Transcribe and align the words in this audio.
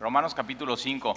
Romanos 0.00 0.32
capítulo 0.32 0.76
5. 0.76 1.14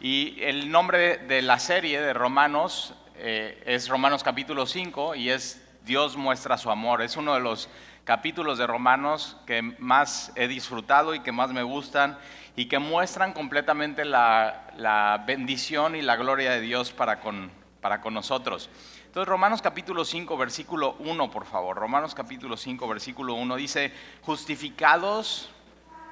Y 0.00 0.40
el 0.40 0.70
nombre 0.70 1.18
de 1.18 1.42
la 1.42 1.58
serie 1.58 2.00
de 2.00 2.14
Romanos 2.14 2.94
eh, 3.16 3.62
es 3.66 3.88
Romanos 3.88 4.22
capítulo 4.22 4.64
5 4.64 5.14
y 5.16 5.28
es 5.28 5.62
Dios 5.84 6.16
muestra 6.16 6.56
su 6.56 6.70
amor. 6.70 7.02
Es 7.02 7.18
uno 7.18 7.34
de 7.34 7.40
los 7.40 7.68
capítulos 8.04 8.56
de 8.56 8.66
Romanos 8.66 9.36
que 9.46 9.60
más 9.60 10.32
he 10.34 10.48
disfrutado 10.48 11.14
y 11.14 11.20
que 11.20 11.30
más 11.30 11.52
me 11.52 11.62
gustan 11.62 12.18
y 12.56 12.66
que 12.66 12.78
muestran 12.78 13.34
completamente 13.34 14.06
la, 14.06 15.24
bendición 15.26 15.94
y 15.94 16.00
la 16.00 16.16
gloria 16.16 16.52
de 16.52 16.62
Dios 16.62 16.90
para 16.90 17.20
con, 17.20 17.50
para 17.82 18.00
con 18.00 18.14
nosotros. 18.14 18.70
Entonces, 19.04 19.28
Romanos 19.28 19.60
capítulo 19.60 20.06
5, 20.06 20.38
versículo 20.38 20.96
1, 21.00 21.30
por 21.30 21.44
favor. 21.44 21.76
Romanos 21.76 22.14
capítulo 22.14 22.56
5, 22.56 22.88
versículo 22.88 23.34
1 23.34 23.56
dice, 23.56 23.92
justificados. 24.22 25.50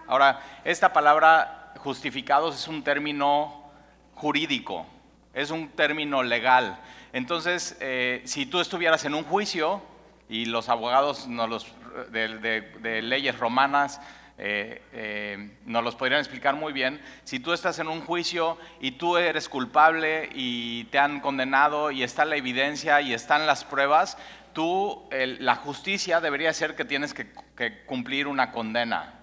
Ahora, 0.06 0.42
esta 0.64 0.92
palabra 0.92 1.59
justificados 1.78 2.54
es 2.54 2.68
un 2.68 2.82
término 2.82 3.70
jurídico, 4.14 4.86
es 5.32 5.50
un 5.50 5.68
término 5.70 6.22
legal. 6.22 6.78
Entonces, 7.12 7.76
eh, 7.80 8.22
si 8.24 8.46
tú 8.46 8.60
estuvieras 8.60 9.04
en 9.04 9.14
un 9.14 9.24
juicio 9.24 9.82
y 10.28 10.44
los 10.44 10.68
abogados 10.68 11.26
los, 11.26 11.66
de, 12.10 13.02
leyes 13.02 13.38
romanas 13.38 14.00
eh, 14.38 14.82
eh, 14.92 15.50
nos 15.66 15.82
los 15.82 15.96
podrían 15.96 16.20
explicar 16.20 16.54
muy 16.54 16.72
bien, 16.72 17.00
si 17.24 17.40
tú 17.40 17.52
estás 17.52 17.78
en 17.78 17.88
un 17.88 18.00
juicio 18.00 18.58
y 18.80 18.92
tú 18.92 19.16
eres 19.16 19.48
culpable 19.48 20.30
y 20.34 20.84
te 20.84 20.98
han 20.98 21.20
condenado 21.20 21.90
y 21.90 22.02
está 22.02 22.24
la 22.24 22.36
evidencia 22.36 23.00
y 23.00 23.12
están 23.12 23.46
las 23.46 23.64
pruebas, 23.64 24.16
tú, 24.52 25.08
la 25.10 25.56
justicia 25.56 26.20
debería 26.20 26.52
ser 26.52 26.76
que 26.76 26.84
tienes 26.84 27.14
que 27.14 27.84
cumplir 27.86 28.26
una 28.28 28.52
condena. 28.52 29.19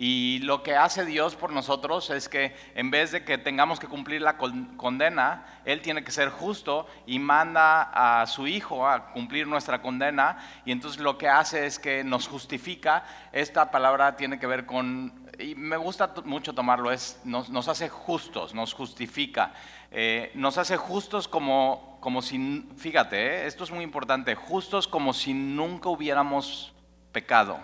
Y 0.00 0.38
lo 0.44 0.62
que 0.62 0.76
hace 0.76 1.04
Dios 1.04 1.34
por 1.34 1.52
nosotros 1.52 2.10
es 2.10 2.28
que 2.28 2.54
en 2.76 2.88
vez 2.88 3.10
de 3.10 3.24
que 3.24 3.36
tengamos 3.36 3.80
que 3.80 3.88
cumplir 3.88 4.22
la 4.22 4.36
condena, 4.36 5.60
Él 5.64 5.82
tiene 5.82 6.04
que 6.04 6.12
ser 6.12 6.28
justo 6.28 6.86
y 7.04 7.18
manda 7.18 8.20
a 8.20 8.24
su 8.28 8.46
Hijo 8.46 8.86
a 8.86 9.10
cumplir 9.10 9.48
nuestra 9.48 9.82
condena. 9.82 10.38
Y 10.64 10.70
entonces 10.70 11.00
lo 11.00 11.18
que 11.18 11.28
hace 11.28 11.66
es 11.66 11.80
que 11.80 12.04
nos 12.04 12.28
justifica. 12.28 13.02
Esta 13.32 13.72
palabra 13.72 14.14
tiene 14.14 14.38
que 14.38 14.46
ver 14.46 14.66
con, 14.66 15.28
y 15.36 15.56
me 15.56 15.76
gusta 15.76 16.14
mucho 16.24 16.52
tomarlo, 16.52 16.92
es 16.92 17.20
nos, 17.24 17.66
hace 17.66 17.88
justos, 17.88 18.54
nos 18.54 18.74
justifica. 18.74 19.52
Eh, 19.90 20.30
nos 20.36 20.58
hace 20.58 20.76
justos 20.76 21.26
como, 21.26 21.98
como 22.00 22.22
si, 22.22 22.68
fíjate, 22.76 23.16
eh, 23.16 23.46
esto 23.48 23.64
es 23.64 23.72
muy 23.72 23.82
importante, 23.82 24.36
justos 24.36 24.86
como 24.86 25.12
si 25.12 25.34
nunca 25.34 25.88
hubiéramos 25.88 26.72
pecado. 27.10 27.58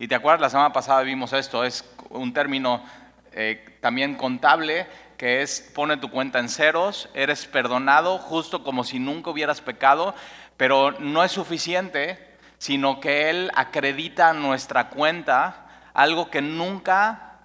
Y 0.00 0.06
te 0.06 0.14
acuerdas, 0.14 0.40
la 0.40 0.50
semana 0.50 0.72
pasada 0.72 1.02
vimos 1.02 1.32
esto, 1.32 1.64
es 1.64 1.84
un 2.10 2.32
término 2.32 2.84
eh, 3.32 3.78
también 3.80 4.14
contable 4.14 4.86
que 5.16 5.42
es 5.42 5.60
pone 5.74 5.96
tu 5.96 6.08
cuenta 6.08 6.38
en 6.38 6.48
ceros, 6.48 7.08
eres 7.14 7.46
perdonado 7.46 8.18
justo 8.18 8.62
como 8.62 8.84
si 8.84 9.00
nunca 9.00 9.30
hubieras 9.30 9.60
pecado, 9.60 10.14
pero 10.56 10.92
no 10.92 11.24
es 11.24 11.32
suficiente, 11.32 12.36
sino 12.58 13.00
que 13.00 13.28
Él 13.28 13.50
acredita 13.56 14.32
nuestra 14.32 14.88
cuenta 14.88 15.66
algo 15.94 16.30
que 16.30 16.42
nunca 16.42 17.40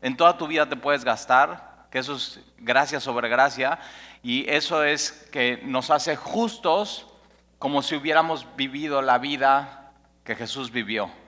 en 0.00 0.16
toda 0.16 0.36
tu 0.36 0.48
vida 0.48 0.68
te 0.68 0.74
puedes 0.74 1.04
gastar, 1.04 1.86
que 1.92 2.00
eso 2.00 2.16
es 2.16 2.40
gracia 2.58 2.98
sobre 2.98 3.28
gracia, 3.28 3.78
y 4.24 4.50
eso 4.50 4.82
es 4.82 5.12
que 5.30 5.60
nos 5.62 5.90
hace 5.90 6.16
justos 6.16 7.06
como 7.60 7.80
si 7.80 7.94
hubiéramos 7.94 8.44
vivido 8.56 9.02
la 9.02 9.18
vida 9.18 9.92
que 10.24 10.34
Jesús 10.34 10.72
vivió. 10.72 11.21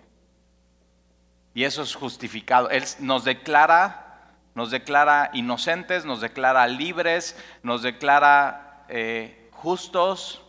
Y 1.54 1.64
eso 1.64 1.82
es 1.82 1.94
justificado. 1.94 2.68
Él 2.70 2.84
nos 2.98 3.24
declara, 3.24 4.32
nos 4.54 4.70
declara 4.70 5.30
inocentes, 5.32 6.04
nos 6.04 6.20
declara 6.20 6.66
libres, 6.66 7.36
nos 7.62 7.82
declara 7.82 8.84
eh, 8.88 9.48
justos, 9.52 10.42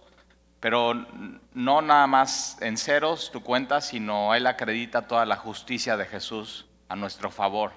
pero 0.59 0.93
no 1.53 1.81
nada 1.83 2.07
más 2.07 2.57
en 2.59 2.75
ceros 2.77 3.31
tu 3.31 3.43
cuenta, 3.43 3.81
sino 3.81 4.33
Él 4.33 4.47
acredita 4.47 5.07
toda 5.07 5.25
la 5.25 5.35
justicia 5.37 5.95
de 5.95 6.05
Jesús 6.05 6.65
a 6.89 6.95
nuestro 6.95 7.29
favor. 7.29 7.71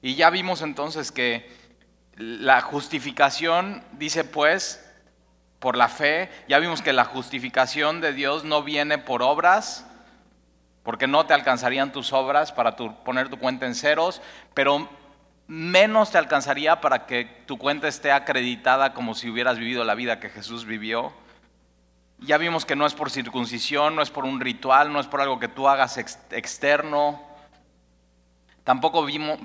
Y 0.00 0.14
ya 0.14 0.30
vimos 0.30 0.62
entonces 0.62 1.10
que 1.10 1.50
la 2.16 2.60
justificación, 2.60 3.82
dice 3.92 4.22
pues, 4.22 4.80
por 5.58 5.76
la 5.76 5.88
fe, 5.88 6.30
ya 6.48 6.58
vimos 6.58 6.82
que 6.82 6.92
la 6.92 7.04
justificación 7.04 8.00
de 8.00 8.12
Dios 8.12 8.44
no 8.44 8.62
viene 8.62 8.98
por 8.98 9.22
obras, 9.22 9.86
porque 10.84 11.06
no 11.06 11.24
te 11.26 11.34
alcanzarían 11.34 11.92
tus 11.92 12.12
obras 12.12 12.52
para 12.52 12.76
poner 12.76 13.30
tu 13.30 13.38
cuenta 13.38 13.66
en 13.66 13.74
ceros, 13.74 14.20
pero 14.52 14.88
menos 15.46 16.10
te 16.10 16.18
alcanzaría 16.18 16.80
para 16.80 17.06
que 17.06 17.24
tu 17.46 17.58
cuenta 17.58 17.88
esté 17.88 18.12
acreditada 18.12 18.92
como 18.92 19.14
si 19.14 19.30
hubieras 19.30 19.58
vivido 19.58 19.82
la 19.84 19.94
vida 19.94 20.20
que 20.20 20.28
Jesús 20.28 20.66
vivió. 20.66 21.12
Ya 22.18 22.36
vimos 22.36 22.66
que 22.66 22.76
no 22.76 22.86
es 22.86 22.94
por 22.94 23.10
circuncisión, 23.10 23.96
no 23.96 24.02
es 24.02 24.10
por 24.10 24.24
un 24.24 24.40
ritual, 24.40 24.92
no 24.92 25.00
es 25.00 25.06
por 25.06 25.22
algo 25.22 25.40
que 25.40 25.48
tú 25.48 25.68
hagas 25.68 25.96
externo. 25.96 27.20
Tampoco 28.62 29.04
vimos, 29.06 29.38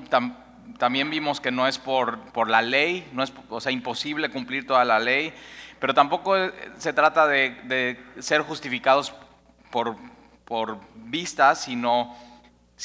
también 0.77 1.09
vimos 1.09 1.39
que 1.39 1.51
no 1.51 1.67
es 1.67 1.79
por, 1.79 2.49
la 2.49 2.61
ley, 2.61 3.09
no 3.13 3.23
es 3.23 3.31
o 3.49 3.61
sea, 3.61 3.71
imposible 3.71 4.29
cumplir 4.29 4.67
toda 4.67 4.83
la 4.83 4.99
ley, 4.99 5.33
pero 5.79 5.93
tampoco 5.93 6.35
se 6.77 6.91
trata 6.91 7.27
de 7.27 7.97
ser 8.19 8.41
justificados 8.41 9.13
por, 9.71 9.95
por 10.49 10.79
vista, 10.95 11.55
sino, 11.55 12.17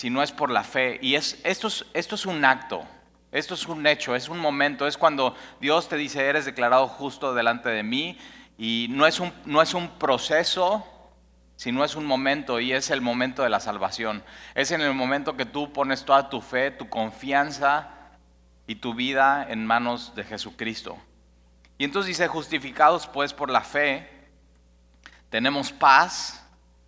no 0.05 0.23
es 0.23 0.31
por 0.31 0.51
la 0.51 0.63
fe. 0.63 1.01
Y 1.03 1.17
es, 1.17 1.41
esto, 1.43 1.67
es, 1.67 1.85
esto 1.95 2.15
es 2.15 2.27
un 2.27 2.45
acto, 2.45 2.85
esto 3.33 3.55
es 3.55 3.67
un 3.67 3.85
hecho, 3.87 4.15
es 4.15 4.29
un 4.29 4.39
momento, 4.39 4.87
es 4.87 4.97
cuando 4.97 5.35
Dios 5.61 5.89
te 5.89 5.97
dice, 5.97 6.25
eres 6.25 6.45
declarado 6.45 6.87
justo 6.87 7.35
delante 7.35 7.71
de 7.71 7.83
mí. 7.83 8.17
Y 8.57 8.87
no 8.91 9.07
es 9.07 9.19
un, 9.19 9.33
no 9.47 9.63
es 9.63 9.75
un 9.75 9.89
proceso, 9.99 10.87
sino 11.57 11.85
es 11.85 11.97
un 11.97 12.05
momento 12.05 12.61
y 12.61 12.73
es 12.73 12.91
el 12.91 13.01
momento 13.01 13.43
de 13.43 13.49
la 13.49 13.61
salvación. 13.61 14.23
Es 14.55 14.71
en 14.71 14.83
el 14.83 14.93
momento 14.95 15.37
que 15.37 15.47
tú 15.47 15.73
pones 15.73 16.05
toda 16.05 16.29
tu 16.29 16.41
fe, 16.41 16.71
tu 16.71 16.89
confianza 16.89 17.89
y 18.67 18.77
tu 18.77 18.95
vida 18.95 19.47
en 19.49 19.67
manos 19.67 20.15
de 20.15 20.23
Jesucristo. 20.23 20.99
Y 21.79 21.85
entonces 21.85 22.09
dice, 22.09 22.29
justificados 22.29 23.07
pues 23.07 23.33
por 23.33 23.51
la 23.51 23.63
fe, 23.63 24.09
tenemos 25.31 25.73
paz 25.73 26.44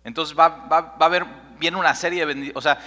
entonces 0.07 0.39
va, 0.39 0.67
a 0.69 1.05
haber, 1.05 1.25
viene 1.59 1.75
una 1.75 1.93
serie 1.93 2.21
de 2.21 2.27
bendiciones, 2.27 2.55
o 2.55 2.61
sea, 2.61 2.79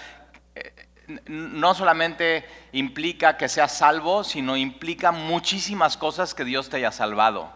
eh, 0.54 0.88
no 1.26 1.75
solamente 1.75 2.47
implica 2.72 3.36
que 3.36 3.47
seas 3.47 3.76
salvo, 3.76 4.25
sino 4.25 4.56
implica 4.56 5.12
muchísimas 5.12 5.98
cosas 5.98 6.32
que 6.32 6.47
Dios 6.47 6.70
te 6.70 6.78
haya 6.78 6.91
salvado 6.91 7.53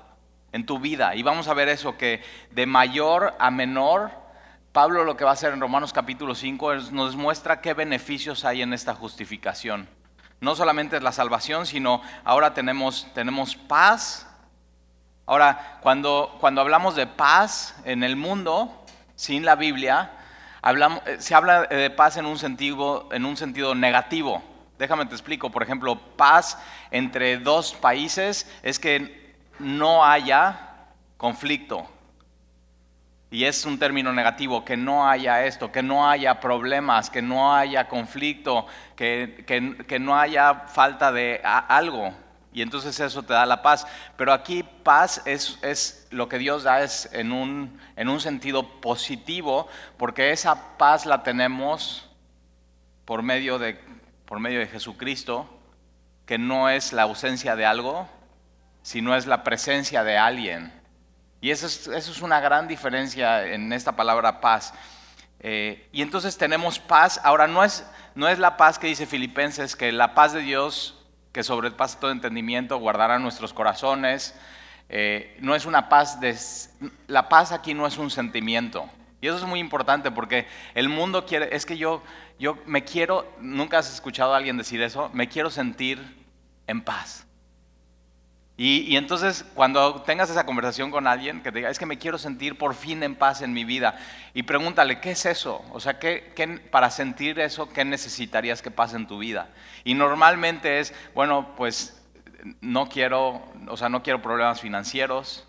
en 0.52 0.66
tu 0.66 0.80
vida. 0.80 1.14
Y 1.14 1.22
vamos 1.22 1.48
a 1.48 1.54
ver 1.54 1.70
eso, 1.70 1.96
que 1.96 2.22
de 2.50 2.66
mayor 2.66 3.34
a 3.38 3.50
menor, 3.50 4.10
Pablo 4.72 5.02
lo 5.02 5.16
que 5.16 5.24
va 5.24 5.30
a 5.30 5.32
hacer 5.32 5.54
en 5.54 5.62
Romanos 5.62 5.94
capítulo 5.94 6.34
5 6.34 6.74
nos 6.92 7.16
muestra 7.16 7.62
qué 7.62 7.72
beneficios 7.72 8.44
hay 8.44 8.60
en 8.60 8.74
esta 8.74 8.94
justificación. 8.94 9.88
No 10.40 10.54
solamente 10.56 10.98
es 10.98 11.02
la 11.02 11.12
salvación, 11.12 11.64
sino 11.64 12.02
ahora 12.22 12.52
tenemos, 12.52 13.06
tenemos 13.14 13.56
paz. 13.56 14.28
Ahora, 15.24 15.78
cuando, 15.80 16.36
cuando 16.38 16.60
hablamos 16.60 16.96
de 16.96 17.06
paz 17.06 17.76
en 17.86 18.04
el 18.04 18.16
mundo, 18.16 18.83
sin 19.16 19.44
la 19.44 19.56
Biblia, 19.56 20.10
eh, 20.62 21.16
se 21.18 21.34
habla 21.34 21.62
de 21.64 21.90
paz 21.90 22.16
en 22.16 22.26
un, 22.26 22.38
sentido, 22.38 23.08
en 23.12 23.24
un 23.24 23.36
sentido 23.36 23.74
negativo. 23.74 24.42
Déjame 24.78 25.06
te 25.06 25.14
explico, 25.14 25.50
por 25.50 25.62
ejemplo, 25.62 25.96
paz 26.16 26.58
entre 26.90 27.38
dos 27.38 27.74
países 27.74 28.50
es 28.62 28.78
que 28.78 29.34
no 29.58 30.04
haya 30.04 30.86
conflicto. 31.16 31.86
Y 33.30 33.44
es 33.44 33.64
un 33.64 33.78
término 33.78 34.12
negativo, 34.12 34.64
que 34.64 34.76
no 34.76 35.08
haya 35.08 35.44
esto, 35.44 35.72
que 35.72 35.82
no 35.82 36.08
haya 36.08 36.40
problemas, 36.40 37.10
que 37.10 37.20
no 37.20 37.54
haya 37.54 37.88
conflicto, 37.88 38.66
que, 38.94 39.44
que 39.86 39.98
no 39.98 40.16
haya 40.16 40.66
falta 40.68 41.10
de 41.10 41.40
algo 41.44 42.14
y 42.54 42.62
entonces 42.62 42.98
eso 43.00 43.24
te 43.24 43.32
da 43.32 43.44
la 43.44 43.62
paz. 43.62 43.84
Pero 44.16 44.32
aquí 44.32 44.62
paz 44.62 45.20
es, 45.26 46.06
lo 46.10 46.28
que 46.28 46.38
Dios 46.38 46.62
da 46.62 46.82
es 46.82 47.10
en 47.12 47.32
un, 47.32 47.80
en 47.96 48.08
un 48.08 48.20
sentido 48.20 48.80
positivo, 48.80 49.68
porque 49.98 50.30
esa 50.30 50.78
paz 50.78 51.04
la 51.04 51.24
tenemos 51.24 52.08
por 53.04 53.22
medio 53.22 53.58
de, 53.58 53.78
por 54.24 54.38
medio 54.38 54.60
de 54.60 54.68
Jesucristo, 54.68 55.50
que 56.26 56.38
no 56.38 56.70
es 56.70 56.92
la 56.92 57.02
ausencia 57.02 57.56
de 57.56 57.66
algo, 57.66 58.08
sino 58.82 59.16
es 59.16 59.26
la 59.26 59.42
presencia 59.42 60.04
de 60.04 60.16
alguien. 60.16 60.72
Y 61.40 61.50
eso 61.50 61.66
es, 61.66 61.88
eso 61.88 62.12
es 62.12 62.22
una 62.22 62.38
gran 62.38 62.68
diferencia 62.68 63.46
en 63.46 63.72
esta 63.72 63.96
palabra 63.96 64.40
paz. 64.40 64.72
Eh, 65.40 65.88
y 65.90 66.02
entonces 66.02 66.38
tenemos 66.38 66.78
paz. 66.78 67.20
Ahora, 67.24 67.48
no 67.48 67.64
es, 67.64 67.84
no 68.14 68.28
es 68.28 68.38
la 68.38 68.56
paz 68.56 68.78
que 68.78 68.86
dice 68.86 69.06
Filipenses, 69.06 69.74
que 69.74 69.90
la 69.90 70.14
paz 70.14 70.32
de 70.32 70.40
Dios 70.40 71.03
que 71.34 71.42
sobrepasa 71.42 71.98
todo 71.98 72.12
entendimiento, 72.12 72.78
guardará 72.78 73.18
nuestros 73.18 73.52
corazones. 73.52 74.36
Eh, 74.88 75.36
no 75.40 75.56
es 75.56 75.66
una 75.66 75.88
paz, 75.88 76.20
de, 76.20 76.38
la 77.08 77.28
paz 77.28 77.50
aquí 77.50 77.74
no 77.74 77.88
es 77.88 77.98
un 77.98 78.08
sentimiento. 78.08 78.88
Y 79.20 79.26
eso 79.26 79.38
es 79.38 79.44
muy 79.44 79.58
importante 79.58 80.12
porque 80.12 80.46
el 80.74 80.88
mundo 80.88 81.26
quiere, 81.26 81.54
es 81.54 81.66
que 81.66 81.76
yo, 81.76 82.02
yo 82.38 82.56
me 82.66 82.84
quiero, 82.84 83.28
nunca 83.40 83.78
has 83.78 83.92
escuchado 83.92 84.32
a 84.32 84.36
alguien 84.36 84.56
decir 84.56 84.80
eso, 84.80 85.10
me 85.12 85.28
quiero 85.28 85.50
sentir 85.50 86.00
en 86.68 86.82
paz. 86.82 87.26
Y, 88.56 88.96
entonces 88.96 89.44
cuando 89.54 90.02
tengas 90.02 90.30
esa 90.30 90.46
conversación 90.46 90.92
con 90.92 91.08
alguien 91.08 91.42
que 91.42 91.50
te 91.50 91.58
diga, 91.58 91.70
es 91.70 91.78
que 91.78 91.86
me 91.86 91.98
quiero 91.98 92.18
sentir 92.18 92.56
por 92.56 92.74
fin 92.74 93.02
en 93.02 93.16
paz 93.16 93.42
en 93.42 93.52
mi 93.52 93.64
vida, 93.64 93.98
y 94.32 94.44
pregúntale, 94.44 95.00
¿qué 95.00 95.10
es 95.10 95.26
eso? 95.26 95.64
O 95.72 95.80
sea, 95.80 95.98
¿qué, 95.98 96.32
para 96.70 96.90
sentir 96.90 97.40
eso, 97.40 97.68
¿qué 97.68 97.84
necesitarías 97.84 98.62
que 98.62 98.70
pase 98.70 98.94
en 98.96 99.08
tu 99.08 99.18
vida? 99.18 99.48
Y 99.82 99.94
normalmente 99.94 100.78
es, 100.78 100.94
bueno, 101.14 101.54
pues 101.56 102.00
no 102.60 102.88
quiero, 102.88 103.42
o 103.66 103.76
sea, 103.76 103.88
no 103.88 104.04
quiero 104.04 104.22
problemas 104.22 104.60
financieros, 104.60 105.48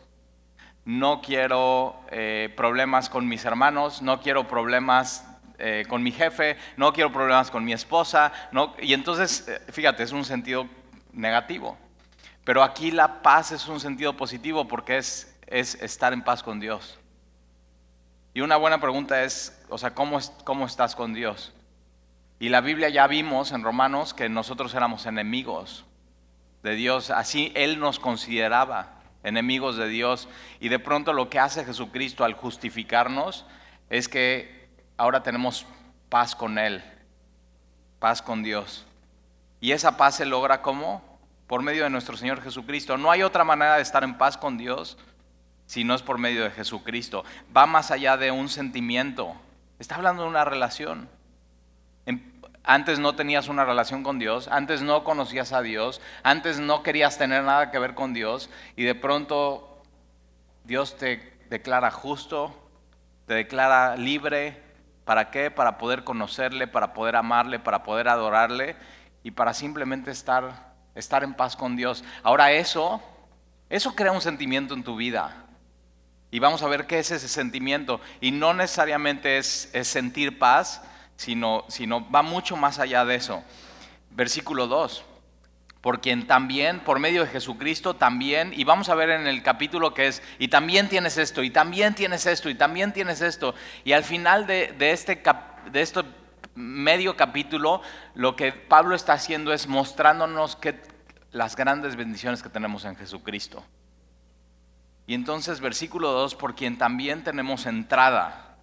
no 0.83 1.21
quiero 1.21 1.99
eh, 2.09 2.51
problemas 2.57 3.09
con 3.09 3.27
mis 3.27 3.45
hermanos, 3.45 4.01
no 4.01 4.19
quiero 4.19 4.47
problemas 4.47 5.27
eh, 5.59 5.85
con 5.87 6.01
mi 6.01 6.11
jefe, 6.11 6.57
no 6.75 6.91
quiero 6.91 7.11
problemas 7.11 7.51
con 7.51 7.63
mi 7.63 7.73
esposa, 7.73 8.33
no, 8.51 8.73
y 8.81 8.93
entonces, 8.93 9.47
eh, 9.47 9.61
fíjate, 9.71 10.01
es 10.01 10.11
un 10.11 10.25
sentido 10.25 10.67
negativo. 11.13 11.77
Pero 12.45 12.63
aquí 12.63 12.91
la 12.91 13.21
paz 13.21 13.51
es 13.51 13.67
un 13.67 13.81
sentido 13.81 14.15
positivo 14.15 14.67
porque 14.67 14.97
es, 14.97 15.37
es 15.47 15.75
estar 15.81 16.13
en 16.13 16.23
paz 16.23 16.41
con 16.41 16.61
Dios. 16.61 16.97
Y 18.33 18.41
una 18.41 18.55
buena 18.55 18.79
pregunta 18.79 19.23
es, 19.23 19.61
o 19.69 19.77
sea, 19.77 19.93
¿cómo, 19.93 20.19
¿cómo 20.43 20.65
estás 20.65 20.95
con 20.95 21.13
Dios? 21.13 21.53
Y 22.39 22.49
la 22.49 22.61
Biblia 22.61 22.89
ya 22.89 23.07
vimos 23.07 23.51
en 23.51 23.63
Romanos 23.63 24.13
que 24.13 24.29
nosotros 24.29 24.73
éramos 24.75 25.05
enemigos 25.05 25.85
de 26.61 26.75
Dios, 26.75 27.09
así 27.09 27.51
Él 27.55 27.79
nos 27.79 27.99
consideraba 27.99 29.01
enemigos 29.23 29.77
de 29.77 29.87
Dios. 29.87 30.27
Y 30.59 30.69
de 30.69 30.79
pronto 30.79 31.13
lo 31.13 31.29
que 31.29 31.39
hace 31.39 31.65
Jesucristo 31.65 32.23
al 32.23 32.33
justificarnos 32.33 33.45
es 33.89 34.07
que 34.07 34.69
ahora 34.97 35.23
tenemos 35.23 35.65
paz 36.09 36.35
con 36.35 36.59
Él, 36.59 36.83
paz 37.99 38.21
con 38.21 38.43
Dios. 38.43 38.85
Y 39.61 39.71
esa 39.71 39.97
paz 39.97 40.15
se 40.15 40.25
logra 40.25 40.61
como 40.61 41.14
por 41.47 41.61
medio 41.61 41.83
de 41.83 41.89
nuestro 41.89 42.17
Señor 42.17 42.41
Jesucristo. 42.41 42.97
No 42.97 43.11
hay 43.11 43.23
otra 43.23 43.43
manera 43.43 43.75
de 43.75 43.81
estar 43.81 44.03
en 44.03 44.17
paz 44.17 44.37
con 44.37 44.57
Dios 44.57 44.97
si 45.65 45.83
no 45.83 45.95
es 45.95 46.01
por 46.01 46.17
medio 46.17 46.43
de 46.43 46.51
Jesucristo. 46.51 47.23
Va 47.55 47.65
más 47.65 47.91
allá 47.91 48.17
de 48.17 48.31
un 48.31 48.49
sentimiento. 48.49 49.35
Está 49.79 49.95
hablando 49.95 50.23
de 50.23 50.29
una 50.29 50.45
relación. 50.45 51.09
Antes 52.67 52.97
no 52.97 53.15
tenías 53.15 53.47
una 53.47 53.63
relación 53.63 54.01
con 54.01 54.17
Dios, 54.17 54.47
antes 54.47 54.81
no 54.81 55.03
conocías 55.03 55.53
a 55.53 55.61
Dios, 55.61 56.01
antes 56.23 56.59
no 56.59 56.81
querías 56.81 57.15
tener 57.15 57.43
nada 57.43 57.69
que 57.69 57.77
ver 57.77 57.93
con 57.93 58.15
Dios 58.15 58.49
y 58.75 58.85
de 58.85 58.95
pronto 58.95 59.83
Dios 60.63 60.97
te 60.97 61.37
declara 61.51 61.91
justo, 61.91 62.67
te 63.27 63.35
declara 63.35 63.95
libre. 63.97 64.63
¿Para 65.03 65.29
qué? 65.29 65.51
Para 65.51 65.77
poder 65.77 66.03
conocerle, 66.03 66.65
para 66.65 66.93
poder 66.93 67.15
amarle, 67.15 67.59
para 67.59 67.83
poder 67.83 68.07
adorarle 68.07 68.75
y 69.21 69.29
para 69.29 69.53
simplemente 69.53 70.09
estar 70.09 70.74
estar 70.95 71.23
en 71.23 71.33
paz 71.33 71.55
con 71.55 71.75
Dios. 71.75 72.03
Ahora 72.23 72.51
eso, 72.51 73.01
eso 73.69 73.95
crea 73.95 74.11
un 74.11 74.21
sentimiento 74.21 74.73
en 74.73 74.83
tu 74.83 74.95
vida. 74.95 75.45
Y 76.31 76.39
vamos 76.39 76.63
a 76.63 76.67
ver 76.67 76.87
qué 76.87 76.99
es 76.99 77.11
ese 77.11 77.27
sentimiento. 77.27 78.01
Y 78.21 78.31
no 78.31 78.53
necesariamente 78.53 79.37
es, 79.37 79.69
sentir 79.83 80.39
paz, 80.39 80.81
sino, 81.15 81.65
sino 81.67 82.09
va 82.09 82.21
mucho 82.21 82.57
más 82.57 82.79
allá 82.79 83.05
de 83.05 83.15
eso. 83.15 83.43
Versículo 84.11 84.67
2 84.67 85.05
por 85.85 86.01
quien 86.01 86.25
también, 86.25 86.79
por 86.79 86.97
medio 86.97 87.21
de 87.21 87.27
Jesucristo, 87.27 87.95
también, 87.95 88.51
y 88.55 88.63
vamos 88.63 88.89
a 88.89 88.95
ver 88.95 89.11
en 89.11 89.27
el 89.27 89.43
capítulo 89.43 89.93
que 89.93 90.07
es, 90.07 90.23
y 90.39 90.47
también 90.47 90.89
tienes 90.89 91.19
esto, 91.19 91.43
y 91.43 91.51
también 91.51 91.93
tienes 91.93 92.25
esto, 92.25 92.49
y 92.49 92.55
también 92.55 92.91
tienes 92.91 93.21
esto, 93.21 93.53
y 93.83 93.91
al 93.91 94.03
final 94.03 94.47
de, 94.47 94.73
este, 94.79 95.21
de 95.71 95.81
medio 96.55 97.17
capítulo, 97.17 97.81
lo 98.13 98.35
que 98.35 98.53
Pablo 98.53 98.95
está 98.95 99.13
haciendo 99.13 99.53
es 99.53 99.67
mostrándonos 99.67 100.55
que 100.55 100.81
las 101.31 101.55
grandes 101.55 101.97
bendiciones 101.97 102.41
que 102.41 102.49
tenemos 102.49 102.85
en 102.85 102.95
Jesucristo. 102.95 103.63
Y 105.05 105.13
entonces 105.13 105.59
versículo 105.59 106.11
2, 106.11 106.35
por 106.35 106.55
quien 106.55 106.77
también 106.77 107.23
tenemos 107.23 107.65
entrada. 107.65 108.55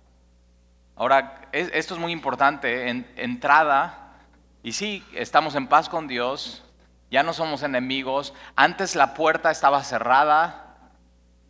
Ahora, 0.96 1.48
esto 1.52 1.94
es 1.94 2.00
muy 2.00 2.12
importante, 2.12 2.88
en, 2.88 3.10
entrada, 3.16 4.16
y 4.62 4.72
sí, 4.72 5.04
estamos 5.14 5.54
en 5.54 5.66
paz 5.66 5.88
con 5.88 6.08
Dios, 6.08 6.64
ya 7.10 7.22
no 7.22 7.32
somos 7.32 7.62
enemigos, 7.62 8.32
antes 8.56 8.96
la 8.96 9.14
puerta 9.14 9.50
estaba 9.50 9.82
cerrada 9.84 10.76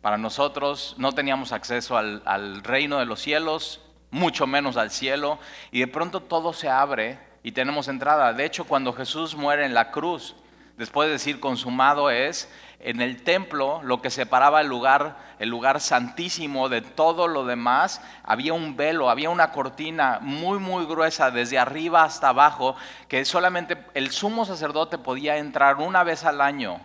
para 0.01 0.17
nosotros, 0.17 0.95
no 0.97 1.13
teníamos 1.13 1.53
acceso 1.53 1.97
al 1.97 2.63
reino 2.63 2.99
de 2.99 3.05
los 3.05 3.21
cielos, 3.21 3.82
mucho 4.13 4.45
menos 4.45 4.77
al 4.77 4.91
cielo, 4.91 5.39
y 5.71 5.79
de 5.79 5.87
pronto 5.87 6.21
todo 6.21 6.53
se 6.53 6.69
abre 6.69 7.17
y 7.41 7.51
tenemos 7.51 7.87
entrada. 7.87 8.31
De 8.31 8.45
hecho, 8.45 8.63
cuando 8.63 8.93
Jesús 8.93 9.35
muere 9.35 9.65
en 9.65 9.73
la 9.73 9.89
cruz, 9.89 10.35
después 10.77 11.07
de 11.07 11.13
decir 11.13 11.39
consumado 11.39 12.11
es, 12.11 12.47
en 12.79 13.01
el 13.01 13.23
templo 13.23 13.81
lo 13.83 14.03
que 14.03 14.11
separaba 14.11 14.61
el 14.61 14.67
lugar, 14.67 15.17
el 15.39 15.49
lugar 15.49 15.81
santísimo 15.81 16.69
de 16.69 16.81
todo 16.81 17.27
lo 17.27 17.43
demás, 17.43 18.01
había 18.23 18.53
un 18.53 18.75
velo, 18.75 19.09
había 19.09 19.31
una 19.31 19.51
cortina 19.51 20.19
muy 20.21 20.59
muy 20.59 20.85
gruesa 20.85 21.31
desde 21.31 21.57
arriba 21.57 22.03
hasta 22.03 22.29
abajo, 22.29 22.75
que 23.07 23.25
solamente 23.25 23.77
el 23.95 24.11
sumo 24.11 24.45
sacerdote 24.45 24.99
podía 24.99 25.37
entrar 25.37 25.77
una 25.77 26.03
vez 26.03 26.23
al 26.23 26.39
año 26.39 26.79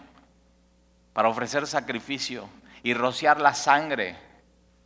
para 1.12 1.28
ofrecer 1.28 1.66
sacrificio 1.66 2.48
y 2.82 2.94
rociar 2.94 3.38
la 3.38 3.52
sangre 3.52 4.16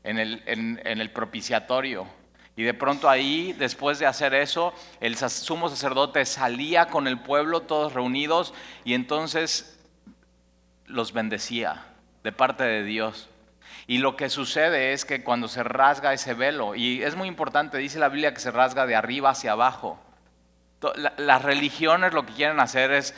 en 0.02 0.18
el, 0.18 0.42
en 0.46 1.00
el 1.00 1.12
propiciatorio. 1.12 2.21
Y 2.56 2.64
de 2.64 2.74
pronto 2.74 3.08
ahí, 3.08 3.54
después 3.54 3.98
de 3.98 4.06
hacer 4.06 4.34
eso, 4.34 4.74
el 5.00 5.16
sumo 5.16 5.68
sacerdote 5.68 6.24
salía 6.26 6.86
con 6.86 7.06
el 7.06 7.18
pueblo 7.18 7.62
todos 7.62 7.94
reunidos 7.94 8.52
y 8.84 8.94
entonces 8.94 9.80
los 10.86 11.12
bendecía 11.12 11.86
de 12.22 12.32
parte 12.32 12.64
de 12.64 12.84
Dios. 12.84 13.30
Y 13.86 13.98
lo 13.98 14.16
que 14.16 14.28
sucede 14.28 14.92
es 14.92 15.04
que 15.04 15.24
cuando 15.24 15.48
se 15.48 15.62
rasga 15.62 16.12
ese 16.12 16.34
velo, 16.34 16.74
y 16.74 17.02
es 17.02 17.16
muy 17.16 17.26
importante, 17.26 17.78
dice 17.78 17.98
la 17.98 18.08
Biblia 18.08 18.34
que 18.34 18.40
se 18.40 18.50
rasga 18.50 18.86
de 18.86 18.94
arriba 18.94 19.30
hacia 19.30 19.52
abajo, 19.52 19.98
las 21.16 21.42
religiones 21.42 22.12
lo 22.12 22.26
que 22.26 22.34
quieren 22.34 22.60
hacer 22.60 22.92
es 22.92 23.14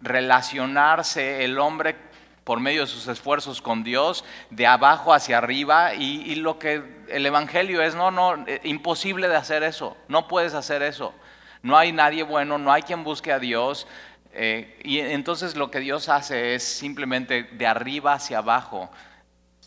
relacionarse 0.00 1.44
el 1.44 1.58
hombre 1.58 1.96
por 2.44 2.60
medio 2.60 2.82
de 2.82 2.86
sus 2.86 3.06
esfuerzos 3.08 3.62
con 3.62 3.84
Dios, 3.84 4.24
de 4.50 4.66
abajo 4.66 5.14
hacia 5.14 5.38
arriba, 5.38 5.94
y, 5.94 6.34
lo 6.36 6.58
que 6.58 6.82
el 7.08 7.24
Evangelio 7.24 7.82
es, 7.82 7.94
no, 7.94 8.10
no, 8.10 8.44
eh, 8.46 8.60
imposible 8.64 9.28
de 9.28 9.36
hacer 9.36 9.62
eso, 9.62 9.96
no 10.08 10.26
puedes 10.28 10.54
hacer 10.54 10.82
eso. 10.82 11.14
No 11.62 11.78
hay 11.78 11.92
nadie 11.92 12.24
bueno, 12.24 12.58
no 12.58 12.72
hay 12.72 12.82
quien 12.82 13.04
busque 13.04 13.30
a 13.30 13.38
Dios, 13.38 13.86
eh, 14.34 14.80
y 14.82 14.98
entonces 14.98 15.54
lo 15.56 15.70
que 15.70 15.78
Dios 15.78 16.08
hace 16.08 16.54
es 16.54 16.64
simplemente 16.64 17.44
de 17.44 17.66
arriba 17.66 18.14
hacia 18.14 18.38
abajo, 18.38 18.90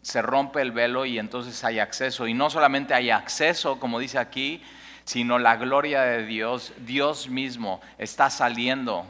se 0.02 0.22
rompe 0.22 0.62
el 0.62 0.72
velo 0.72 1.06
y 1.06 1.18
entonces 1.18 1.64
hay 1.64 1.80
acceso. 1.80 2.28
Y 2.28 2.34
no 2.34 2.50
solamente 2.50 2.94
hay 2.94 3.10
acceso, 3.10 3.80
como 3.80 4.00
dice 4.00 4.20
aquí, 4.20 4.62
sino 5.04 5.40
la 5.40 5.56
gloria 5.56 6.02
de 6.02 6.26
Dios, 6.26 6.74
Dios 6.78 7.30
mismo 7.30 7.82
está 7.98 8.30
saliendo 8.30 9.08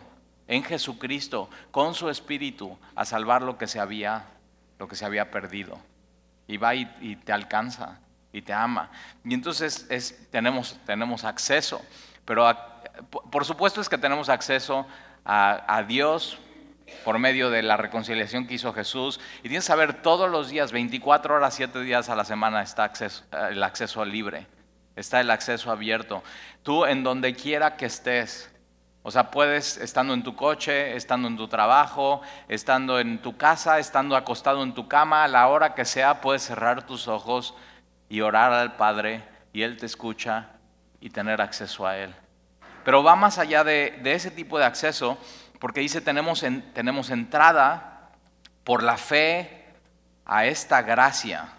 en 0.48 0.64
Jesucristo 0.64 1.50
con 1.72 1.94
su 1.94 2.10
espíritu 2.10 2.78
a 2.96 3.06
salvar 3.06 3.42
lo 3.42 3.58
que 3.58 3.68
se 3.68 3.80
había, 3.80 4.25
lo 4.80 4.88
que 4.88 4.96
se 4.96 5.06
había 5.06 5.32
perdido. 5.32 5.80
Y 6.48 6.58
va 6.58 6.75
y, 6.75 7.16
te 7.24 7.34
alcanza 7.34 8.00
y 8.32 8.42
te 8.42 8.54
ama. 8.54 8.92
Y 9.24 9.34
entonces 9.34 9.88
es, 9.90 10.30
tenemos, 10.30 10.78
tenemos 10.86 11.24
acceso. 11.24 11.82
Pero 12.25 12.46
por 13.32 13.46
supuesto 13.46 13.82
es 13.82 13.90
que 13.90 13.98
tenemos 13.98 14.30
acceso 14.30 14.86
a, 15.25 15.84
Dios 15.88 16.38
por 17.04 17.18
medio 17.18 17.50
de 17.50 17.64
la 17.64 17.78
reconciliación 17.78 18.46
que 18.46 18.56
hizo 18.56 18.74
Jesús. 18.74 19.20
Y 19.40 19.50
tienes 19.50 19.64
que 19.64 19.68
saber, 19.68 20.02
todos 20.02 20.30
los 20.30 20.50
días, 20.50 20.72
24 20.72 21.36
horas, 21.36 21.56
7 21.56 21.82
días 21.82 22.10
a 22.10 22.16
la 22.16 22.25
semana 22.25 22.62
está 22.62 22.92
el 23.50 23.64
acceso 23.64 24.06
libre, 24.06 24.48
está 24.96 25.20
el 25.20 25.32
acceso 25.32 25.72
abierto. 25.72 26.24
Tú 26.62 26.86
en 26.86 27.04
donde 27.04 27.34
quiera 27.34 27.75
que 27.75 27.88
estés, 27.88 28.52
o 29.08 29.12
sea, 29.12 29.30
puedes, 29.30 29.78
estando 29.78 30.16
en 30.16 30.24
tu 30.24 30.36
coche, 30.36 30.96
estando 30.96 31.28
en 31.28 31.38
tu 31.38 31.48
trabajo, 31.48 32.24
estando 32.48 33.00
en 33.00 33.22
tu 33.22 33.38
casa, 33.38 33.78
estando 33.78 34.16
acostado 34.16 34.64
en 34.64 34.74
tu 34.74 34.88
cama, 34.88 35.24
a 35.24 35.28
la 35.28 35.48
hora 35.48 35.76
que 35.76 35.86
sea, 35.86 36.22
puedes 36.22 36.42
cerrar 36.42 36.88
tus 36.88 37.08
ojos 37.08 37.54
y 38.10 38.22
orar 38.22 38.52
al 38.52 38.78
Padre 38.78 39.24
y 39.54 39.62
Él 39.62 39.78
te 39.78 39.86
escucha 39.86 40.54
y 41.00 41.12
tener 41.12 41.40
acceso 41.40 41.86
a 41.86 42.00
Él. 42.00 42.16
Pero 42.84 43.04
va 43.04 43.16
más 43.16 43.38
allá 43.38 43.64
de, 43.64 44.02
ese 44.06 44.32
tipo 44.32 44.58
de 44.58 44.66
acceso, 44.66 45.20
porque 45.60 45.82
dice, 45.82 46.02
tenemos, 46.02 46.44
tenemos 46.74 47.12
entrada 47.12 48.10
por 48.64 48.82
la 48.82 48.98
fe 48.98 49.68
a 50.26 50.48
esta 50.48 50.82
gracia 50.82 51.50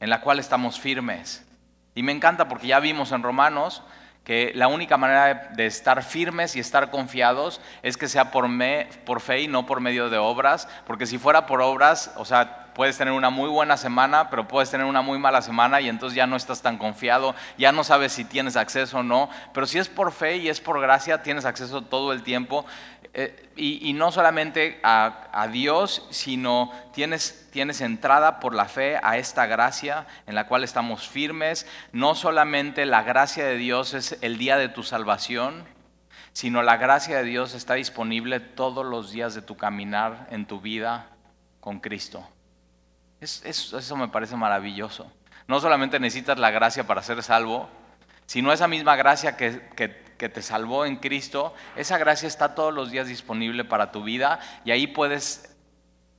en 0.00 0.08
la 0.08 0.22
cual 0.22 0.38
estamos 0.38 0.80
firmes. 0.80 1.46
Y 1.94 2.02
me 2.02 2.12
encanta 2.12 2.48
porque 2.48 2.68
ya 2.68 2.80
vimos 2.80 3.12
en 3.12 3.22
Romanos 3.22 3.82
que 4.26 4.50
la 4.56 4.66
única 4.66 4.96
manera 4.96 5.50
de 5.54 5.66
estar 5.66 6.02
firmes 6.02 6.56
y 6.56 6.60
estar 6.60 6.90
confiados 6.90 7.60
es 7.84 7.96
que 7.96 8.08
sea 8.08 8.32
por, 8.32 8.48
me, 8.48 8.88
por 9.04 9.20
fe 9.20 9.42
y 9.42 9.46
no 9.46 9.66
por 9.66 9.80
medio 9.80 10.10
de 10.10 10.18
obras, 10.18 10.68
porque 10.84 11.06
si 11.06 11.16
fuera 11.16 11.46
por 11.46 11.62
obras, 11.62 12.12
o 12.16 12.24
sea, 12.24 12.65
Puedes 12.76 12.98
tener 12.98 13.14
una 13.14 13.30
muy 13.30 13.48
buena 13.48 13.78
semana, 13.78 14.28
pero 14.28 14.46
puedes 14.46 14.70
tener 14.70 14.84
una 14.84 15.00
muy 15.00 15.18
mala 15.18 15.40
semana 15.40 15.80
y 15.80 15.88
entonces 15.88 16.14
ya 16.14 16.26
no 16.26 16.36
estás 16.36 16.60
tan 16.60 16.76
confiado, 16.76 17.34
ya 17.56 17.72
no 17.72 17.82
sabes 17.84 18.12
si 18.12 18.26
tienes 18.26 18.54
acceso 18.54 18.98
o 18.98 19.02
no. 19.02 19.30
Pero 19.54 19.66
si 19.66 19.78
es 19.78 19.88
por 19.88 20.12
fe 20.12 20.36
y 20.36 20.50
es 20.50 20.60
por 20.60 20.78
gracia, 20.78 21.22
tienes 21.22 21.46
acceso 21.46 21.80
todo 21.80 22.12
el 22.12 22.22
tiempo. 22.22 22.66
Eh, 23.14 23.48
y, 23.56 23.94
no 23.94 24.12
solamente 24.12 24.78
a, 24.82 25.48
Dios, 25.50 26.06
sino 26.10 26.70
tienes, 26.92 27.48
tienes 27.50 27.80
entrada 27.80 28.40
por 28.40 28.54
la 28.54 28.66
fe 28.66 29.00
a 29.02 29.16
esta 29.16 29.46
gracia 29.46 30.06
en 30.26 30.34
la 30.34 30.46
cual 30.46 30.62
estamos 30.62 31.08
firmes. 31.08 31.66
No 31.92 32.14
solamente 32.14 32.84
la 32.84 33.02
gracia 33.02 33.46
de 33.46 33.56
Dios 33.56 33.94
es 33.94 34.18
el 34.20 34.36
día 34.36 34.58
de 34.58 34.68
tu 34.68 34.82
salvación, 34.82 35.64
sino 36.34 36.62
la 36.62 36.76
gracia 36.76 37.16
de 37.16 37.24
Dios 37.24 37.54
está 37.54 37.72
disponible 37.72 38.38
todos 38.38 38.84
los 38.84 39.12
días 39.12 39.34
de 39.34 39.40
tu 39.40 39.56
caminar 39.56 40.26
en 40.30 40.44
tu 40.44 40.60
vida 40.60 41.06
con 41.60 41.80
Cristo. 41.80 42.28
Eso 43.20 43.96
me 43.96 44.08
parece 44.08 44.36
maravilloso. 44.36 45.10
No 45.48 45.60
solamente 45.60 46.00
necesitas 46.00 46.38
la 46.38 46.50
gracia 46.50 46.86
para 46.86 47.02
ser 47.02 47.22
salvo, 47.22 47.68
sino 48.26 48.52
esa 48.52 48.68
misma 48.68 48.96
gracia 48.96 49.36
que, 49.36 49.68
que 49.76 50.06
que 50.16 50.28
te 50.28 50.42
salvó 50.42 50.86
en 50.86 50.96
Cristo, 50.96 51.54
esa 51.76 51.98
gracia 51.98 52.26
está 52.26 52.54
todos 52.54 52.72
los 52.72 52.90
días 52.90 53.06
disponible 53.06 53.64
para 53.64 53.92
tu 53.92 54.02
vida 54.02 54.40
y 54.64 54.70
ahí 54.70 54.86
puedes 54.86 55.54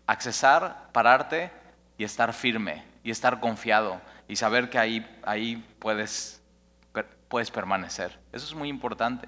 accesar, 0.06 0.90
pararte 0.92 1.52
y 1.98 2.04
estar 2.04 2.34
firme 2.34 2.84
y 3.04 3.12
estar 3.12 3.40
confiado 3.40 4.02
y 4.28 4.36
saber 4.36 4.70
que 4.70 4.78
ahí, 4.78 5.20
ahí 5.24 5.64
puedes, 5.80 6.42
puedes 7.28 7.52
permanecer. 7.52 8.18
Eso 8.32 8.46
es 8.46 8.54
muy 8.54 8.70
importante. 8.70 9.28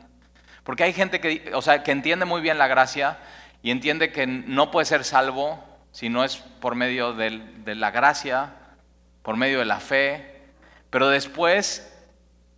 Porque 0.63 0.83
hay 0.83 0.93
gente 0.93 1.19
que, 1.19 1.51
o 1.53 1.61
sea, 1.61 1.83
que 1.83 1.91
entiende 1.91 2.25
muy 2.25 2.41
bien 2.41 2.57
la 2.57 2.67
gracia 2.67 3.17
y 3.63 3.71
entiende 3.71 4.11
que 4.11 4.27
no 4.27 4.71
puede 4.71 4.85
ser 4.85 5.03
salvo 5.03 5.63
si 5.91 6.09
no 6.09 6.23
es 6.23 6.37
por 6.37 6.75
medio 6.75 7.13
de 7.13 7.75
la 7.75 7.91
gracia, 7.91 8.53
por 9.21 9.37
medio 9.37 9.59
de 9.59 9.65
la 9.65 9.79
fe, 9.79 10.41
pero 10.89 11.09
después 11.09 11.95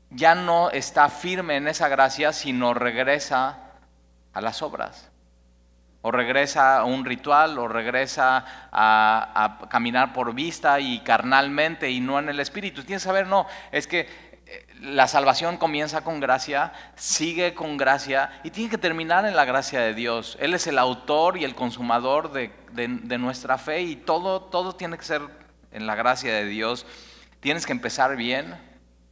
ya 0.10 0.36
no 0.36 0.70
está 0.72 1.10
firme 1.10 1.56
en 1.56 1.68
esa 1.68 1.88
gracia, 1.88 2.34
sino 2.34 2.74
regresa 2.74 3.60
a 4.34 4.42
las 4.42 4.62
obras. 4.62 5.10
O 6.02 6.12
regresa 6.12 6.80
a 6.80 6.84
un 6.86 7.06
ritual, 7.06 7.60
o 7.60 7.68
regresa 7.68 8.44
a, 8.72 9.68
caminar 9.70 10.14
por 10.14 10.34
vista 10.34 10.80
y 10.80 11.00
carnalmente 11.02 11.90
y 11.90 12.00
no 12.00 12.20
en 12.20 12.30
el 12.30 12.40
espíritu. 12.40 12.84
Tienes 12.84 13.04
que 13.04 13.08
saber, 13.08 13.28
no, 13.28 13.46
es 13.72 13.88
que 13.88 14.31
la 14.82 15.08
salvación 15.08 15.58
comienza 15.58 16.04
con 16.04 16.20
gracia, 16.20 16.74
sigue 16.96 17.54
con 17.54 17.78
gracia 17.78 18.42
y 18.44 18.52
tiene 18.52 18.70
que 18.70 18.78
terminar 18.78 19.26
en 19.26 19.36
la 19.36 19.46
gracia 19.46 19.80
de 19.82 19.94
Dios. 19.94 20.38
Él 20.40 20.54
es 20.54 20.68
el 20.68 20.78
autor 20.78 21.38
y 21.38 21.44
el 21.44 21.56
consumador 21.56 22.32
de, 22.32 22.52
nuestra 23.18 23.58
fe 23.58 23.82
y 23.82 23.96
todo, 23.96 24.42
todo 24.42 24.74
tiene 24.74 24.98
que 24.98 25.04
ser 25.04 25.22
en 25.72 25.88
la 25.88 25.96
gracia 25.96 26.34
de 26.34 26.46
Dios. 26.46 26.86
Tienes 27.40 27.66
que 27.66 27.72
empezar 27.72 28.16
bien, 28.16 28.56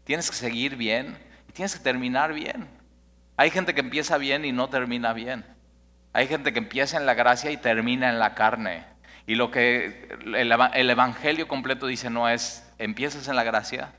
Tienes 0.10 0.31
que 0.31 0.38
seguir 0.38 0.75
bien 0.75 1.19
y 1.48 1.51
tienes 1.51 1.75
que 1.75 1.84
terminar 1.84 2.34
bien. 2.34 2.67
Hay 3.38 3.51
gente 3.51 3.75
que 3.75 3.81
empieza 3.81 4.17
bien 4.17 4.43
y 4.43 4.51
no 4.51 4.67
termina 4.67 5.13
bien. 5.13 5.46
Hay 6.13 6.25
gente 6.25 6.51
que 6.51 6.58
empieza 6.58 6.98
en 6.98 7.05
la 7.05 7.13
gracia 7.13 7.51
y 7.51 7.58
termina 7.58 8.10
en 8.10 8.17
la 8.17 8.34
carne. 8.34 8.86
Y 9.27 9.36
lo 9.36 9.51
que 9.51 10.10
el 10.34 10.89
Evangelio 10.89 11.48
completo 11.48 11.86
dice 11.86 12.10
no 12.10 12.27
es, 12.27 12.67
empiezas 12.79 13.27
en 13.27 13.36
la 13.36 13.43
gracia, 13.43 13.93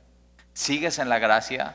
sigues 0.52 0.98
en 0.98 1.08
la 1.08 1.18
gracia 1.18 1.74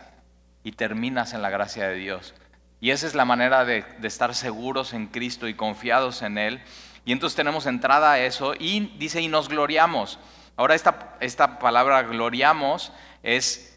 y 0.64 0.74
terminas 0.74 1.34
en 1.34 1.42
la 1.42 1.50
gracia 1.50 1.88
de 1.88 1.96
Dios. 1.96 2.34
Y 2.82 2.92
esa 2.92 3.08
es 3.08 3.16
la 3.16 3.26
manera 3.26 3.66
de, 3.66 3.86
estar 4.04 4.36
seguros 4.36 4.94
en 4.94 5.08
Cristo 5.08 5.48
y 5.48 5.54
confiados 5.54 6.22
en 6.22 6.38
Él. 6.38 6.62
Y 7.06 7.12
entonces 7.12 7.36
tenemos 7.36 7.66
entrada 7.66 8.14
a 8.14 8.20
eso 8.20 8.54
y 8.60 8.92
dice, 8.98 9.22
y 9.22 9.28
nos 9.28 9.50
gloriamos. 9.50 10.20
Ahora 10.58 10.76
esta, 10.76 11.18
esta 11.20 11.60
palabra 11.60 12.04
gloriamos 12.04 12.92
es 13.24 13.76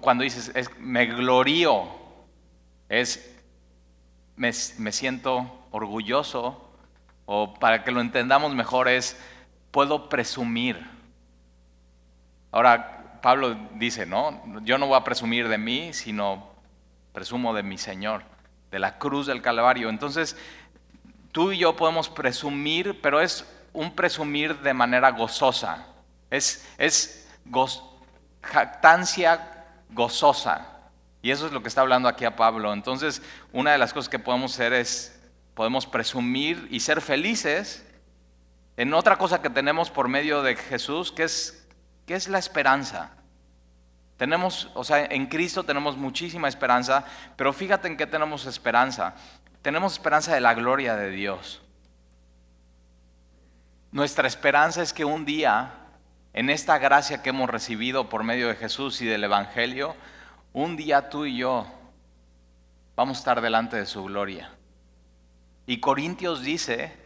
cuando 0.00 0.24
dices, 0.24 0.52
me 0.78 1.06
glorío, 1.06 1.88
es, 2.88 3.34
me, 4.36 4.52
siento 4.52 5.66
orgulloso, 5.70 6.70
o 7.26 7.54
para 7.54 7.82
que 7.84 7.90
lo 7.90 8.00
entendamos 8.00 8.54
mejor 8.54 8.88
es, 8.88 9.18
puedo 9.70 10.08
presumir. 10.08 10.88
Ahora, 12.50 13.01
Pablo 13.22 13.56
dice, 13.76 14.04
no, 14.04 14.42
yo 14.64 14.76
no 14.78 14.86
voy 14.86 14.96
a 14.96 15.04
presumir 15.04 15.48
de 15.48 15.56
mí, 15.56 15.92
sino 15.92 16.50
presumo 17.12 17.54
de 17.54 17.62
mi 17.62 17.78
Señor, 17.78 18.24
de 18.70 18.78
la 18.78 18.98
cruz 18.98 19.26
del 19.26 19.40
Calvario. 19.40 19.88
Entonces, 19.88 20.36
tú 21.30 21.52
y 21.52 21.58
yo 21.58 21.76
podemos 21.76 22.08
presumir, 22.08 23.00
pero 23.00 23.20
es 23.20 23.46
un 23.72 23.94
presumir 23.94 24.58
de 24.58 24.74
manera 24.74 25.10
gozosa. 25.12 25.86
Es, 26.30 26.68
es 26.78 27.28
jactancia 28.42 29.66
gozosa. 29.90 30.68
Y 31.22 31.30
eso 31.30 31.46
es 31.46 31.52
lo 31.52 31.62
que 31.62 31.68
está 31.68 31.82
hablando 31.82 32.08
aquí 32.08 32.24
a 32.24 32.34
Pablo. 32.34 32.72
Entonces, 32.72 33.22
una 33.52 33.72
de 33.72 33.78
las 33.78 33.92
cosas 33.92 34.08
que 34.08 34.18
podemos 34.18 34.54
hacer 34.54 34.72
es, 34.72 35.20
podemos 35.54 35.86
presumir 35.86 36.66
y 36.70 36.80
ser 36.80 37.00
felices 37.00 37.86
en 38.76 38.94
otra 38.94 39.16
cosa 39.16 39.42
que 39.42 39.50
tenemos 39.50 39.90
por 39.90 40.08
medio 40.08 40.42
de 40.42 40.56
Jesús, 40.56 41.12
que 41.12 41.24
es, 41.24 41.61
que 42.06 42.14
es 42.14 42.28
la 42.28 42.38
esperanza. 42.38 43.10
Tenemos, 44.16 44.70
o 44.74 44.84
sea, 44.84 45.04
en 45.04 45.26
Cristo 45.26 45.64
tenemos 45.64 45.96
muchísima 45.96 46.48
esperanza, 46.48 47.04
pero 47.36 47.52
fíjate 47.52 47.88
en 47.88 47.96
qué 47.96 48.06
tenemos 48.06 48.46
esperanza. 48.46 49.14
Tenemos 49.62 49.94
esperanza 49.94 50.34
de 50.34 50.40
la 50.40 50.54
gloria 50.54 50.96
de 50.96 51.10
Dios. 51.10 51.62
Nuestra 53.90 54.26
esperanza 54.26 54.82
es 54.82 54.92
que 54.92 55.04
un 55.04 55.24
día 55.24 55.74
en 56.32 56.48
esta 56.48 56.78
gracia 56.78 57.22
que 57.22 57.30
hemos 57.30 57.50
recibido 57.50 58.08
por 58.08 58.24
medio 58.24 58.48
de 58.48 58.54
Jesús 58.54 59.02
y 59.02 59.06
del 59.06 59.24
Evangelio, 59.24 59.94
un 60.52 60.76
día 60.76 61.10
tú 61.10 61.26
y 61.26 61.36
yo 61.36 61.66
vamos 62.96 63.18
a 63.18 63.20
estar 63.20 63.40
delante 63.40 63.76
de 63.76 63.86
su 63.86 64.04
gloria. 64.04 64.50
Y 65.66 65.80
Corintios 65.80 66.42
dice 66.42 66.96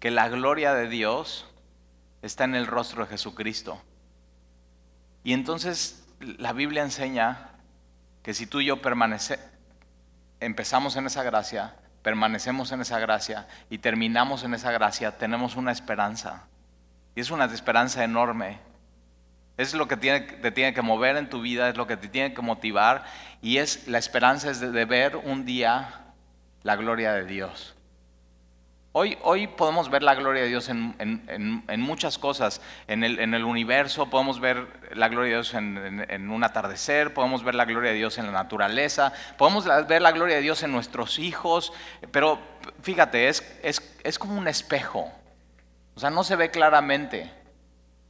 que 0.00 0.10
la 0.10 0.28
gloria 0.28 0.74
de 0.74 0.88
Dios 0.88 1.46
está 2.22 2.44
en 2.44 2.54
el 2.54 2.66
rostro 2.66 3.04
de 3.04 3.10
Jesucristo. 3.10 3.80
Y 5.26 5.32
entonces 5.32 6.06
la 6.20 6.52
Biblia 6.52 6.84
enseña 6.84 7.50
que 8.22 8.32
si 8.32 8.46
tú 8.46 8.60
y 8.60 8.66
yo 8.66 8.80
permanece, 8.80 9.40
empezamos 10.38 10.94
en 10.94 11.06
esa 11.06 11.24
gracia, 11.24 11.74
permanecemos 12.02 12.70
en 12.70 12.80
esa 12.80 13.00
gracia 13.00 13.48
y 13.68 13.78
terminamos 13.78 14.44
en 14.44 14.54
esa 14.54 14.70
gracia, 14.70 15.18
tenemos 15.18 15.56
una 15.56 15.72
esperanza 15.72 16.44
y 17.16 17.22
es 17.22 17.32
una 17.32 17.46
esperanza 17.46 18.04
enorme. 18.04 18.60
Es 19.56 19.74
lo 19.74 19.88
que 19.88 19.96
te 19.96 20.52
tiene 20.52 20.72
que 20.72 20.82
mover 20.82 21.16
en 21.16 21.28
tu 21.28 21.40
vida, 21.40 21.70
es 21.70 21.76
lo 21.76 21.88
que 21.88 21.96
te 21.96 22.06
tiene 22.06 22.32
que 22.32 22.42
motivar. 22.42 23.04
Y 23.42 23.56
es 23.56 23.88
la 23.88 23.98
esperanza 23.98 24.48
es 24.52 24.60
de, 24.60 24.84
ver 24.84 25.16
un 25.16 25.44
día 25.44 26.04
la 26.62 26.76
gloria 26.76 27.14
de 27.14 27.24
Dios. 27.24 27.74
Hoy, 28.98 29.46
podemos 29.46 29.90
ver 29.90 30.02
la 30.02 30.14
gloria 30.14 30.44
de 30.44 30.48
Dios 30.48 30.70
en, 30.70 31.64
muchas 31.80 32.16
cosas. 32.16 32.62
En 32.88 33.04
el, 33.04 33.44
universo 33.44 34.08
podemos 34.08 34.40
ver 34.40 34.66
la 34.94 35.10
gloria 35.10 35.32
de 35.32 35.36
Dios 35.36 35.52
en, 35.52 36.30
un 36.30 36.42
atardecer, 36.42 37.12
podemos 37.12 37.44
ver 37.44 37.54
la 37.56 37.66
gloria 37.66 37.90
de 37.90 37.98
Dios 37.98 38.16
en 38.16 38.24
la 38.24 38.32
naturaleza, 38.32 39.12
podemos 39.36 39.66
ver 39.86 40.00
la 40.00 40.12
gloria 40.12 40.36
de 40.36 40.40
Dios 40.40 40.62
en 40.62 40.72
nuestros 40.72 41.18
hijos. 41.18 41.74
Pero 42.10 42.38
fíjate, 42.80 43.28
es, 43.28 43.44
es 43.62 44.18
como 44.18 44.34
un 44.38 44.48
espejo. 44.48 45.12
O 45.94 46.00
sea, 46.00 46.08
no 46.08 46.24
se 46.24 46.34
ve 46.36 46.50
claramente. 46.50 47.30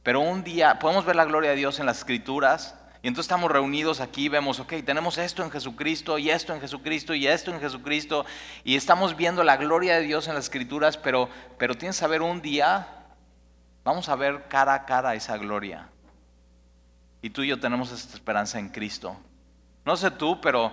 Pero 0.03 0.21
un 0.21 0.41
día 0.41 0.79
podemos 0.79 1.03
ver 1.03 1.17
la 1.17 1.25
gloria 1.25 1.49
de 1.49 1.57
Dios 1.57 1.81
en 1.81 1.85
las 1.85 1.97
escrituras. 1.97 2.76
Y 3.01 3.07
entonces 3.07 3.25
estamos 3.25 3.51
reunidos 3.51 3.99
aquí 3.99 4.29
vemos, 4.29 4.59
ok, 4.59 4.73
tenemos 4.85 5.17
esto 5.17 5.43
en 5.43 5.51
Jesucristo 5.51 6.17
y 6.17 6.29
esto 6.29 6.53
en 6.53 6.61
Jesucristo 6.61 7.13
y 7.13 7.27
esto 7.27 7.53
en 7.53 7.59
Jesucristo. 7.59 8.25
Y 8.63 8.75
estamos 8.75 9.15
viendo 9.15 9.43
la 9.43 9.57
gloria 9.57 9.95
de 9.95 10.01
Dios 10.01 10.27
en 10.27 10.35
las 10.35 10.45
escrituras, 10.45 10.97
pero, 10.97 11.29
pero 11.57 11.75
tienes 11.75 11.95
que 11.95 12.01
saber 12.01 12.21
un 12.21 12.41
día, 12.41 12.87
vamos 13.83 14.09
a 14.09 14.15
ver 14.15 14.47
cara 14.47 14.73
a 14.73 14.85
cara 14.85 15.15
esa 15.15 15.37
gloria. 15.37 15.89
Y 17.21 17.29
tú 17.29 17.43
y 17.43 17.47
yo 17.47 17.59
tenemos 17.59 17.91
esta 17.91 18.15
esperanza 18.15 18.59
en 18.59 18.69
Cristo. 18.69 19.17
No 19.85 19.95
sé 19.95 20.11
tú, 20.11 20.41
pero 20.41 20.71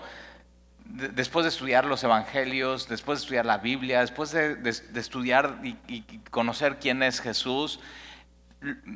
después 0.84 1.44
de 1.44 1.48
estudiar 1.48 1.84
los 1.84 2.04
evangelios, 2.04 2.88
después 2.88 3.18
de 3.18 3.22
estudiar 3.22 3.46
la 3.46 3.58
Biblia, 3.58 4.00
después 4.00 4.32
de, 4.32 4.58
estudiar 4.94 5.58
y, 5.62 6.02
conocer 6.30 6.78
quién 6.78 7.02
es 7.02 7.20
Jesús, 7.20 7.80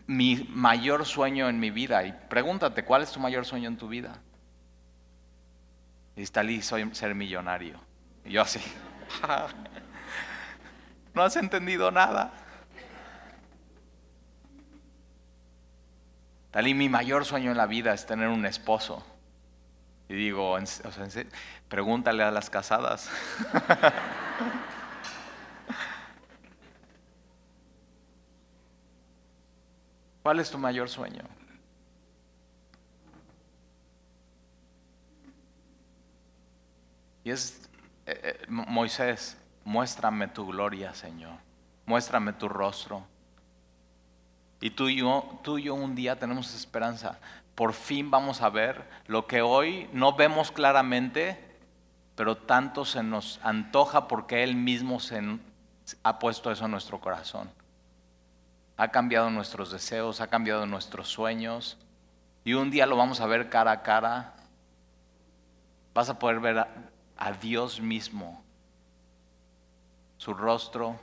mi 0.07 0.47
mayor 0.51 1.05
sueño 1.05 1.49
en 1.49 1.61
mi 1.61 1.71
vida, 1.71 2.05
y 2.05 2.13
pregúntate, 2.29 2.85
¿cuál 2.85 3.03
es 3.03 3.13
tu 3.13 3.21
mayor 3.21 3.45
sueño 3.45 3.69
en 3.69 3.77
tu 3.77 3.89
vida? 3.89 4.19
Y 6.17 6.23
está 6.23 6.43
soy 6.63 6.89
ser 6.95 7.15
millonario. 7.15 7.81
Y 8.25 8.33
yo 8.33 8.43
así, 8.43 8.61
no 11.15 11.23
has 11.23 11.37
entendido 11.37 11.91
nada. 11.91 12.33
Talí, 16.51 16.75
mi 16.75 16.89
mayor 16.89 17.25
sueño 17.25 17.51
en 17.51 17.57
la 17.57 17.67
vida 17.67 17.93
es 17.93 18.07
tener 18.07 18.29
un 18.29 18.47
esposo. 18.47 19.05
Y 20.09 20.15
digo, 20.15 20.57
pregúntale 21.69 22.23
a 22.23 22.31
las 22.31 22.49
casadas. 22.49 23.11
¿Cuál 30.29 30.41
es 30.41 30.51
tu 30.51 30.59
mayor 30.59 30.91
sueño? 30.91 31.23
Y 37.25 37.31
es, 37.31 37.71
eh, 38.05 38.21
eh, 38.23 38.47
Moisés, 38.51 39.39
muéstrame 39.65 40.29
tu 40.29 40.47
gloria, 40.47 40.93
Señor. 40.93 41.33
Muéstrame 41.87 42.35
tu 42.35 42.47
rostro. 42.47 43.07
Y 44.61 44.69
tú 44.69 44.91
y, 44.91 44.97
yo, 44.97 45.41
tú 45.43 45.57
y 45.57 45.63
yo 45.63 45.75
un 45.75 45.95
día 45.95 46.19
tenemos 46.19 46.55
esperanza. 46.55 47.19
Por 47.55 47.73
fin 47.73 48.11
vamos 48.11 48.43
a 48.43 48.51
ver 48.51 48.87
lo 49.07 49.27
que 49.27 49.41
hoy 49.41 49.89
no 49.95 50.13
vemos 50.13 50.53
claramente, 50.53 51.43
pero 52.17 52.37
tanto 52.37 52.85
se 52.85 53.03
nos 53.03 53.41
antoja 53.43 54.09
porque 54.09 54.43
Él 54.45 54.57
mismo 54.57 55.01
se 55.01 55.23
ha 56.03 56.19
puesto 56.19 56.53
eso 56.53 56.67
en 56.67 56.73
nuestro 56.73 57.01
corazón. 57.01 57.51
Ha 58.79 58.89
cambiado 58.89 59.29
nuestros 59.29 59.73
deseos, 59.73 60.21
ha 60.21 60.29
cambiado 60.29 60.65
nuestros 60.65 61.09
sueños. 61.09 61.77
Y 62.45 62.55
un 62.55 62.71
día 62.71 62.87
lo 62.87 62.97
vamos 62.97 63.21
a 63.21 63.27
ver 63.27 63.51
cara 63.51 63.73
a 63.73 63.83
cara. 63.83 64.37
Vas 65.93 66.09
a 66.09 66.19
poder 66.19 66.39
ver 66.39 66.65
a 67.17 67.33
Dios 67.33 67.81
mismo, 67.81 68.41
su 70.17 70.33
rostro, 70.33 70.99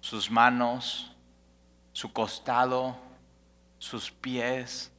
sus 0.00 0.30
manos, 0.30 1.16
su 1.94 2.12
costado, 2.12 2.94
sus 3.78 4.10
pies, 4.10 4.92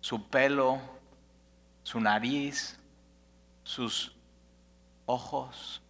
su 0.00 0.26
pelo, 0.28 0.80
su 1.82 2.00
nariz, 2.00 2.78
sus 3.62 4.16
ojos. 5.04 5.82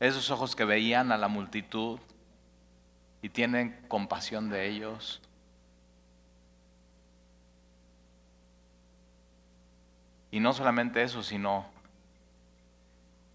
Esos 0.00 0.30
ojos 0.30 0.56
que 0.56 0.64
veían 0.64 1.12
a 1.12 1.18
la 1.18 1.28
multitud 1.28 2.00
y 3.22 3.28
tienen 3.28 3.80
compasión 3.88 4.50
de 4.50 4.68
ellos. 4.68 5.22
Y 10.32 10.40
no 10.40 10.52
solamente 10.52 11.02
eso, 11.02 11.22
sino 11.22 11.66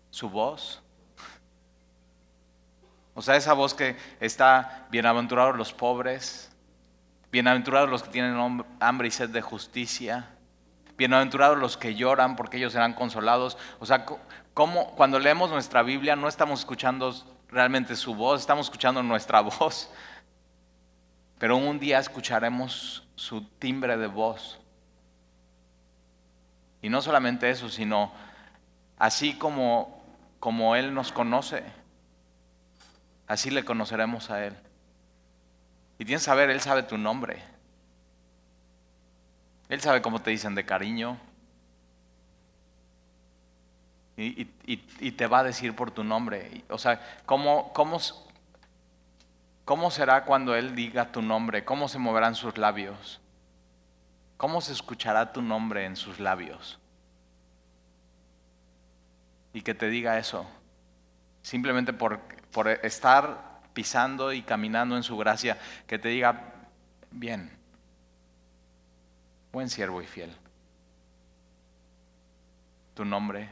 su 0.09 0.29
voz. 0.29 0.81
O 3.13 3.21
sea, 3.21 3.35
esa 3.35 3.53
voz 3.53 3.73
que 3.73 3.95
está 4.19 4.87
bienaventurados 4.91 5.55
los 5.55 5.73
pobres, 5.73 6.51
bienaventurados 7.31 7.89
los 7.89 8.03
que 8.03 8.09
tienen 8.09 8.65
hambre 8.79 9.07
y 9.07 9.11
sed 9.11 9.29
de 9.29 9.41
justicia, 9.41 10.29
bienaventurados 10.97 11.57
los 11.57 11.77
que 11.77 11.95
lloran 11.95 12.35
porque 12.35 12.57
ellos 12.57 12.73
serán 12.73 12.93
consolados. 12.93 13.57
O 13.79 13.85
sea, 13.85 14.05
cuando 14.53 15.19
leemos 15.19 15.49
nuestra 15.49 15.81
Biblia 15.81 16.15
no 16.15 16.27
estamos 16.27 16.59
escuchando 16.59 17.13
realmente 17.49 17.95
su 17.95 18.15
voz, 18.15 18.41
estamos 18.41 18.67
escuchando 18.67 19.01
nuestra 19.03 19.41
voz. 19.59 19.89
Pero 21.39 21.57
un 21.57 21.79
día 21.79 21.99
escucharemos 21.99 23.07
su 23.15 23.43
timbre 23.59 23.97
de 23.97 24.07
voz. 24.07 24.59
Y 26.81 26.89
no 26.89 27.01
solamente 27.01 27.49
eso, 27.49 27.69
sino 27.69 28.11
así 28.97 29.33
como 29.35 29.97
como 30.39 30.75
Él 30.75 30.93
nos 30.93 31.11
conoce, 31.11 31.63
así 33.27 33.49
le 33.49 33.65
conoceremos 33.65 34.29
a 34.29 34.45
Él. 34.45 34.55
Y 35.99 36.05
tienes 36.05 36.21
que 36.21 36.25
saber, 36.25 36.49
Él 36.49 36.61
sabe 36.61 36.83
tu 36.83 36.97
nombre. 36.97 37.43
Él 39.69 39.81
sabe 39.81 40.01
cómo 40.01 40.21
te 40.21 40.31
dicen 40.31 40.55
de 40.55 40.65
cariño. 40.65 41.19
Y, 44.17 45.11
te 45.11 45.27
va 45.27 45.39
a 45.39 45.43
decir 45.43 45.75
por 45.75 45.91
tu 45.91 46.03
nombre. 46.03 46.63
O 46.69 46.77
sea, 46.77 46.99
¿cómo, 47.25 47.71
cómo, 47.73 47.99
¿cómo 49.63 49.91
será 49.91 50.25
cuando 50.25 50.55
Él 50.55 50.75
diga 50.75 51.11
tu 51.11 51.21
nombre? 51.21 51.63
¿Cómo 51.63 51.87
se 51.87 51.99
moverán 51.99 52.33
sus 52.33 52.57
labios? 52.57 53.21
¿Cómo 54.37 54.59
se 54.59 54.73
escuchará 54.73 55.31
tu 55.31 55.41
nombre 55.41 55.85
en 55.85 55.95
sus 55.95 56.19
labios? 56.19 56.79
y 59.57 59.61
que 59.63 59.73
te 59.73 59.89
diga 59.89 60.19
eso. 60.19 60.45
Simplemente 61.41 61.91
por, 61.91 62.19
por 62.51 62.67
estar 62.67 63.59
pisando 63.73 64.31
y 64.31 64.43
caminando 64.43 64.95
en 64.95 65.01
su 65.01 65.17
gracia, 65.17 65.57
que 65.87 65.97
te 65.97 66.09
diga, 66.09 66.53
bien, 67.09 67.49
buen 69.51 69.67
siervo 69.67 69.99
y 70.03 70.05
fiel. 70.05 70.31
Tu 72.93 73.03
nombre. 73.03 73.49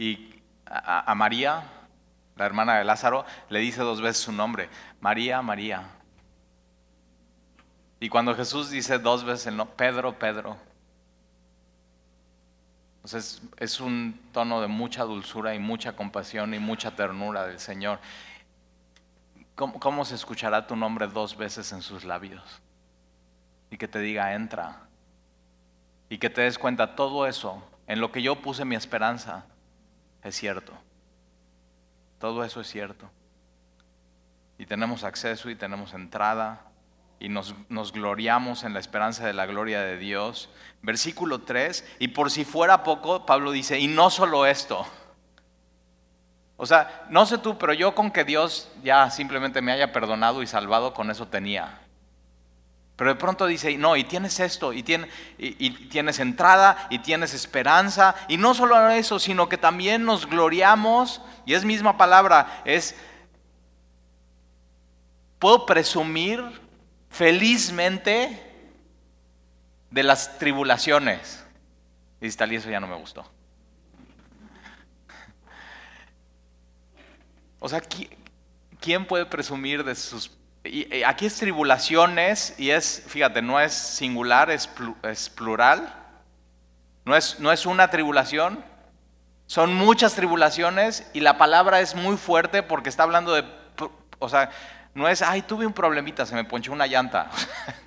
Y 0.00 0.42
a, 0.64 1.14
María, 1.14 1.62
la 2.34 2.46
hermana 2.46 2.78
de 2.78 2.84
Lázaro, 2.84 3.26
le 3.50 3.58
dice 3.58 3.82
dos 3.82 4.00
veces 4.00 4.22
su 4.22 4.32
nombre, 4.32 4.70
María, 4.98 5.42
María. 5.42 5.90
Y 8.00 8.08
cuando 8.08 8.34
Jesús 8.34 8.70
dice 8.70 8.98
dos 8.98 9.24
veces 9.24 9.48
el 9.48 9.58
nombre, 9.58 9.76
Pedro, 9.76 10.18
Pedro, 10.18 10.56
es, 13.04 13.80
un 13.80 14.18
tono 14.32 14.62
de 14.62 14.68
mucha 14.68 15.04
dulzura 15.04 15.54
y 15.54 15.58
mucha 15.58 15.94
compasión 15.94 16.54
y 16.54 16.58
mucha 16.58 16.92
ternura 16.92 17.46
del 17.46 17.60
Señor. 17.60 17.98
¿Cómo, 19.54 20.06
se 20.06 20.14
escuchará 20.14 20.66
tu 20.66 20.76
nombre 20.76 21.08
dos 21.08 21.36
veces 21.36 21.70
en 21.72 21.82
sus 21.82 22.04
labios? 22.04 22.62
Y 23.70 23.76
que 23.76 23.86
te 23.86 23.98
diga, 23.98 24.32
entra. 24.32 24.80
Y 26.08 26.16
que 26.16 26.30
te 26.30 26.40
des 26.40 26.58
cuenta, 26.58 26.96
todo 26.96 27.26
eso, 27.26 27.62
en 27.86 28.00
lo 28.00 28.10
que 28.10 28.22
yo 28.22 28.36
puse 28.36 28.64
mi 28.64 28.76
esperanza, 28.76 29.44
es 30.22 30.36
cierto. 30.36 30.72
Todo 32.18 32.44
eso 32.44 32.60
es 32.60 32.68
cierto. 32.68 33.10
Y 34.58 34.66
tenemos 34.66 35.04
acceso 35.04 35.48
y 35.48 35.56
tenemos 35.56 35.94
entrada 35.94 36.70
y 37.18 37.28
nos, 37.28 37.54
gloriamos 37.92 38.64
en 38.64 38.72
la 38.72 38.80
esperanza 38.80 39.26
de 39.26 39.34
la 39.34 39.46
gloria 39.46 39.82
de 39.82 39.98
Dios. 39.98 40.48
Versículo 40.82 41.42
3, 41.42 41.96
y 41.98 42.08
por 42.08 42.30
si 42.30 42.44
fuera 42.44 42.82
poco, 42.82 43.26
Pablo 43.26 43.52
dice, 43.52 43.78
y 43.78 43.86
no 43.86 44.10
solo 44.10 44.46
esto. 44.46 44.86
O 46.56 46.66
sea, 46.66 47.06
no 47.10 47.24
sé 47.26 47.38
tú, 47.38 47.58
pero 47.58 47.72
yo 47.72 47.94
con 47.94 48.10
que 48.10 48.24
Dios 48.24 48.70
ya 48.82 49.10
simplemente 49.10 49.62
me 49.62 49.72
haya 49.72 49.92
perdonado 49.92 50.42
y 50.42 50.46
salvado, 50.46 50.92
con 50.92 51.10
eso 51.10 51.28
tenía. 51.28 51.78
Pero 53.00 53.14
de 53.14 53.18
pronto 53.18 53.46
dice, 53.46 53.78
no, 53.78 53.96
y 53.96 54.04
tienes 54.04 54.40
esto, 54.40 54.74
y, 54.74 54.82
tienes 54.82 56.18
entrada, 56.18 56.86
y 56.90 56.98
tienes 56.98 57.32
esperanza, 57.32 58.14
y 58.28 58.36
no 58.36 58.52
solo 58.52 58.90
eso, 58.90 59.18
sino 59.18 59.48
que 59.48 59.56
también 59.56 60.04
nos 60.04 60.26
gloriamos, 60.26 61.22
y 61.46 61.54
es 61.54 61.64
misma 61.64 61.96
palabra, 61.96 62.60
es, 62.66 62.94
puedo 65.38 65.64
presumir 65.64 66.44
felizmente 67.08 68.38
de 69.90 70.02
las 70.02 70.36
tribulaciones. 70.36 71.42
Y 72.20 72.30
tal, 72.32 72.52
y 72.52 72.56
eso 72.56 72.68
ya 72.68 72.80
no 72.80 72.86
me 72.86 72.96
gustó. 72.96 73.24
O 77.60 77.66
sea, 77.66 77.80
¿quién 78.78 79.06
puede 79.06 79.24
presumir 79.24 79.84
de 79.84 79.94
sus... 79.94 80.38
Y 80.62 81.02
aquí 81.04 81.24
es 81.26 81.36
tribulaciones 81.36 82.54
y 82.58 82.70
es, 82.70 83.04
fíjate, 83.06 83.40
no 83.40 83.58
es 83.58 83.72
singular, 83.72 84.50
es, 84.50 84.68
plural. 85.34 85.94
No 87.04 87.16
es, 87.16 87.40
no 87.40 87.50
es 87.50 87.64
una 87.64 87.88
tribulación, 87.88 88.62
son 89.46 89.74
muchas 89.74 90.14
tribulaciones 90.14 91.10
y 91.14 91.20
la 91.20 91.38
palabra 91.38 91.80
es 91.80 91.94
muy 91.94 92.16
fuerte 92.16 92.62
porque 92.62 92.88
está 92.90 93.04
hablando 93.04 93.32
de, 93.32 93.44
o 94.18 94.28
sea, 94.28 94.50
no 94.94 95.08
es, 95.08 95.22
ay, 95.22 95.42
tuve 95.42 95.66
un 95.66 95.72
problemita, 95.72 96.26
se 96.26 96.34
me 96.34 96.44
ponchó 96.44 96.72
una 96.72 96.86
llanta. 96.86 97.30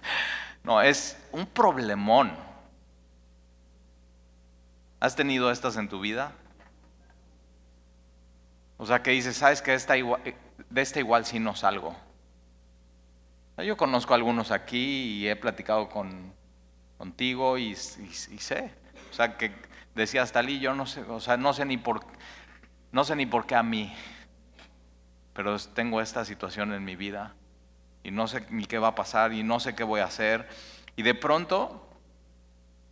no, 0.63 0.81
es 0.81 1.17
un 1.31 1.45
problemón. 1.45 2.35
¿Has 4.99 5.15
tenido 5.15 5.51
estas 5.51 5.77
en 5.77 5.87
tu 5.87 5.99
vida? 5.99 6.31
O 8.77 8.85
sea, 8.85 9.03
que 9.03 9.11
dices, 9.11 9.37
sabes 9.37 9.61
que 9.61 9.73
esta 9.73 9.93
de 9.93 10.81
esta 10.81 10.99
igual 10.99 11.25
sí 11.25 11.39
no 11.39 11.55
salgo. 11.55 11.95
Yo 13.57 13.77
conozco 13.77 14.13
a 14.13 14.15
algunos 14.15 14.51
aquí 14.51 15.19
y 15.19 15.27
he 15.27 15.35
platicado 15.35 15.89
con, 15.89 16.33
contigo 16.97 17.57
y, 17.57 17.75
sé. 17.75 18.71
O 19.11 19.13
sea, 19.13 19.37
que 19.37 19.51
decías, 19.93 20.31
Talí, 20.31 20.59
yo 20.59 20.73
no 20.73 20.85
sé, 20.85 21.01
o 21.01 21.19
sea, 21.19 21.37
no 21.37 21.53
sé 21.53 21.65
ni 21.65 21.77
por, 21.77 22.05
no 22.91 23.03
sé 23.03 23.15
ni 23.15 23.25
por 23.25 23.45
qué 23.45 23.55
a 23.55 23.63
mí 23.63 23.93
pero 25.33 25.57
tengo 25.59 25.99
esta 26.01 26.25
situación 26.25 26.73
en 26.73 26.85
mi 26.85 26.95
vida 26.95 27.33
y 28.03 28.11
no 28.11 28.27
sé 28.27 28.45
ni 28.49 28.65
qué 28.65 28.77
va 28.77 28.89
a 28.89 28.95
pasar 28.95 29.33
y 29.33 29.43
no 29.43 29.59
sé 29.59 29.75
qué 29.75 29.83
voy 29.83 30.01
a 30.01 30.05
hacer. 30.05 30.47
Y 30.95 31.03
de 31.03 31.15
pronto, 31.15 31.89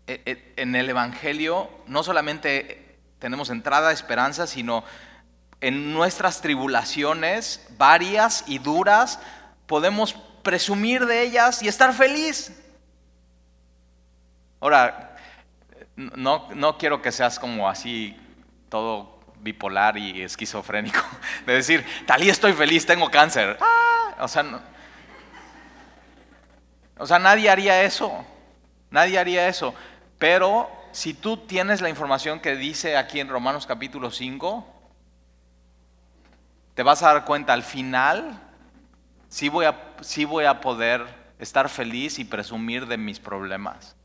e, 0.08 0.22
e, 0.26 0.54
en 0.58 0.76
el 0.76 0.90
Evangelio 0.90 1.70
no 1.88 2.04
solamente 2.04 2.98
tenemos 3.20 3.50
entrada, 3.50 3.92
esperanza, 3.92 4.48
sino 4.48 4.84
en 5.60 5.94
nuestras 5.94 6.42
tribulaciones, 6.42 7.68
varias 7.78 8.44
y 8.48 8.58
duras, 8.58 9.20
podemos 9.68 10.16
presumir 10.44 11.06
de 11.06 11.24
ellas 11.24 11.62
y 11.62 11.68
estar 11.68 11.94
feliz. 11.94 12.52
Ahora, 14.60 15.18
no, 15.96 16.50
no 16.54 16.78
quiero 16.78 17.02
que 17.02 17.12
seas 17.12 17.40
como 17.40 17.68
así 17.70 18.18
todo 18.70 19.20
bipolar 19.40 19.98
y 19.98 20.22
esquizofrénico. 20.22 21.02
De 21.46 21.54
decir, 21.54 21.86
tal 22.06 22.24
y 22.24 22.30
estoy 22.30 22.54
feliz, 22.54 22.86
tengo 22.86 23.10
cáncer. 23.10 23.58
Ah, 23.60 24.16
o 24.20 24.28
sea, 24.28 24.46
O 26.98 27.06
sea, 27.08 27.20
nadie 27.20 27.50
haría 27.50 27.84
eso. 27.84 28.26
Nadie 28.90 29.18
haría 29.18 29.48
eso. 29.48 29.74
Pero 30.20 30.70
si 30.92 31.14
tú 31.14 31.38
tienes 31.38 31.82
la 31.82 31.90
información 31.90 32.40
que 32.40 32.56
dice 32.56 32.98
aquí 32.98 33.20
en 33.20 33.30
Romanos 33.30 33.66
capítulo 33.66 34.12
5, 34.12 34.68
te 36.76 36.84
vas 36.84 37.02
a 37.04 37.14
dar 37.14 37.26
cuenta 37.26 37.54
al 37.54 37.64
final, 37.64 38.40
sí 39.32 39.48
voy 39.48 39.66
a, 39.66 39.96
voy 40.28 40.46
a 40.46 40.60
poder 40.60 41.06
estar 41.40 41.70
feliz 41.70 42.20
y 42.20 42.26
presumir 42.26 42.86
de 42.86 42.98
mis 42.98 43.20
problemas. 43.20 43.96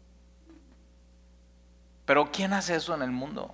Pero 2.07 2.31
¿quién 2.31 2.53
hace 2.53 2.77
eso 2.77 2.95
en 2.95 3.03
el 3.03 3.11
mundo? 3.11 3.53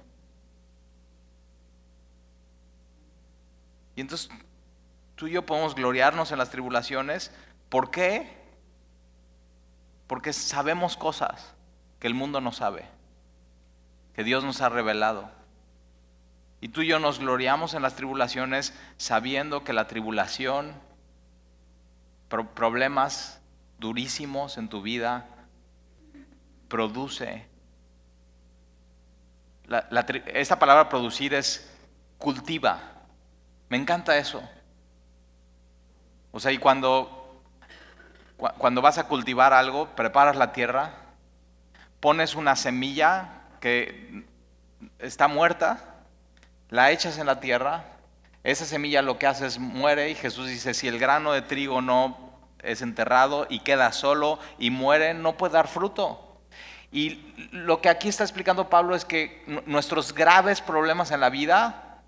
Y 3.97 4.03
entonces 4.03 4.29
tú 5.17 5.27
y 5.27 5.33
yo 5.33 5.47
podemos 5.47 5.75
gloriarnos 5.75 6.31
en 6.31 6.39
las 6.39 6.51
tribulaciones. 6.51 7.33
¿Por 7.71 7.91
qué? 7.91 8.37
Porque 10.07 10.35
sabemos 10.35 10.99
cosas 10.99 11.55
que 11.99 12.07
el 12.07 12.15
mundo 12.15 12.43
no 12.43 12.53
sabe, 12.53 12.85
que 14.15 14.25
Dios 14.25 14.45
nos 14.45 14.61
ha 14.61 14.69
revelado. 14.69 15.31
Y 16.61 16.69
tú 16.69 16.83
y 16.83 16.89
yo 16.89 16.99
nos 16.99 17.19
gloriamos 17.19 17.73
en 17.73 17.81
las 17.81 17.97
tribulaciones 17.97 18.75
sabiendo 18.99 19.65
que 19.65 19.73
la 19.73 19.89
tribulación, 19.89 20.75
problemas 22.55 23.41
durísimos 23.79 24.57
en 24.57 24.69
tu 24.69 24.81
vida, 24.81 25.27
produce. 26.69 27.47
esta 30.27 30.59
palabra 30.59 30.89
producir 30.89 31.35
es 31.35 31.71
cultiva. 32.17 32.81
Me 33.69 33.77
encanta 33.77 34.17
eso. 34.17 34.43
O 36.31 36.41
sea, 36.41 36.53
y 36.53 36.59
cuando, 36.59 37.43
cuando 38.57 38.81
vas 38.81 38.97
a 38.97 39.07
cultivar 39.07 39.53
algo, 39.53 39.89
preparas 39.95 40.37
la 40.37 40.53
tierra, 40.53 40.95
pones 42.01 42.35
una 42.35 42.57
semilla 42.57 43.43
que 43.61 44.25
está 44.99 45.29
muerta, 45.29 46.05
la 46.71 46.91
echas 46.91 47.19
en 47.19 47.27
la 47.27 47.41
tierra, 47.41 47.85
esa 48.45 48.65
semilla 48.65 49.03
lo 49.03 49.19
que 49.19 49.27
hace 49.27 49.47
es 49.47 49.59
muere 49.59 50.11
y 50.11 50.15
Jesús 50.15 50.49
dice, 50.49 50.75
si 50.75 50.89
el 50.89 50.99
grano 50.99 51.33
de 51.33 51.43
trigo 51.43 51.81
no 51.81 52.33
es 52.61 52.83
enterrado 52.83 53.47
y 53.49 53.61
queda 53.61 53.93
solo 53.93 54.39
y 54.59 54.71
muere, 54.71 55.15
no 55.15 55.37
puede 55.37 55.55
dar 55.55 55.69
fruto. 55.69 56.41
Y 56.91 57.35
lo 57.53 57.81
que 57.81 57.89
aquí 57.89 58.09
está 58.09 58.25
explicando 58.25 58.69
Pablo 58.69 58.95
es 58.95 59.05
que 59.05 59.45
nuestros 59.67 60.13
graves 60.13 60.61
problemas 60.61 61.11
en 61.11 61.21
la 61.21 61.31
vida 61.31 62.01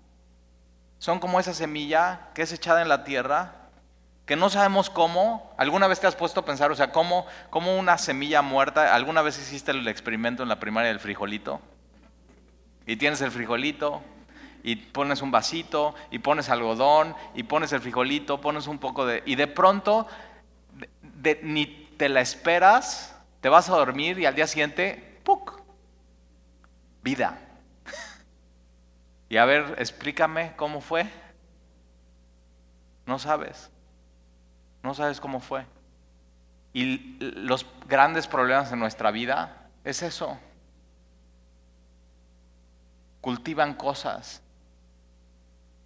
son 0.99 1.19
como 1.19 1.39
esa 1.39 1.53
semilla 1.53 2.29
que 2.33 2.43
es 2.43 2.51
echada 2.51 2.81
en 2.81 2.89
la 2.89 3.03
tierra, 3.03 3.53
que 4.25 4.35
no 4.35 4.49
sabemos 4.49 4.89
cómo. 4.89 5.53
¿Alguna 5.57 5.87
vez 5.87 5.99
te 5.99 6.07
has 6.07 6.15
puesto 6.15 6.41
a 6.41 6.45
pensar, 6.45 6.71
o 6.71 6.75
sea, 6.75 6.91
cómo, 6.91 7.25
cómo 7.49 7.77
una 7.77 7.97
semilla 7.97 8.41
muerta? 8.41 8.93
¿Alguna 8.93 9.21
vez 9.21 9.39
hiciste 9.39 9.71
el 9.71 9.87
experimento 9.87 10.43
en 10.43 10.49
la 10.49 10.59
primaria 10.59 10.89
del 10.89 10.99
frijolito? 10.99 11.61
Y 12.85 12.97
tienes 12.97 13.21
el 13.21 13.31
frijolito, 13.31 14.03
y 14.65 14.77
pones 14.77 15.21
un 15.21 15.29
vasito, 15.29 15.93
y 16.09 16.17
pones 16.17 16.49
algodón, 16.49 17.15
y 17.35 17.43
pones 17.43 17.71
el 17.71 17.81
frijolito, 17.81 18.41
pones 18.41 18.65
un 18.65 18.79
poco 18.79 19.05
de... 19.05 19.21
Y 19.27 19.35
de 19.35 19.45
pronto, 19.45 20.07
ni 21.43 21.67
te 21.97 22.09
la 22.09 22.21
esperas, 22.21 23.15
te 23.41 23.49
vas 23.49 23.69
a 23.69 23.75
dormir 23.75 24.17
y 24.17 24.25
al 24.25 24.33
día 24.33 24.47
siguiente, 24.47 25.21
¡puc! 25.23 25.61
Vida. 27.03 27.39
Y 29.29 29.37
a 29.37 29.45
ver, 29.45 29.75
explícame 29.77 30.53
cómo 30.55 30.81
fue. 30.81 31.11
No 33.05 33.19
sabes. 33.19 33.69
No 34.81 34.95
sabes 34.95 35.19
cómo 35.19 35.41
fue. 35.41 35.65
Y 36.73 37.17
los 37.19 37.67
grandes 37.87 38.25
problemas 38.25 38.71
en 38.71 38.79
nuestra 38.79 39.11
vida 39.11 39.69
es 39.83 40.01
eso. 40.01 40.39
Cultivan 43.21 43.75
cosas 43.75 44.41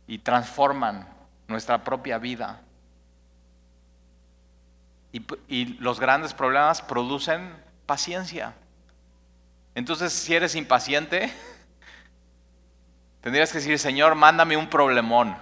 y 0.10 0.17
transforman 0.17 1.08
nuestra 1.48 1.84
propia 1.84 2.17
vida. 2.17 2.62
Y, 5.12 5.65
los 5.80 6.00
grandes 6.00 6.34
problemas 6.34 6.82
producen 6.82 7.54
paciencia. 7.86 8.56
Entonces, 9.76 10.12
si 10.12 10.34
eres 10.34 10.56
impaciente, 10.56 11.32
tendrías 13.22 13.52
que 13.52 13.60
decir, 13.60 13.78
Señor, 13.78 14.15
mándame 14.15 14.58
un 14.58 14.67
problemón 14.67 15.38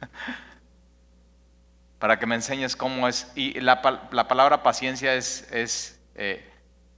para 1.98 2.18
que 2.18 2.24
me 2.24 2.36
enseñes 2.36 2.74
cómo 2.74 3.06
es. 3.06 3.30
Y 3.34 3.60
la, 3.60 3.82
palabra 3.82 4.62
paciencia 4.62 5.12
es, 5.12 5.46
es 5.52 6.00
eh, 6.14 6.50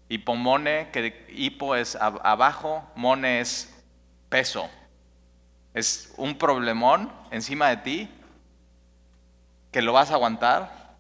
hipomone, 0.09 0.91
que 0.93 1.27
hipo 1.31 1.75
es 1.75 1.97
abajo, 1.97 2.89
mone 2.95 3.41
es 3.41 3.75
peso. 4.29 4.71
Es 5.75 6.13
un 6.17 6.37
problemón 6.37 7.13
encima 7.31 7.69
de 7.69 7.77
ti 7.79 8.11
que 9.71 9.83
lo 9.83 9.93
vas 9.93 10.11
a 10.11 10.15
aguantar. 10.15 10.97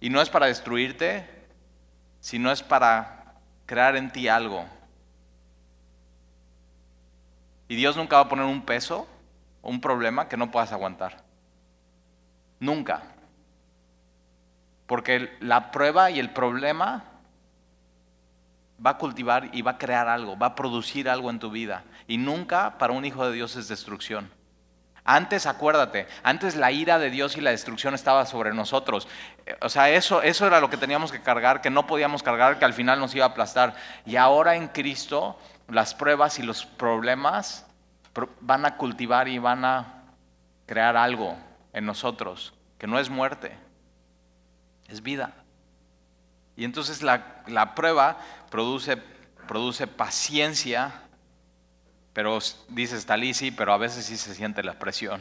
Y 0.00 0.10
no 0.10 0.20
es 0.20 0.30
para 0.30 0.46
destruirte, 0.46 1.28
sino 2.20 2.50
es 2.50 2.62
para 2.62 3.34
crear 3.66 3.96
en 3.96 4.10
ti 4.10 4.28
algo. 4.28 4.64
Y 7.68 7.76
Dios 7.76 7.96
nunca 7.96 8.16
va 8.16 8.22
a 8.22 8.28
poner 8.28 8.46
un 8.46 8.64
peso 8.64 9.06
o 9.62 9.70
un 9.70 9.80
problema 9.80 10.28
que 10.28 10.36
no 10.36 10.50
puedas 10.50 10.72
aguantar. 10.72 11.24
Nunca. 12.60 13.02
Porque 14.86 15.36
la 15.40 15.72
prueba 15.72 16.10
y 16.10 16.20
el 16.20 16.30
problema 16.30 17.15
va 18.84 18.90
a 18.90 18.98
cultivar 18.98 19.50
y 19.52 19.62
va 19.62 19.72
a 19.72 19.78
crear 19.78 20.08
algo, 20.08 20.38
va 20.38 20.48
a 20.48 20.54
producir 20.54 21.08
algo 21.08 21.30
en 21.30 21.38
tu 21.38 21.50
vida. 21.50 21.84
Y 22.06 22.18
nunca 22.18 22.78
para 22.78 22.92
un 22.92 23.04
hijo 23.04 23.26
de 23.26 23.32
Dios 23.32 23.56
es 23.56 23.68
destrucción. 23.68 24.30
Antes, 25.08 25.46
acuérdate, 25.46 26.08
antes 26.24 26.56
la 26.56 26.72
ira 26.72 26.98
de 26.98 27.10
Dios 27.10 27.36
y 27.36 27.40
la 27.40 27.50
destrucción 27.50 27.94
estaba 27.94 28.26
sobre 28.26 28.52
nosotros. 28.52 29.06
O 29.62 29.68
sea, 29.68 29.88
eso, 29.90 30.20
eso 30.20 30.48
era 30.48 30.60
lo 30.60 30.68
que 30.68 30.76
teníamos 30.76 31.12
que 31.12 31.22
cargar, 31.22 31.60
que 31.60 31.70
no 31.70 31.86
podíamos 31.86 32.24
cargar, 32.24 32.58
que 32.58 32.64
al 32.64 32.74
final 32.74 32.98
nos 32.98 33.14
iba 33.14 33.24
a 33.24 33.28
aplastar. 33.28 33.76
Y 34.04 34.16
ahora 34.16 34.56
en 34.56 34.66
Cristo, 34.66 35.38
las 35.68 35.94
pruebas 35.94 36.40
y 36.40 36.42
los 36.42 36.66
problemas 36.66 37.66
van 38.40 38.66
a 38.66 38.76
cultivar 38.76 39.28
y 39.28 39.38
van 39.38 39.64
a 39.64 40.02
crear 40.66 40.96
algo 40.96 41.36
en 41.72 41.86
nosotros, 41.86 42.52
que 42.76 42.88
no 42.88 42.98
es 42.98 43.08
muerte, 43.08 43.56
es 44.88 45.02
vida. 45.02 45.34
Y 46.56 46.64
entonces 46.64 47.02
la, 47.02 47.42
la 47.46 47.74
prueba 47.74 48.16
produce, 48.50 48.96
produce 49.48 49.86
paciencia, 49.86 51.02
pero 52.12 52.38
dices, 52.68 53.06
Talí, 53.06 53.34
sí, 53.34 53.50
pero 53.50 53.72
a 53.72 53.78
veces 53.78 54.06
sí 54.06 54.16
se 54.16 54.34
siente 54.34 54.62
la 54.62 54.78
presión. 54.78 55.20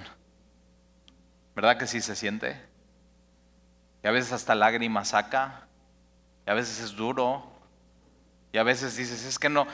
¿Verdad 1.56 1.78
que 1.78 1.88
sí 1.88 2.02
se 2.02 2.16
siente? 2.16 2.62
Y 4.04 4.08
a 4.08 4.12
veces 4.12 4.32
hasta 4.32 4.56
lágrimas 4.56 5.10
saca, 5.10 5.68
y 6.46 6.50
a 6.50 6.54
veces 6.54 6.80
es 6.80 6.96
duro, 6.96 7.52
y 8.52 8.58
a 8.58 8.64
veces 8.64 8.96
dices, 8.96 9.26
es 9.26 9.40
que 9.40 9.50
no, 9.50 9.68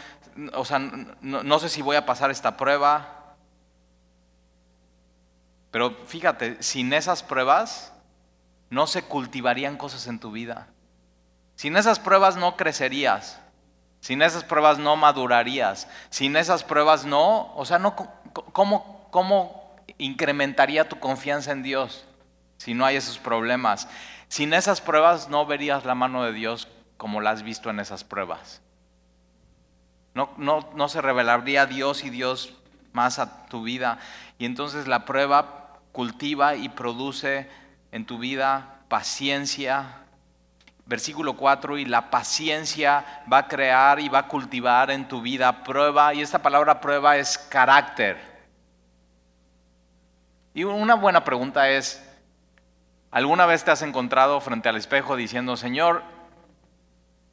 o 0.53 0.65
sea, 0.65 0.79
no, 0.79 1.43
no 1.43 1.59
sé 1.59 1.69
si 1.69 1.81
voy 1.81 1.95
a 1.95 2.05
pasar 2.05 2.31
esta 2.31 2.57
prueba. 2.57 3.35
Pero 5.69 5.95
fíjate, 6.07 6.61
sin 6.63 6.91
esas 6.93 7.23
pruebas 7.23 7.93
no 8.69 8.87
se 8.87 9.03
cultivarían 9.03 9.77
cosas 9.77 10.07
en 10.07 10.19
tu 10.19 10.31
vida. 10.31 10.67
Sin 11.61 11.77
esas 11.77 11.99
pruebas 11.99 12.37
no 12.37 12.57
crecerías. 12.57 13.39
Sin 13.99 14.23
esas 14.23 14.43
pruebas 14.43 14.79
no 14.79 14.95
madurarías. 14.95 15.87
Sin 16.09 16.35
esas 16.35 16.63
pruebas 16.63 17.05
no, 17.05 17.53
o 17.53 17.65
sea, 17.65 17.77
no, 17.77 17.95
¿cómo, 18.51 19.07
cómo 19.11 19.75
incrementaría 19.99 20.89
tu 20.89 20.99
confianza 20.99 21.51
en 21.51 21.61
Dios 21.61 22.03
si 22.57 22.73
no 22.73 22.83
hay 22.83 22.95
esos 22.95 23.19
problemas? 23.19 23.87
Sin 24.27 24.55
esas 24.55 24.81
pruebas 24.81 25.29
no 25.29 25.45
verías 25.45 25.85
la 25.85 25.93
mano 25.93 26.23
de 26.23 26.33
Dios 26.33 26.67
como 26.97 27.21
la 27.21 27.29
has 27.29 27.43
visto 27.43 27.69
en 27.69 27.79
esas 27.79 28.03
pruebas. 28.03 28.63
No, 30.15 30.31
no, 30.37 30.67
no 30.73 30.89
se 30.89 30.99
revelaría 30.99 31.67
Dios 31.67 32.03
y 32.03 32.09
Dios 32.09 32.55
más 32.91 33.19
a 33.19 33.45
tu 33.45 33.61
vida. 33.61 33.99
Y 34.39 34.45
entonces 34.45 34.87
la 34.87 35.05
prueba 35.05 35.77
cultiva 35.91 36.55
y 36.55 36.69
produce 36.69 37.47
en 37.91 38.07
tu 38.07 38.17
vida 38.17 38.79
paciencia, 38.87 40.01
versículo 40.91 41.37
4, 41.37 41.77
y 41.77 41.85
la 41.85 42.11
paciencia 42.11 43.23
va 43.31 43.39
a 43.39 43.47
crear 43.47 44.01
y 44.01 44.09
va 44.09 44.19
a 44.19 44.27
cultivar 44.27 44.91
en 44.91 45.07
tu 45.07 45.21
vida 45.21 45.63
prueba, 45.63 46.13
y 46.13 46.21
esta 46.21 46.39
palabra 46.39 46.81
prueba 46.81 47.15
es 47.15 47.37
carácter. 47.37 48.19
Y 50.53 50.65
una 50.65 50.95
buena 50.95 51.23
pregunta 51.23 51.69
es, 51.69 52.05
¿alguna 53.09 53.45
vez 53.45 53.63
te 53.63 53.71
has 53.71 53.81
encontrado 53.83 54.41
frente 54.41 54.67
al 54.67 54.75
espejo 54.75 55.15
diciendo, 55.15 55.55
Señor, 55.55 56.03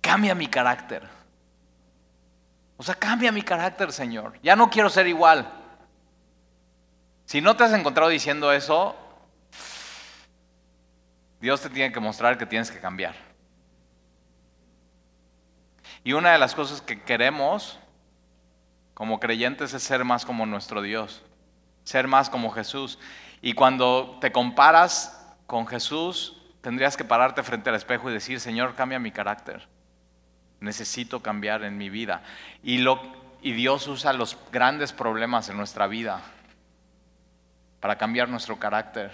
cambia 0.00 0.36
mi 0.36 0.46
carácter? 0.46 1.02
O 2.76 2.84
sea, 2.84 2.94
cambia 2.94 3.32
mi 3.32 3.42
carácter, 3.42 3.92
Señor. 3.92 4.38
Ya 4.40 4.54
no 4.54 4.70
quiero 4.70 4.88
ser 4.88 5.08
igual. 5.08 5.50
Si 7.24 7.40
no 7.40 7.56
te 7.56 7.64
has 7.64 7.72
encontrado 7.72 8.08
diciendo 8.08 8.52
eso, 8.52 8.94
Dios 11.40 11.60
te 11.60 11.70
tiene 11.70 11.92
que 11.92 11.98
mostrar 11.98 12.38
que 12.38 12.46
tienes 12.46 12.70
que 12.70 12.78
cambiar. 12.78 13.27
Y 16.04 16.12
una 16.12 16.32
de 16.32 16.38
las 16.38 16.54
cosas 16.54 16.80
que 16.80 17.00
queremos 17.02 17.78
como 18.94 19.20
creyentes 19.20 19.74
es 19.74 19.82
ser 19.82 20.04
más 20.04 20.24
como 20.24 20.46
nuestro 20.46 20.82
Dios, 20.82 21.22
ser 21.84 22.08
más 22.08 22.30
como 22.30 22.50
Jesús. 22.50 22.98
Y 23.40 23.52
cuando 23.52 24.18
te 24.20 24.32
comparas 24.32 25.36
con 25.46 25.66
Jesús, 25.66 26.36
tendrías 26.60 26.96
que 26.96 27.04
pararte 27.04 27.42
frente 27.42 27.70
al 27.70 27.76
espejo 27.76 28.10
y 28.10 28.12
decir, 28.12 28.40
Señor, 28.40 28.74
cambia 28.74 28.98
mi 28.98 29.12
carácter. 29.12 29.68
Necesito 30.60 31.22
cambiar 31.22 31.62
en 31.62 31.78
mi 31.78 31.90
vida. 31.90 32.22
Y, 32.62 32.84
y 33.40 33.52
Dios 33.52 33.86
usa 33.86 34.12
los 34.12 34.36
grandes 34.50 34.92
problemas 34.92 35.48
en 35.48 35.56
nuestra 35.56 35.86
vida 35.86 36.20
para 37.80 37.96
cambiar 37.96 38.28
nuestro 38.28 38.58
carácter, 38.58 39.12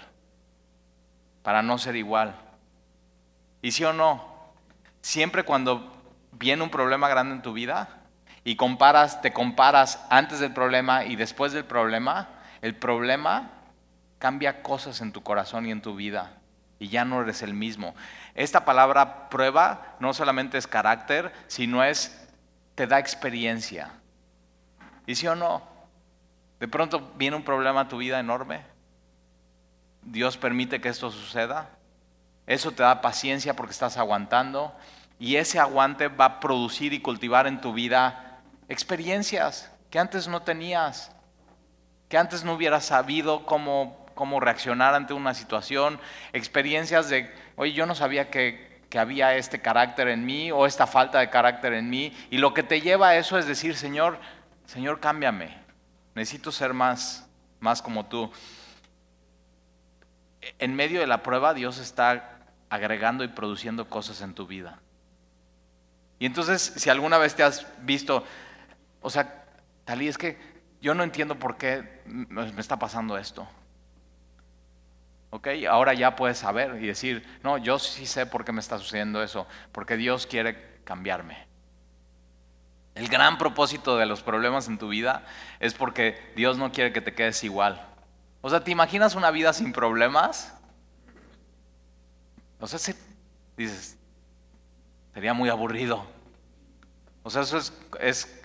para 1.43 1.61
no 1.61 1.77
ser 1.77 1.95
igual. 1.95 2.35
Y 3.61 3.71
sí 3.71 3.83
o 3.83 3.93
no, 3.93 4.51
siempre 5.01 5.43
cuando 5.43 5.94
viene 6.39 6.63
un 6.63 6.69
problema 6.69 7.07
grande 7.09 7.35
en 7.35 7.41
tu 7.41 7.53
vida 7.53 7.89
y 8.43 8.55
comparas, 8.55 9.21
te 9.21 9.33
comparas 9.33 10.05
antes 10.09 10.39
del 10.39 10.53
problema 10.53 11.05
y 11.05 11.15
después 11.15 11.51
del 11.51 11.65
problema, 11.65 12.29
el 12.61 12.75
problema 12.75 13.51
cambia 14.19 14.61
cosas 14.61 15.01
en 15.01 15.11
tu 15.11 15.23
corazón 15.23 15.65
y 15.65 15.71
en 15.71 15.81
tu 15.81 15.95
vida 15.95 16.33
y 16.79 16.89
ya 16.89 17.05
no 17.05 17.21
eres 17.21 17.41
el 17.41 17.53
mismo. 17.53 17.95
Esta 18.33 18.65
palabra 18.65 19.29
prueba 19.29 19.95
no 19.99 20.13
solamente 20.13 20.57
es 20.57 20.67
carácter, 20.67 21.31
sino 21.47 21.83
es, 21.83 22.27
te 22.75 22.87
da 22.87 22.99
experiencia. 22.99 23.91
¿Y 25.05 25.15
sí 25.15 25.27
o 25.27 25.35
no? 25.35 25.63
De 26.59 26.67
pronto 26.67 27.13
viene 27.15 27.37
un 27.37 27.43
problema 27.43 27.81
a 27.81 27.87
tu 27.87 27.97
vida 27.97 28.19
enorme. 28.19 28.61
Dios 30.01 30.37
permite 30.37 30.81
que 30.81 30.89
esto 30.89 31.11
suceda. 31.11 31.69
Eso 32.47 32.71
te 32.71 32.83
da 32.83 33.01
paciencia 33.01 33.55
porque 33.55 33.71
estás 33.71 33.97
aguantando. 33.97 34.75
Y 35.19 35.37
ese 35.37 35.59
aguante 35.59 36.07
va 36.07 36.25
a 36.25 36.39
producir 36.39 36.93
y 36.93 37.01
cultivar 37.01 37.47
en 37.47 37.61
tu 37.61 37.73
vida 37.73 38.41
experiencias 38.67 39.71
que 39.89 39.99
antes 39.99 40.27
no 40.27 40.41
tenías, 40.41 41.11
que 42.09 42.17
antes 42.17 42.43
no 42.43 42.53
hubieras 42.53 42.85
sabido 42.85 43.45
cómo, 43.45 44.05
cómo 44.13 44.39
reaccionar 44.39 44.93
ante 44.93 45.13
una 45.13 45.33
situación, 45.33 45.99
experiencias 46.33 47.09
de, 47.09 47.33
oye, 47.55 47.73
yo 47.73 47.85
no 47.85 47.95
sabía 47.95 48.29
que, 48.29 48.83
que 48.89 48.99
había 48.99 49.35
este 49.35 49.61
carácter 49.61 50.09
en 50.09 50.25
mí 50.25 50.51
o 50.51 50.65
esta 50.65 50.87
falta 50.87 51.19
de 51.19 51.29
carácter 51.29 51.73
en 51.73 51.89
mí. 51.89 52.13
Y 52.29 52.37
lo 52.37 52.53
que 52.53 52.63
te 52.63 52.81
lleva 52.81 53.09
a 53.09 53.17
eso 53.17 53.37
es 53.37 53.45
decir, 53.45 53.75
Señor, 53.75 54.19
Señor, 54.65 54.99
cámbiame. 54.99 55.57
Necesito 56.13 56.51
ser 56.51 56.73
más, 56.73 57.27
más 57.59 57.81
como 57.81 58.05
tú. 58.05 58.31
En 60.59 60.75
medio 60.75 60.99
de 60.99 61.07
la 61.07 61.23
prueba, 61.23 61.53
Dios 61.53 61.77
está 61.77 62.39
agregando 62.69 63.23
y 63.23 63.27
produciendo 63.27 63.87
cosas 63.89 64.21
en 64.21 64.33
tu 64.33 64.47
vida. 64.47 64.79
Y 66.19 66.25
entonces, 66.25 66.73
si 66.75 66.89
alguna 66.89 67.17
vez 67.17 67.35
te 67.35 67.43
has 67.43 67.65
visto, 67.85 68.23
o 69.01 69.09
sea, 69.09 69.43
Talí, 69.85 70.07
es 70.07 70.17
que 70.17 70.37
yo 70.81 70.93
no 70.95 71.03
entiendo 71.03 71.37
por 71.37 71.57
qué 71.57 72.01
me 72.05 72.59
está 72.59 72.77
pasando 72.77 73.17
esto. 73.17 73.47
¿Ok? 75.29 75.47
Ahora 75.69 75.93
ya 75.93 76.15
puedes 76.15 76.37
saber 76.37 76.81
y 76.81 76.87
decir, 76.87 77.25
no, 77.43 77.57
yo 77.57 77.77
sí 77.77 78.05
sé 78.05 78.25
por 78.25 78.45
qué 78.45 78.51
me 78.51 78.61
está 78.61 78.79
sucediendo 78.79 79.21
eso, 79.21 79.47
porque 79.71 79.97
Dios 79.97 80.25
quiere 80.25 80.79
cambiarme. 80.83 81.47
El 82.95 83.09
gran 83.09 83.37
propósito 83.37 83.97
de 83.97 84.05
los 84.05 84.23
problemas 84.23 84.67
en 84.67 84.77
tu 84.77 84.87
vida 84.87 85.25
es 85.59 85.73
porque 85.73 86.31
Dios 86.35 86.57
no 86.57 86.71
quiere 86.71 86.93
que 86.93 87.01
te 87.01 87.13
quedes 87.13 87.43
igual. 87.43 87.85
O 88.41 88.49
sea, 88.49 88.63
¿te 88.63 88.71
imaginas 88.71 89.15
una 89.15 89.31
vida 89.31 89.51
sin 89.51 89.73
problemas? 89.73 90.53
O 92.59 92.67
sea, 92.67 92.95
dices, 93.57 93.94
sería 95.15 95.33
muy 95.33 95.47
aburrido. 95.47 96.05
O 97.23 97.29
sea, 97.29 97.43
eso 97.43 97.57
es, 97.57 97.73
es, 98.01 98.43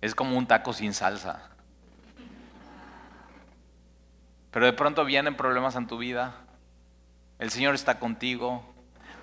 es 0.00 0.16
como 0.16 0.36
un 0.36 0.48
taco 0.48 0.72
sin 0.72 0.92
salsa. 0.92 1.48
Pero 4.50 4.66
de 4.66 4.72
pronto 4.72 5.04
vienen 5.04 5.36
problemas 5.36 5.76
en 5.76 5.86
tu 5.86 5.96
vida. 5.96 6.34
El 7.38 7.50
Señor 7.50 7.76
está 7.76 8.00
contigo. 8.00 8.64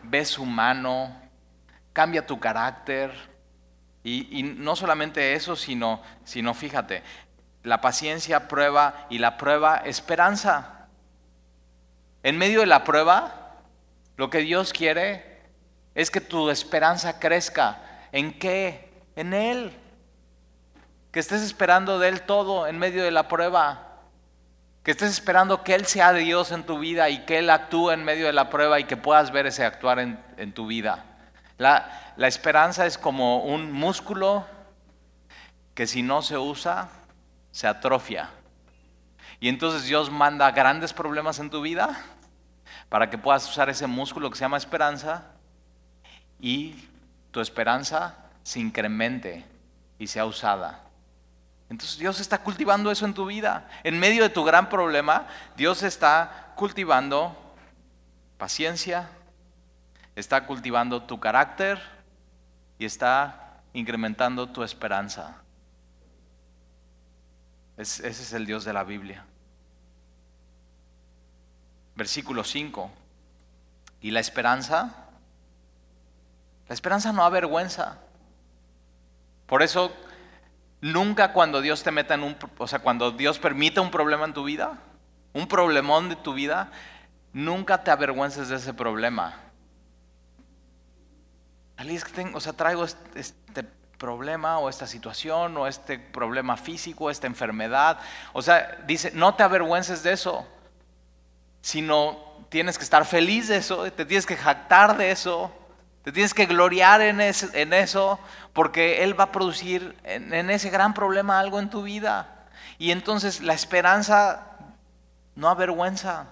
Ves 0.03 0.29
su 0.29 0.45
mano. 0.45 1.13
Cambia 1.91 2.25
tu 2.25 2.39
carácter. 2.39 3.11
Y, 4.01 4.39
y, 4.39 4.43
no 4.43 4.77
solamente 4.77 5.33
eso, 5.33 5.57
sino, 5.57 6.01
sino 6.23 6.53
fíjate, 6.53 7.03
la 7.63 7.81
paciencia 7.81 8.47
prueba 8.47 9.05
y 9.09 9.17
la 9.17 9.35
prueba 9.35 9.79
esperanza. 9.79 10.87
En 12.23 12.37
medio 12.37 12.61
de 12.61 12.67
la 12.67 12.85
prueba, 12.85 13.57
lo 14.15 14.29
que 14.29 14.37
Dios 14.37 14.71
quiere 14.71 15.34
es 15.95 16.11
que 16.11 16.19
tu 16.19 16.49
esperanza 16.49 17.19
crezca. 17.19 17.79
¿En 18.11 18.37
qué? 18.37 18.91
En 19.15 19.33
Él. 19.33 19.71
Que 21.11 21.21
estés 21.21 21.41
esperando 21.41 21.97
de 21.97 22.09
Él 22.09 22.21
todo 22.23 22.67
en 22.67 22.77
medio 22.77 23.03
de 23.03 23.11
la 23.11 23.29
prueba. 23.29 24.01
Que 24.83 24.91
estés 24.91 25.09
esperando 25.09 25.63
que 25.63 25.73
Él 25.73 25.85
sea 25.85 26.11
Dios 26.11 26.51
en 26.51 26.65
tu 26.65 26.77
vida 26.77 27.09
y 27.09 27.25
que 27.25 27.39
Él 27.39 27.49
actúe 27.49 27.91
en 27.91 28.03
medio 28.03 28.27
de 28.27 28.33
la 28.33 28.49
prueba 28.49 28.79
y 28.79 28.83
que 28.83 28.97
puedas 28.97 29.31
ver 29.31 29.47
ese 29.47 29.63
actuar 29.63 29.99
en, 29.99 30.19
en 30.35 30.53
tu 30.53 30.67
vida. 30.67 31.05
La, 31.57 32.13
la 32.17 32.27
esperanza 32.27 32.85
es 32.85 32.97
como 32.97 33.45
un 33.45 33.71
músculo 33.71 34.45
que 35.73 35.87
si 35.87 36.03
no 36.03 36.21
se 36.21 36.37
usa, 36.37 36.89
se 37.51 37.67
atrofia. 37.67 38.29
Y 39.39 39.47
entonces 39.47 39.85
Dios 39.85 40.11
manda 40.11 40.51
grandes 40.51 40.91
problemas 40.91 41.39
en 41.39 41.49
tu 41.49 41.61
vida 41.61 41.97
para 42.89 43.09
que 43.09 43.17
puedas 43.17 43.49
usar 43.49 43.69
ese 43.69 43.87
músculo 43.87 44.29
que 44.29 44.35
se 44.35 44.43
llama 44.43 44.57
esperanza 44.57 45.34
y 46.45 46.87
tu 47.31 47.41
esperanza 47.41 48.15
se 48.43 48.59
incremente 48.59 49.43
y 49.97 50.07
sea 50.07 50.25
usada. 50.25 50.81
Entonces 51.69 51.97
Dios 51.97 52.19
está 52.19 52.37
cultivando 52.37 52.91
eso 52.91 53.05
en 53.05 53.15
tu 53.15 53.25
vida. 53.25 53.67
En 53.83 53.97
medio 53.97 54.21
de 54.21 54.29
tu 54.29 54.43
gran 54.43 54.69
problema, 54.69 55.27
Dios 55.57 55.81
está 55.81 56.53
cultivando 56.55 57.35
paciencia, 58.37 59.09
está 60.15 60.45
cultivando 60.45 61.01
tu 61.01 61.19
carácter 61.19 61.81
y 62.77 62.85
está 62.85 63.61
incrementando 63.73 64.47
tu 64.47 64.61
esperanza 64.61 65.41
ese 67.77 68.07
es 68.07 68.33
el 68.33 68.45
Dios 68.45 68.63
de 68.63 68.73
la 68.73 68.83
Biblia. 68.83 69.25
Versículo 71.95 72.43
5. 72.43 72.91
¿Y 74.01 74.11
la 74.11 74.19
esperanza? 74.19 75.04
La 76.67 76.73
esperanza 76.73 77.11
no 77.11 77.23
avergüenza. 77.23 77.99
Por 79.45 79.61
eso, 79.61 79.93
nunca 80.81 81.33
cuando 81.33 81.61
Dios 81.61 81.83
te 81.83 81.91
meta 81.91 82.15
en 82.15 82.23
un, 82.23 82.35
o 82.57 82.67
sea, 82.67 82.79
cuando 82.79 83.11
Dios 83.11 83.39
permite 83.39 83.79
un 83.79 83.91
problema 83.91 84.25
en 84.25 84.33
tu 84.33 84.43
vida, 84.43 84.79
un 85.33 85.47
problemón 85.47 86.09
de 86.09 86.15
tu 86.15 86.33
vida, 86.33 86.71
nunca 87.33 87.83
te 87.83 87.91
avergüences 87.91 88.49
de 88.49 88.55
ese 88.55 88.73
problema. 88.73 89.41
Tengo, 92.15 92.37
o 92.37 92.41
sea, 92.41 92.53
traigo 92.53 92.85
este 92.85 93.63
problema 93.97 94.59
o 94.59 94.69
esta 94.69 94.87
situación 94.87 95.57
o 95.57 95.67
este 95.67 95.99
problema 95.99 96.57
físico, 96.57 97.09
esta 97.09 97.27
enfermedad. 97.27 97.99
O 98.33 98.41
sea, 98.41 98.79
dice, 98.87 99.11
no 99.13 99.35
te 99.35 99.43
avergüences 99.43 100.01
de 100.01 100.13
eso, 100.13 100.47
sino 101.61 102.17
tienes 102.49 102.77
que 102.77 102.83
estar 102.83 103.05
feliz 103.05 103.49
de 103.49 103.57
eso, 103.57 103.91
te 103.91 104.05
tienes 104.05 104.25
que 104.25 104.37
jactar 104.37 104.97
de 104.97 105.11
eso, 105.11 105.51
te 106.05 106.11
tienes 106.11 106.35
que 106.35 106.45
gloriar 106.45 107.01
en, 107.01 107.19
en 107.19 107.73
eso, 107.73 108.19
porque 108.53 109.03
Él 109.03 109.19
va 109.19 109.25
a 109.25 109.31
producir 109.31 109.97
en 110.03 110.51
ese 110.51 110.69
gran 110.69 110.93
problema 110.93 111.39
algo 111.39 111.59
en 111.59 111.71
tu 111.71 111.81
vida. 111.81 112.45
Y 112.77 112.91
entonces 112.91 113.41
la 113.41 113.53
esperanza 113.53 114.55
no 115.35 115.49
avergüenza. 115.49 116.27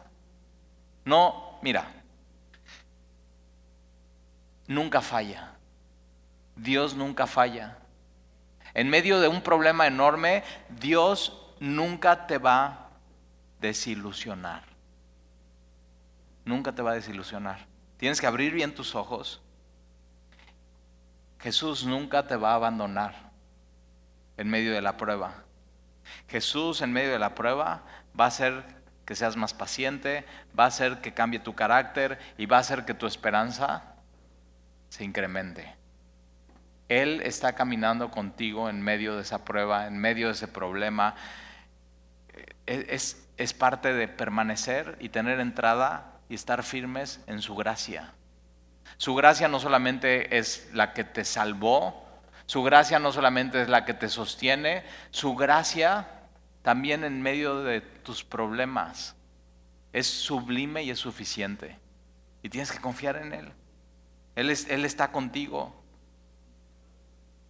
No, 1.06 1.58
mira, 1.64 1.88
nunca 4.68 5.02
falla. 5.02 5.54
Dios 6.56 6.96
nunca 6.96 7.28
falla. 7.28 7.78
En 8.76 8.90
medio 8.90 9.20
de 9.20 9.28
un 9.28 9.42
problema 9.42 9.88
enorme, 9.88 10.44
Dios 10.70 11.56
nunca 11.60 12.28
te 12.28 12.38
va 12.38 12.66
a 12.66 12.90
desilusionar. 13.60 14.64
Nunca 16.46 16.74
te 16.74 16.82
va 16.82 16.92
a 16.92 16.96
desilusionar. 16.96 17.66
Tienes 17.98 18.22
que 18.22 18.28
abrir 18.28 18.54
bien 18.54 18.76
tus 18.76 18.96
ojos. 18.96 19.43
Jesús 21.44 21.86
nunca 21.86 22.26
te 22.26 22.36
va 22.36 22.54
a 22.54 22.56
abandonar 22.56 23.32
en 24.38 24.50
medio 24.50 24.74
de 24.74 24.82
la 24.82 24.98
prueba. 24.98 25.44
Jesús 26.28 26.82
en 26.82 26.92
medio 26.92 27.12
de 27.12 27.20
la 27.20 27.36
prueba 27.36 27.84
va 28.20 28.26
a 28.26 28.30
hacer 28.30 28.64
que 29.06 29.16
seas 29.16 29.36
más 29.36 29.54
paciente, 29.54 30.26
va 30.58 30.64
a 30.64 30.68
hacer 30.68 31.02
que 31.02 31.14
cambie 31.14 31.40
tu 31.40 31.54
carácter 31.54 32.18
y 32.38 32.46
va 32.46 32.58
a 32.58 32.62
hacer 32.62 32.86
que 32.86 32.94
tu 32.94 33.06
esperanza 33.06 33.96
se 34.90 35.04
incremente. 35.04 35.76
Él 36.90 37.22
está 37.22 37.54
caminando 37.54 38.10
contigo 38.10 38.70
en 38.70 38.82
medio 38.82 39.16
de 39.16 39.22
esa 39.22 39.44
prueba, 39.44 39.88
en 39.88 39.98
medio 39.98 40.28
de 40.28 40.34
ese 40.34 40.48
problema. 40.48 41.16
E-, 42.66 42.88
es, 42.90 43.28
es 43.38 43.54
parte 43.54 43.94
de 43.94 44.08
permanecer 44.08 44.98
y 45.00 45.10
tener 45.10 45.40
entrada 45.40 46.10
y 46.10 46.14
y 46.30 46.36
estar 46.36 46.64
firmes 46.64 47.20
en 47.28 47.42
su 47.42 47.56
gracia. 47.56 48.14
Su 48.98 49.16
gracia 49.16 49.48
no 49.48 49.60
solamente 49.60 50.38
es 50.38 50.70
la 50.74 50.94
que 50.94 51.04
te 51.04 51.26
salvó, 51.26 52.06
su 52.46 52.64
gracia 52.64 53.00
no 53.00 53.12
solamente 53.12 53.62
es 53.62 53.70
la 53.70 53.86
que 53.86 53.94
te 53.94 54.10
sostiene, 54.10 54.84
su 55.12 55.36
gracia 55.36 56.08
también 56.62 57.04
en 57.04 57.22
medio 57.22 57.64
de 57.64 57.82
tus 57.82 58.24
problemas 58.24 59.16
es 59.94 60.08
sublime 60.08 60.84
y 60.84 60.90
es 60.90 61.00
suficiente. 61.00 61.78
Y 62.42 62.50
tienes 62.50 62.72
que 62.72 62.80
confiar 62.80 63.16
en 63.16 63.34
Él. 63.34 63.54
Él, 64.36 64.50
está 64.50 65.12
contigo. 65.12 65.74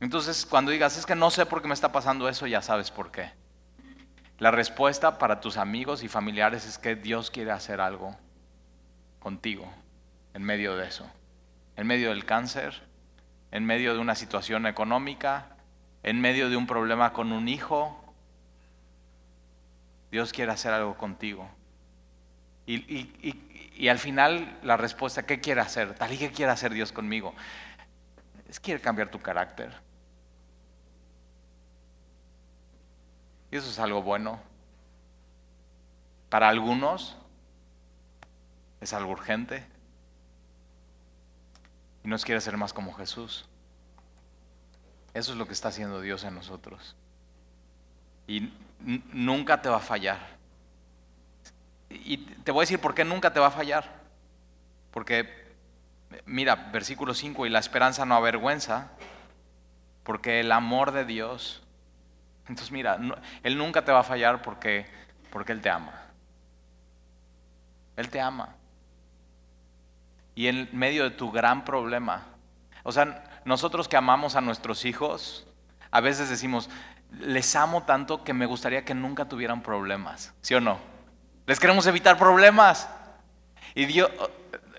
Entonces, 0.01 0.45
cuando 0.45 0.71
digas, 0.71 0.97
es 0.97 1.06
que 1.06 1.15
no 1.15 1.32
sé 1.32 1.45
por 1.45 1.62
qué 1.62 1.69
me 1.69 1.73
está 1.73 1.93
pasando 1.93 2.27
eso, 2.27 2.45
ya 2.45 2.62
sabes 2.62 2.91
por 2.91 3.10
qué. 3.12 3.32
La 4.38 4.51
respuesta 4.51 5.17
para 5.17 5.39
tus 5.39 5.56
amigos 5.56 6.03
y 6.03 6.10
familiares 6.10 6.65
es 6.65 6.77
que 6.77 6.95
Dios 6.95 7.32
quiere 7.32 7.51
hacer 7.51 7.79
algo 7.79 8.15
contigo 9.19 9.65
en 10.34 10.43
medio 10.43 10.75
de 10.75 10.88
eso. 10.88 11.10
En 11.75 11.88
medio 11.88 12.09
del 12.09 12.25
cáncer, 12.25 12.83
en 13.51 13.65
medio 13.65 13.93
de 13.93 13.99
una 13.99 14.15
situación 14.15 14.65
económica, 14.65 15.53
en 16.03 16.19
medio 16.19 16.49
de 16.49 16.57
un 16.57 16.67
problema 16.67 17.13
con 17.13 17.31
un 17.31 17.47
hijo. 17.47 17.99
Dios 20.12 20.31
quiere 20.33 20.51
hacer 20.51 20.73
algo 20.73 20.95
contigo. 20.97 21.49
Y, 22.65 23.88
al 23.88 23.99
final 23.99 24.59
la 24.63 24.77
respuesta, 24.77 25.25
¿qué 25.25 25.39
quiere 25.39 25.62
hacer? 25.62 25.95
Tal 25.95 26.13
y 26.13 26.17
qué 26.17 26.31
quiere 26.31 26.51
hacer 26.51 26.73
Dios 26.73 26.91
conmigo. 26.91 27.33
Es 28.47 28.59
quiere 28.59 28.79
cambiar 28.79 29.09
tu 29.09 29.19
carácter. 29.19 29.73
Y 33.51 33.57
eso 33.57 33.69
es 33.69 33.79
algo 33.79 34.01
bueno. 34.01 34.39
Para 36.29 36.49
algunos 36.49 37.17
es 38.81 38.93
algo 38.93 39.12
urgente. 39.12 39.72
Y 42.04 42.08
nos 42.08 42.26
quiere 42.26 42.42
ser 42.42 42.58
más 42.58 42.74
como 42.74 42.94
Jesús. 42.94 43.46
Eso 45.13 45.32
es 45.32 45.38
lo 45.38 45.46
que 45.46 45.54
está 45.54 45.70
haciendo 45.70 46.02
Dios 46.02 46.24
en 46.24 46.36
nosotros. 46.36 46.96
Y 48.28 48.52
nunca 48.80 49.62
te 49.62 49.70
va 49.70 49.78
a 49.78 49.82
fallar. 49.82 50.20
Y 51.89 52.18
te 52.18 52.52
voy 52.52 52.62
a 52.62 52.63
decir 52.63 52.80
por 52.80 52.96
qué 52.96 53.06
nunca 53.06 53.32
te 53.32 53.39
va 53.39 53.48
a 53.48 53.52
fallar. 53.52 54.02
Porque, 54.92 55.54
mira, 56.26 56.56
versículo 56.56 57.13
5, 57.13 57.46
y 57.46 57.50
la 57.50 57.60
esperanza 57.60 58.06
no 58.06 58.16
avergüenza, 58.16 58.92
porque 60.04 60.39
el 60.39 60.52
amor 60.52 60.92
de 60.92 61.06
Dios, 61.06 61.63
entonces 62.48 62.72
mira, 62.72 63.00
Él 63.44 63.58
nunca 63.58 63.86
te 63.86 63.92
va 63.92 64.00
a 64.00 64.04
fallar 64.04 64.42
porque, 64.42 64.86
porque 65.32 65.52
Él 65.52 65.62
te 65.62 65.70
ama. 65.70 66.02
Él 67.96 68.10
te 68.10 68.20
ama 68.20 68.56
y 70.36 70.48
en 70.48 70.69
medio 70.72 71.04
de 71.04 71.12
tu 71.12 71.32
gran 71.32 71.65
problema. 71.65 72.26
O 72.84 72.91
sea, 72.91 73.24
nosotros 73.46 73.88
que 73.88 73.98
amamos 73.98 74.36
a 74.36 74.41
nuestros 74.41 74.86
hijos, 74.86 75.48
a 75.91 76.02
veces 76.02 76.30
decimos, 76.30 76.69
les 77.19 77.56
amo 77.56 77.84
tanto 77.84 78.24
que 78.24 78.34
me 78.34 78.46
gustaría 78.46 78.86
que 78.86 78.93
nunca 78.93 79.26
tuvieran 79.26 79.62
problemas, 79.62 80.34
¿sí 80.41 80.56
o 80.56 80.62
no? 80.62 80.80
Les 81.46 81.60
queremos 81.60 81.86
evitar 81.88 82.17
problemas. 82.17 82.89
Y, 83.76 83.86
Dios, 83.86 84.10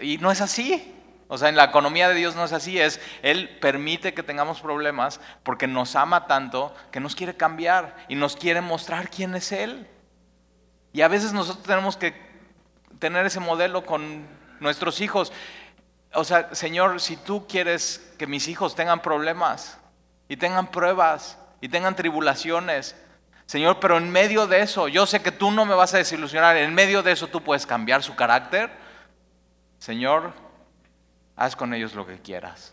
y 0.01 0.19
no 0.19 0.31
es 0.31 0.41
así. 0.41 0.91
O 1.29 1.39
sea, 1.39 1.49
en 1.49 1.57
la 1.57 1.65
economía 1.65 2.09
de 2.09 2.15
Dios 2.15 2.37
no 2.37 2.45
es 2.45 2.53
así, 2.53 2.79
es 2.79 3.01
Él 3.23 3.59
permite 3.61 4.13
que 4.13 4.23
tengamos 4.23 4.61
problemas 4.61 5.21
porque 5.43 5.67
nos 5.67 5.97
ama 5.97 6.27
tanto 6.27 6.75
que 6.91 7.01
nos 7.01 7.15
quiere 7.15 7.35
cambiar 7.35 7.97
y 8.09 8.15
nos 8.15 8.37
quiere 8.37 8.61
mostrar 8.61 9.09
quién 9.09 9.35
es 9.35 9.51
Él. 9.51 9.89
Y 10.93 11.01
a 11.01 11.09
veces 11.09 11.33
nosotros 11.33 11.67
tenemos 11.67 11.97
que 11.97 12.15
tener 12.99 13.27
ese 13.27 13.41
modelo 13.41 13.85
con 13.85 14.27
nuestros 14.65 15.01
hijos. 15.01 15.33
O 16.13 16.25
sea, 16.25 16.53
Señor, 16.55 17.01
si 17.01 17.17
tú 17.17 17.47
quieres 17.47 18.13
que 18.19 18.27
mis 18.27 18.49
hijos 18.49 18.75
tengan 18.75 19.01
problemas 19.01 19.79
y 20.29 20.37
tengan 20.37 20.71
pruebas 20.73 21.39
y 21.61 21.69
tengan 21.69 21.95
tribulaciones, 21.95 22.97
Señor, 23.47 23.79
pero 23.79 23.99
en 23.99 24.11
medio 24.11 24.47
de 24.47 24.63
eso, 24.63 24.89
yo 24.89 25.07
sé 25.07 25.23
que 25.23 25.31
tú 25.31 25.51
no 25.53 25.67
me 25.67 25.75
vas 25.75 25.95
a 25.95 25.99
desilusionar, 25.99 26.57
en 26.57 26.75
medio 26.75 27.03
de 27.03 27.13
eso 27.13 27.29
tú 27.29 27.43
puedes 27.43 27.67
cambiar 27.67 28.03
su 28.03 28.17
carácter. 28.17 28.71
Señor, 29.79 30.33
haz 31.37 31.55
con 31.55 31.75
ellos 31.75 31.95
lo 31.95 32.07
que 32.07 32.19
quieras. 32.19 32.73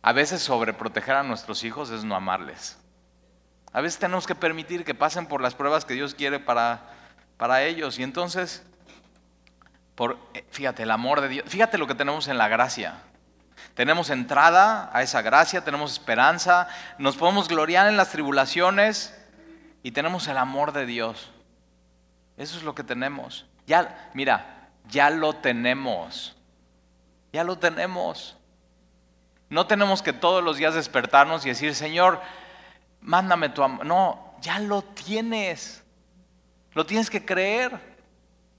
A 0.00 0.12
veces 0.12 0.40
sobreproteger 0.40 1.16
a 1.16 1.22
nuestros 1.22 1.62
hijos 1.64 1.90
es 1.90 2.04
no 2.04 2.14
amarles. 2.14 2.78
A 3.72 3.82
veces 3.82 3.98
tenemos 3.98 4.26
que 4.26 4.34
permitir 4.34 4.84
que 4.84 4.94
pasen 4.94 5.26
por 5.26 5.42
las 5.42 5.54
pruebas 5.54 5.84
que 5.84 5.94
Dios 5.94 6.14
quiere 6.14 6.40
para, 6.40 6.80
para 7.36 7.64
ellos. 7.64 7.98
Y 7.98 8.02
entonces 8.02 8.64
eh, 10.34 10.44
fíjate, 10.50 10.84
el 10.84 10.90
amor 10.90 11.20
de 11.20 11.28
Dios. 11.28 11.44
Fíjate 11.48 11.78
lo 11.78 11.86
que 11.86 11.94
tenemos 11.94 12.28
en 12.28 12.38
la 12.38 12.48
gracia. 12.48 13.02
Tenemos 13.74 14.10
entrada 14.10 14.90
a 14.92 15.02
esa 15.02 15.22
gracia, 15.22 15.64
tenemos 15.64 15.92
esperanza, 15.92 16.68
nos 16.98 17.16
podemos 17.16 17.48
gloriar 17.48 17.88
en 17.88 17.96
las 17.96 18.10
tribulaciones 18.10 19.16
y 19.82 19.92
tenemos 19.92 20.26
el 20.28 20.36
amor 20.36 20.72
de 20.72 20.86
Dios. 20.86 21.30
Eso 22.36 22.56
es 22.56 22.62
lo 22.62 22.74
que 22.74 22.84
tenemos. 22.84 23.46
Ya, 23.66 24.10
mira, 24.14 24.70
ya 24.88 25.10
lo 25.10 25.34
tenemos. 25.34 26.36
Ya 27.32 27.44
lo 27.44 27.58
tenemos. 27.58 28.36
No 29.50 29.66
tenemos 29.66 30.02
que 30.02 30.12
todos 30.12 30.42
los 30.42 30.56
días 30.56 30.74
despertarnos 30.74 31.44
y 31.44 31.48
decir, 31.48 31.74
Señor, 31.74 32.20
mándame 33.00 33.48
tu 33.48 33.62
amor. 33.62 33.84
No, 33.84 34.34
ya 34.40 34.58
lo 34.58 34.82
tienes. 34.82 35.82
Lo 36.72 36.86
tienes 36.86 37.10
que 37.10 37.24
creer. 37.24 37.97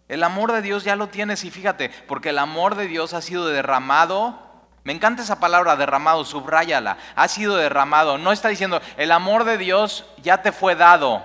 El 0.10 0.24
amor 0.24 0.52
de 0.52 0.64
Dios 0.64 0.84
ya 0.84 0.96
lo 0.96 1.08
tienes 1.08 1.44
y 1.44 1.52
fíjate, 1.52 1.90
porque 2.08 2.30
el 2.30 2.40
amor 2.40 2.76
de 2.76 2.88
Dios 2.88 3.14
ha 3.14 3.22
sido 3.22 3.48
derramado. 3.48 4.40
Me 4.84 4.92
encanta 4.92 5.22
esa 5.22 5.40
palabra 5.40 5.76
derramado, 5.76 6.26
subráyala. 6.26 6.98
Ha 7.16 7.28
sido 7.28 7.56
derramado. 7.56 8.18
No 8.18 8.32
está 8.32 8.50
diciendo, 8.50 8.82
el 8.98 9.12
amor 9.12 9.44
de 9.44 9.60
Dios 9.60 10.06
ya 10.18 10.42
te 10.42 10.52
fue 10.52 10.76
dado. 10.76 11.24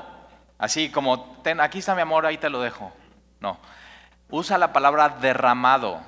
Así 0.59 0.91
como, 0.91 1.39
ten, 1.43 1.61
aquí 1.61 1.79
está 1.79 1.95
mi 1.95 2.03
amor, 2.03 2.27
ahí 2.27 2.37
te 2.37 2.51
lo 2.51 2.61
dejo. 2.61 2.93
No. 3.41 3.59
Usa 4.29 4.59
la 4.59 4.75
palabra 4.75 5.09
derramado. 5.09 6.03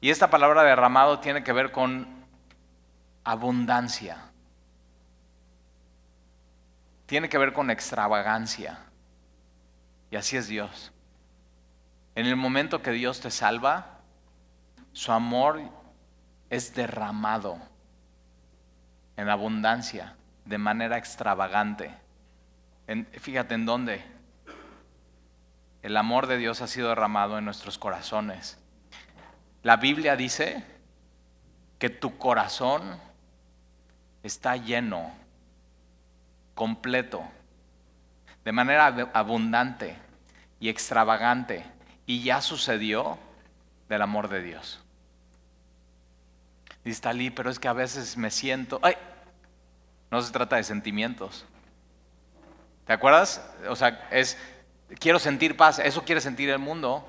Y 0.00 0.10
esta 0.10 0.30
palabra 0.30 0.62
derramado 0.62 1.18
tiene 1.18 1.42
que 1.42 1.52
ver 1.52 1.72
con 1.72 2.24
abundancia. 3.24 4.18
Tiene 7.06 7.28
que 7.28 7.38
ver 7.38 7.52
con 7.52 7.68
extravagancia. 7.72 8.85
Y 10.10 10.16
así 10.16 10.36
es 10.36 10.48
Dios. 10.48 10.92
En 12.14 12.26
el 12.26 12.36
momento 12.36 12.82
que 12.82 12.92
Dios 12.92 13.20
te 13.20 13.30
salva, 13.30 14.00
su 14.92 15.12
amor 15.12 15.60
es 16.48 16.74
derramado 16.74 17.58
en 19.16 19.28
abundancia, 19.28 20.16
de 20.44 20.58
manera 20.58 20.96
extravagante. 20.96 21.94
fíjate 23.12 23.54
en 23.54 23.66
dónde. 23.66 24.04
El 25.82 25.96
amor 25.96 26.26
de 26.26 26.38
Dios 26.38 26.62
ha 26.62 26.66
sido 26.66 26.88
derramado 26.88 27.38
en 27.38 27.44
nuestros 27.44 27.78
corazones. 27.78 28.58
La 29.62 29.76
Biblia 29.76 30.16
dice 30.16 30.64
que 31.78 31.90
tu 31.90 32.16
corazón 32.18 32.98
está 34.22 34.56
lleno, 34.56 35.12
completo 36.54 37.28
de 38.46 38.52
manera 38.52 39.10
abundante 39.12 39.96
y 40.60 40.68
extravagante. 40.68 41.66
Y 42.06 42.22
ya 42.22 42.40
sucedió 42.40 43.18
del 43.88 44.00
amor 44.02 44.28
de 44.28 44.40
Dios. 44.40 44.80
Dice 46.84 47.00
Talí, 47.00 47.30
pero 47.30 47.50
es 47.50 47.58
que 47.58 47.66
a 47.66 47.72
veces 47.72 48.16
me 48.16 48.30
siento... 48.30 48.78
¡Ay! 48.84 48.94
No 50.12 50.22
se 50.22 50.32
trata 50.32 50.54
de 50.54 50.62
sentimientos. 50.62 51.44
¿Te 52.86 52.92
acuerdas? 52.92 53.44
O 53.68 53.74
sea, 53.74 54.06
es, 54.12 54.38
quiero 55.00 55.18
sentir 55.18 55.56
paz, 55.56 55.80
eso 55.80 56.04
quiere 56.04 56.20
sentir 56.20 56.48
el 56.48 56.60
mundo. 56.60 57.04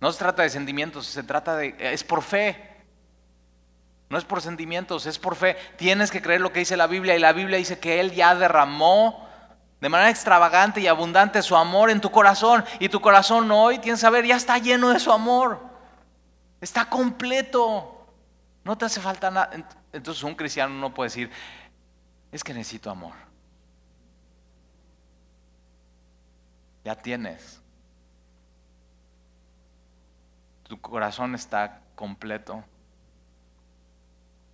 No 0.00 0.10
se 0.10 0.18
trata 0.18 0.42
de 0.42 0.50
sentimientos, 0.50 1.06
se 1.06 1.22
trata 1.22 1.56
de... 1.56 1.76
Es 1.78 2.02
por 2.02 2.20
fe. 2.20 2.73
No 4.08 4.18
es 4.18 4.24
por 4.24 4.42
sentimientos, 4.42 5.06
es 5.06 5.18
por 5.18 5.34
fe. 5.34 5.56
Tienes 5.76 6.10
que 6.10 6.22
creer 6.22 6.40
lo 6.40 6.52
que 6.52 6.60
dice 6.60 6.76
la 6.76 6.86
Biblia 6.86 7.16
y 7.16 7.18
la 7.18 7.32
Biblia 7.32 7.58
dice 7.58 7.78
que 7.78 8.00
Él 8.00 8.12
ya 8.12 8.34
derramó 8.34 9.28
de 9.80 9.88
manera 9.88 10.10
extravagante 10.10 10.80
y 10.80 10.86
abundante 10.86 11.42
su 11.42 11.56
amor 11.56 11.90
en 11.90 12.00
tu 12.00 12.10
corazón. 12.10 12.64
Y 12.78 12.88
tu 12.88 13.00
corazón 13.00 13.50
hoy, 13.50 13.78
tienes 13.78 14.00
que 14.00 14.06
saber, 14.06 14.24
ya 14.24 14.36
está 14.36 14.58
lleno 14.58 14.90
de 14.90 15.00
su 15.00 15.12
amor. 15.12 15.60
Está 16.60 16.88
completo. 16.88 18.06
No 18.62 18.78
te 18.78 18.86
hace 18.86 19.00
falta 19.00 19.30
nada. 19.30 19.50
Entonces 19.92 20.22
un 20.22 20.34
cristiano 20.34 20.74
no 20.74 20.94
puede 20.94 21.08
decir, 21.08 21.30
es 22.32 22.42
que 22.42 22.54
necesito 22.54 22.90
amor. 22.90 23.12
Ya 26.84 26.94
tienes. 26.94 27.60
Tu 30.62 30.80
corazón 30.80 31.34
está 31.34 31.82
completo. 31.94 32.64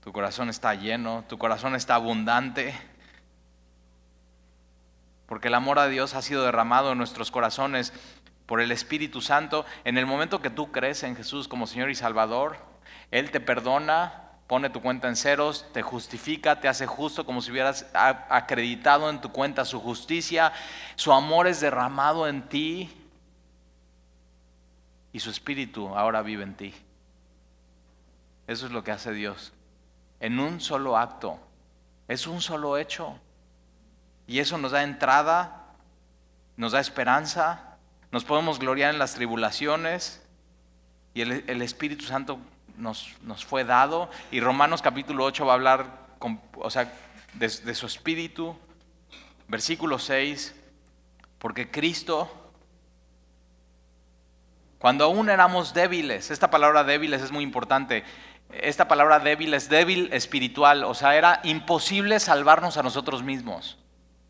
Tu 0.03 0.12
corazón 0.12 0.48
está 0.48 0.74
lleno, 0.74 1.24
tu 1.28 1.38
corazón 1.38 1.74
está 1.74 1.94
abundante. 1.94 2.74
porque 5.26 5.46
el 5.46 5.55
amor 5.55 5.78
a 5.78 5.86
Dios 5.86 6.14
ha 6.14 6.22
sido 6.22 6.44
derramado 6.44 6.90
en 6.90 6.98
nuestros 6.98 7.30
corazones 7.30 7.92
por 8.46 8.61
el 8.61 8.72
Espíritu 8.72 9.20
Santo. 9.20 9.64
En 9.84 9.96
el 9.96 10.05
momento 10.05 10.42
que 10.42 10.51
tú 10.51 10.72
crees 10.72 11.05
en 11.05 11.14
Jesús 11.14 11.46
como 11.46 11.68
Señor 11.68 11.88
y 11.88 11.94
Salvador, 11.94 12.57
Él 13.12 13.30
te 13.30 13.38
perdona, 13.38 14.32
pone 14.48 14.70
tu 14.70 14.82
cuenta 14.82 15.07
en 15.07 15.14
ceros, 15.14 15.66
te 15.72 15.82
justifica, 15.82 16.59
te 16.59 16.66
hace 16.66 16.84
justo 16.84 17.24
como 17.24 17.42
si 17.42 17.53
hubieras 17.53 17.88
acreditado 17.94 19.09
en 19.09 19.20
tu 19.20 19.30
cuenta 19.30 19.64
su 19.64 19.78
justicia. 19.78 20.53
Su 20.96 21.12
amor 21.12 21.46
es 21.46 21.61
derramado 21.61 22.26
en 22.26 22.48
ti 22.48 22.90
y 25.12 25.20
su 25.20 25.30
Espíritu 25.30 25.96
ahora 25.96 26.22
vive 26.22 26.42
en 26.42 26.57
ti. 26.57 26.74
Eso 28.48 28.66
es 28.66 28.72
lo 28.72 28.82
que 28.82 28.90
hace 28.90 29.12
Dios. 29.12 29.53
En 30.21 30.39
un 30.39 30.61
solo 30.61 30.97
acto. 30.97 31.39
Es 32.09 32.27
un 32.27 32.41
solo 32.41 32.77
hecho. 32.77 33.18
Y 34.27 34.39
eso 34.39 34.59
nos 34.59 34.73
da 34.73 34.83
entrada, 34.83 35.66
nos 36.57 36.73
da 36.73 36.81
esperanza, 36.81 37.77
nos 38.12 38.25
podemos 38.25 38.59
gloriar 38.59 38.93
en 38.93 38.99
las 38.99 39.14
tribulaciones 39.14 40.23
y 41.14 41.23
el, 41.23 41.62
Espíritu 41.62 42.05
Santo 42.05 42.39
nos, 42.77 43.16
fue 43.45 43.64
dado. 43.64 44.11
Y 44.31 44.41
Romanos 44.41 44.83
capítulo 44.83 45.25
8 45.25 45.47
va 45.47 45.53
a 45.53 45.57
hablar 45.57 46.01
o 46.55 46.71
sea, 46.71 46.93
de, 47.35 47.49
de 47.49 47.75
su 47.75 47.87
Espíritu. 47.87 48.57
Versículo 49.49 49.99
6, 49.99 50.55
porque 51.39 51.71
Cristo 51.71 52.41
cuando 54.81 55.05
aún 55.05 55.29
éramos 55.29 55.75
débiles, 55.75 56.31
esta 56.31 56.49
palabra 56.49 56.85
débiles 56.85 57.21
es 57.21 57.31
muy 57.31 57.45
importante. 57.45 58.03
Esta 58.53 58.88
palabra 58.88 59.20
débil 59.20 59.55
es 59.55 59.68
débil 59.68 60.12
espiritual, 60.12 60.84
o 60.84 60.94
sea, 60.94 61.16
era 61.16 61.40
imposible 61.44 62.18
salvarnos 62.18 62.76
a 62.76 62.82
nosotros 62.82 63.22
mismos. 63.22 63.78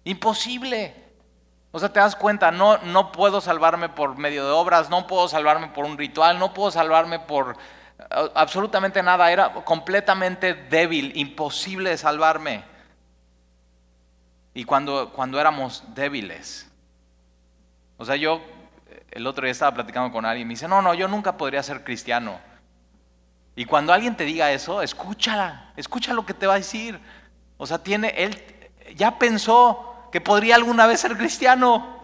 Imposible. 0.04 0.94
O 1.72 1.78
sea, 1.78 1.92
te 1.92 2.00
das 2.00 2.16
cuenta, 2.16 2.50
no, 2.50 2.78
no 2.78 3.12
puedo 3.12 3.40
salvarme 3.40 3.88
por 3.88 4.18
medio 4.18 4.44
de 4.44 4.50
obras, 4.50 4.90
no 4.90 5.06
puedo 5.06 5.28
salvarme 5.28 5.68
por 5.68 5.84
un 5.84 5.96
ritual, 5.96 6.38
no 6.38 6.52
puedo 6.52 6.70
salvarme 6.70 7.20
por 7.20 7.56
absolutamente 8.34 9.02
nada. 9.02 9.30
Era 9.30 9.52
completamente 9.64 10.54
débil, 10.54 11.12
imposible 11.16 11.96
salvarme. 11.96 12.64
Y 14.52 14.64
cuando, 14.64 15.12
cuando 15.12 15.40
éramos 15.40 15.94
débiles. 15.94 16.68
O 17.98 18.04
sea, 18.04 18.16
yo 18.16 18.42
el 19.10 19.26
otro 19.26 19.44
día 19.44 19.52
estaba 19.52 19.74
platicando 19.74 20.12
con 20.12 20.24
alguien 20.24 20.46
y 20.46 20.48
me 20.48 20.54
dice, 20.54 20.66
no, 20.66 20.82
no, 20.82 20.94
yo 20.94 21.06
nunca 21.06 21.36
podría 21.36 21.62
ser 21.62 21.84
cristiano. 21.84 22.40
Y 23.60 23.66
cuando 23.66 23.92
alguien 23.92 24.16
te 24.16 24.24
diga 24.24 24.50
eso, 24.52 24.80
escúchala, 24.80 25.70
escucha 25.76 26.14
lo 26.14 26.24
que 26.24 26.32
te 26.32 26.46
va 26.46 26.54
a 26.54 26.56
decir. 26.56 26.98
O 27.58 27.66
sea, 27.66 27.76
tiene, 27.76 28.08
él 28.16 28.42
ya 28.96 29.18
pensó 29.18 30.08
que 30.10 30.18
podría 30.18 30.54
alguna 30.54 30.86
vez 30.86 31.00
ser 31.00 31.14
cristiano. 31.14 32.00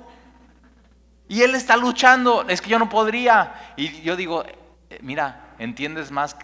Y 1.29 1.41
él 1.41 1.55
está 1.55 1.79
luchando, 1.79 2.47
es 2.47 2.61
que 2.61 2.69
yo 2.69 2.79
no 2.79 2.91
podría. 2.91 3.73
Y 3.79 4.03
yo 4.03 4.17
digo, 4.17 4.45
eh, 4.45 4.99
mira, 5.01 5.55
entiendes 5.59 6.11
más 6.11 6.37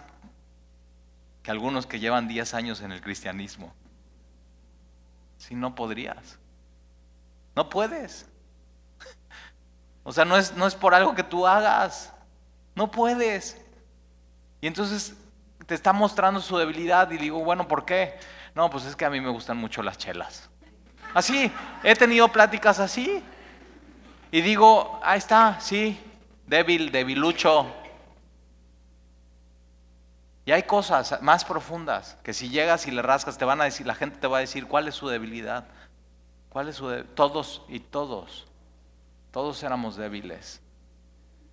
que 1.43 1.51
algunos 1.51 1.85
que 1.85 1.99
llevan 1.99 2.27
10 2.27 2.51
años 2.55 2.81
en 2.81 2.91
el 2.91 2.99
cristianismo. 2.99 3.71
Si 5.37 5.53
no 5.53 5.75
podrías, 5.75 6.39
no 7.55 7.69
puedes. 7.69 8.25
O 10.05 10.11
sea, 10.11 10.25
no 10.25 10.37
es, 10.37 10.57
no 10.57 10.65
es 10.65 10.73
por 10.73 10.95
algo 10.95 11.13
que 11.13 11.23
tú 11.23 11.45
hagas, 11.45 12.11
no 12.73 12.89
puedes. 12.89 13.62
Y 14.63 14.67
entonces 14.67 15.17
te 15.65 15.75
está 15.75 15.91
mostrando 15.91 16.39
su 16.39 16.57
debilidad 16.57 17.11
y 17.11 17.17
digo, 17.17 17.43
bueno, 17.43 17.67
¿por 17.67 17.83
qué? 17.83 18.17
No, 18.55 18.69
pues 18.69 18.85
es 18.85 18.95
que 18.95 19.03
a 19.03 19.09
mí 19.09 19.19
me 19.19 19.29
gustan 19.29 19.57
mucho 19.57 19.83
las 19.83 19.97
chelas. 19.97 20.49
Así, 21.13 21.51
he 21.83 21.93
tenido 21.97 22.29
pláticas 22.29 22.79
así. 22.79 23.21
Y 24.31 24.39
digo, 24.39 25.01
ahí 25.03 25.17
está, 25.17 25.59
sí, 25.59 25.99
débil, 26.47 26.93
debilucho. 26.93 27.69
Y 30.45 30.53
hay 30.53 30.63
cosas 30.63 31.21
más 31.21 31.43
profundas 31.43 32.15
que 32.23 32.33
si 32.33 32.47
llegas 32.47 32.87
y 32.87 32.91
le 32.91 33.01
rascas, 33.01 33.37
te 33.37 33.43
van 33.43 33.59
a 33.59 33.65
decir, 33.65 33.85
la 33.85 33.95
gente 33.95 34.17
te 34.17 34.27
va 34.27 34.37
a 34.37 34.39
decir 34.39 34.65
cuál 34.65 34.87
es 34.87 34.95
su 34.95 35.09
debilidad. 35.09 35.65
¿Cuál 36.47 36.69
es 36.69 36.77
su 36.77 36.87
debilidad? 36.87 37.13
Todos 37.15 37.63
y 37.67 37.81
todos. 37.81 38.47
Todos 39.29 39.61
éramos 39.61 39.97
débiles. 39.97 40.62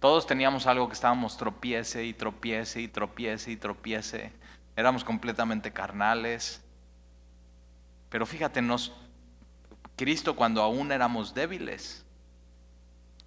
Todos 0.01 0.27
teníamos 0.27 0.67
algo 0.67 0.89
que 0.89 0.95
estábamos 0.95 1.37
tropiece 1.37 2.05
y 2.07 2.15
tropiece 2.15 2.81
y 2.81 2.89
tropiece 2.89 3.51
y 3.51 3.57
tropiece. 3.57 4.33
Éramos 4.75 5.05
completamente 5.05 5.73
carnales. 5.73 6.63
Pero 8.09 8.25
fíjate, 8.25 8.63
nos, 8.63 8.93
Cristo 9.97 10.35
cuando 10.35 10.63
aún 10.63 10.91
éramos 10.91 11.35
débiles, 11.35 12.05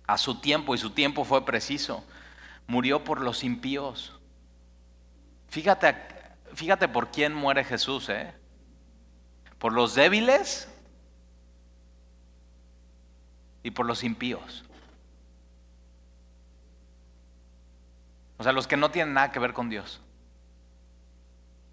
a 0.07 0.17
su 0.17 0.39
tiempo, 0.41 0.73
y 0.73 0.79
su 0.79 0.89
tiempo 0.89 1.23
fue 1.23 1.45
preciso, 1.45 2.03
murió 2.65 3.03
por 3.03 3.21
los 3.21 3.43
impíos. 3.43 4.19
Fíjate, 5.49 5.95
fíjate 6.55 6.87
por 6.87 7.11
quién 7.11 7.35
muere 7.35 7.63
Jesús, 7.63 8.09
¿eh? 8.09 8.33
Por 9.59 9.73
los 9.73 9.93
débiles 9.93 10.67
y 13.61 13.71
por 13.71 13.85
los 13.85 14.03
impíos. 14.03 14.65
O 18.37 18.43
sea, 18.43 18.51
los 18.51 18.67
que 18.67 18.77
no 18.77 18.91
tienen 18.91 19.13
nada 19.13 19.31
que 19.31 19.39
ver 19.39 19.53
con 19.53 19.69
Dios. 19.69 20.01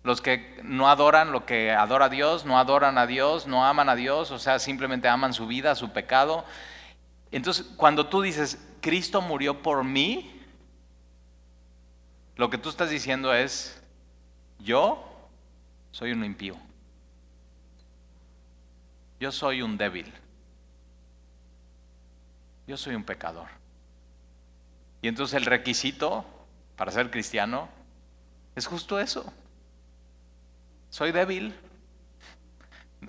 Los 0.03 0.21
que 0.21 0.61
no 0.63 0.89
adoran 0.89 1.33
lo 1.33 1.45
que 1.45 1.73
adora 1.73 2.09
Dios, 2.09 2.47
no 2.47 2.59
adoran 2.59 2.97
a 2.97 3.07
Dios, 3.07 3.47
no 3.47 3.67
aman 3.67 3.89
a 3.89 3.97
Dios, 3.97 4.31
o 4.31 4.39
sea, 4.39 4.59
simplemente 4.59 5.09
aman 5.09 5.35
su 5.35 5.47
vida, 5.47 5.75
su 5.75 5.93
pecado. 5.93 6.45
Entonces, 7.31 7.67
cuando 7.77 8.07
tú 8.07 8.23
dices, 8.23 8.67
Cristo 8.81 9.21
murió 9.21 9.63
por 9.63 9.85
mí, 9.85 10.41
lo 12.37 12.49
que 12.49 12.57
tú 12.57 12.71
estás 12.71 12.89
diciendo 12.89 13.35
es, 13.35 13.83
yo 14.59 15.29
soy 15.91 16.13
un 16.13 16.25
impío. 16.25 16.57
Yo 19.19 19.31
soy 19.31 19.61
un 19.61 19.77
débil. 19.77 20.11
Yo 22.67 22.79
soy 22.79 22.95
un 22.95 23.05
pecador. 23.05 23.49
Y 25.03 25.09
entonces 25.09 25.35
el 25.35 25.45
requisito 25.45 26.25
para 26.81 26.93
ser 26.93 27.11
cristiano 27.11 27.69
es 28.57 28.67
justo 28.67 28.99
eso 28.99 29.31
soy 30.89 31.13
débil. 31.13 31.55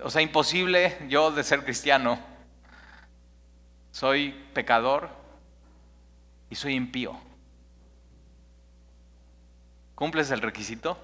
O 0.04 0.10
sea, 0.10 0.20
imposible 0.20 0.98
yo 1.08 1.30
de 1.30 1.42
ser 1.42 1.64
cristiano. 1.64 2.18
Soy 3.90 4.30
pecador 4.52 5.08
y 6.48 6.54
soy 6.54 6.74
impío. 6.74 7.18
¿Cumples 9.94 10.30
el 10.30 10.42
requisito? 10.42 10.98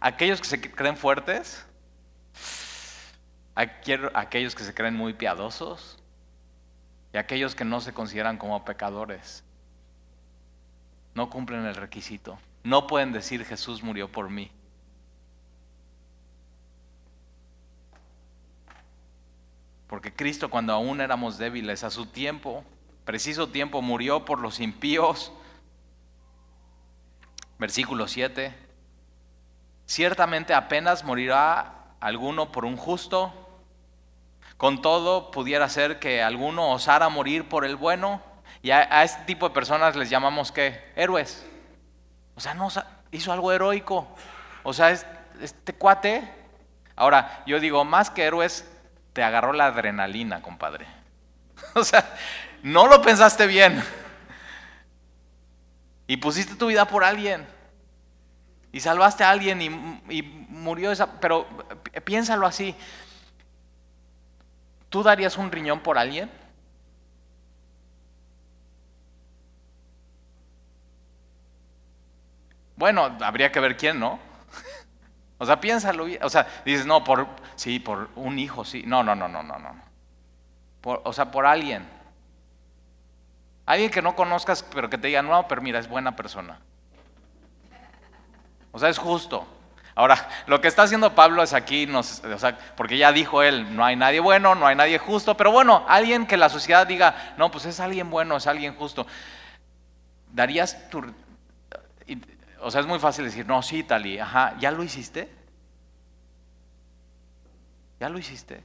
Aquellos 0.00 0.40
que 0.40 0.46
se 0.46 0.60
creen 0.60 0.96
fuertes, 0.96 1.66
aquellos 3.56 4.54
que 4.54 4.62
se 4.62 4.72
creen 4.72 4.94
muy 4.94 5.14
piadosos 5.14 5.99
y 7.12 7.18
aquellos 7.18 7.54
que 7.54 7.64
no 7.64 7.80
se 7.80 7.92
consideran 7.92 8.38
como 8.38 8.64
pecadores, 8.64 9.44
no 11.14 11.28
cumplen 11.28 11.66
el 11.66 11.74
requisito. 11.74 12.38
No 12.62 12.86
pueden 12.86 13.12
decir 13.12 13.44
Jesús 13.44 13.82
murió 13.82 14.10
por 14.10 14.30
mí. 14.30 14.50
Porque 19.88 20.14
Cristo 20.14 20.50
cuando 20.50 20.72
aún 20.72 21.00
éramos 21.00 21.36
débiles, 21.36 21.82
a 21.82 21.90
su 21.90 22.06
tiempo, 22.06 22.64
preciso 23.04 23.48
tiempo, 23.48 23.82
murió 23.82 24.24
por 24.24 24.38
los 24.38 24.60
impíos. 24.60 25.32
Versículo 27.58 28.06
7. 28.06 28.54
Ciertamente 29.86 30.54
apenas 30.54 31.02
morirá 31.02 31.96
alguno 31.98 32.52
por 32.52 32.64
un 32.64 32.76
justo. 32.76 33.32
Con 34.60 34.82
todo, 34.82 35.30
pudiera 35.30 35.70
ser 35.70 35.98
que 35.98 36.22
alguno 36.22 36.72
osara 36.72 37.08
morir 37.08 37.48
por 37.48 37.64
el 37.64 37.76
bueno. 37.76 38.20
Y 38.60 38.72
a, 38.72 39.02
este 39.04 39.24
tipo 39.24 39.48
de 39.48 39.54
personas 39.54 39.96
les 39.96 40.10
llamamos 40.10 40.52
¿qué? 40.52 40.92
Héroes. 40.96 41.46
O 42.34 42.40
sea, 42.40 42.52
no 42.52 42.68
hizo 43.10 43.32
algo 43.32 43.52
heroico. 43.52 44.06
O 44.62 44.74
sea, 44.74 44.90
este 44.90 45.72
cuate. 45.72 46.30
Ahora, 46.94 47.42
yo 47.46 47.58
digo, 47.58 47.86
más 47.86 48.10
que 48.10 48.24
héroes, 48.24 48.70
te 49.14 49.22
agarró 49.22 49.54
la 49.54 49.64
adrenalina, 49.64 50.42
compadre. 50.42 50.86
O 51.74 51.82
sea, 51.82 52.14
no 52.62 52.86
lo 52.86 53.00
pensaste 53.00 53.46
bien. 53.46 53.82
Y 56.06 56.18
pusiste 56.18 56.54
tu 56.56 56.66
vida 56.66 56.84
por 56.84 57.02
alguien. 57.02 57.48
Y 58.72 58.80
salvaste 58.80 59.24
a 59.24 59.30
alguien 59.30 59.62
y, 59.62 60.14
y 60.14 60.22
murió 60.22 60.92
esa. 60.92 61.18
Pero 61.18 61.46
piénsalo 62.04 62.46
así. 62.46 62.76
¿Tú 64.90 65.04
darías 65.04 65.38
un 65.38 65.50
riñón 65.50 65.80
por 65.80 65.96
alguien? 65.96 66.30
Bueno, 72.76 73.16
habría 73.20 73.52
que 73.52 73.60
ver 73.60 73.76
quién, 73.76 73.98
¿no? 73.98 74.18
O 75.38 75.46
sea, 75.46 75.58
piénsalo. 75.58 76.06
O 76.20 76.28
sea, 76.28 76.46
dices, 76.66 76.84
no, 76.84 77.02
por, 77.02 77.26
sí, 77.54 77.78
por 77.78 78.10
un 78.14 78.38
hijo, 78.38 78.62
sí. 78.64 78.82
No, 78.86 79.02
no, 79.02 79.14
no, 79.14 79.26
no, 79.26 79.42
no, 79.42 79.58
no. 79.58 79.74
o 80.82 81.12
sea, 81.14 81.30
por 81.30 81.46
alguien. 81.46 81.88
Alguien 83.64 83.90
que 83.90 84.02
no 84.02 84.16
conozcas, 84.16 84.62
pero 84.74 84.90
que 84.90 84.98
te 84.98 85.06
diga, 85.06 85.22
no, 85.22 85.46
pero 85.48 85.62
mira, 85.62 85.78
es 85.78 85.88
buena 85.88 86.16
persona. 86.16 86.58
O 88.72 88.78
sea, 88.78 88.88
es 88.88 88.98
justo. 88.98 89.46
Ahora, 89.94 90.28
lo 90.46 90.60
que 90.60 90.68
está 90.68 90.82
haciendo 90.84 91.14
Pablo 91.14 91.42
es 91.42 91.52
aquí, 91.52 91.86
o 91.92 92.02
sea, 92.02 92.58
porque 92.76 92.96
ya 92.96 93.12
dijo 93.12 93.42
él, 93.42 93.76
no 93.76 93.84
hay 93.84 93.96
nadie 93.96 94.20
bueno, 94.20 94.54
no 94.54 94.66
hay 94.66 94.76
nadie 94.76 94.98
justo, 94.98 95.36
pero 95.36 95.50
bueno, 95.50 95.84
alguien 95.88 96.26
que 96.26 96.36
la 96.36 96.48
sociedad 96.48 96.86
diga, 96.86 97.34
no, 97.36 97.50
pues 97.50 97.64
es 97.66 97.80
alguien 97.80 98.10
bueno, 98.10 98.36
es 98.36 98.46
alguien 98.46 98.74
justo. 98.76 99.06
¿Darías 100.32 100.88
tu... 100.90 101.04
O 102.62 102.70
sea, 102.70 102.80
es 102.80 102.86
muy 102.86 102.98
fácil 102.98 103.24
decir, 103.24 103.46
no, 103.46 103.62
sí, 103.62 103.82
Tali, 103.82 104.18
ajá, 104.18 104.54
¿ya 104.58 104.70
lo 104.70 104.82
hiciste? 104.84 105.28
¿Ya 107.98 108.08
lo 108.08 108.18
hiciste? 108.18 108.64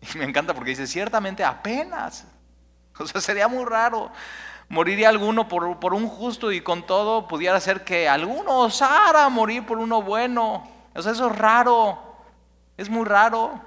Y 0.14 0.18
me 0.18 0.24
encanta 0.24 0.54
porque 0.54 0.70
dice, 0.70 0.86
ciertamente 0.86 1.44
apenas. 1.44 2.26
O 3.02 3.06
sea, 3.06 3.20
sería 3.20 3.48
muy 3.48 3.64
raro. 3.64 4.10
Moriría 4.68 5.08
alguno 5.08 5.48
por, 5.48 5.78
por, 5.78 5.94
un 5.94 6.08
justo 6.08 6.52
y 6.52 6.60
con 6.60 6.84
todo 6.84 7.26
pudiera 7.26 7.58
ser 7.60 7.84
que 7.84 8.08
alguno 8.08 8.60
osara 8.60 9.28
morir 9.28 9.64
por 9.64 9.78
uno 9.78 10.02
bueno. 10.02 10.68
O 10.94 11.00
sea, 11.02 11.12
eso 11.12 11.30
es 11.30 11.36
raro. 11.36 11.98
Es 12.76 12.90
muy 12.90 13.04
raro. 13.06 13.60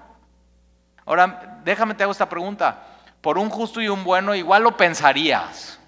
Ahora, 1.06 1.60
déjame 1.64 1.96
te 1.96 2.04
hago 2.04 2.12
esta 2.12 2.30
pregunta. 2.30 2.84
Por 3.22 3.38
un 3.38 3.50
justo 3.50 3.82
y 3.82 3.88
un 3.88 4.04
bueno, 4.04 4.36
igual 4.36 4.64
lo 4.64 4.78
pensarías. 4.78 5.80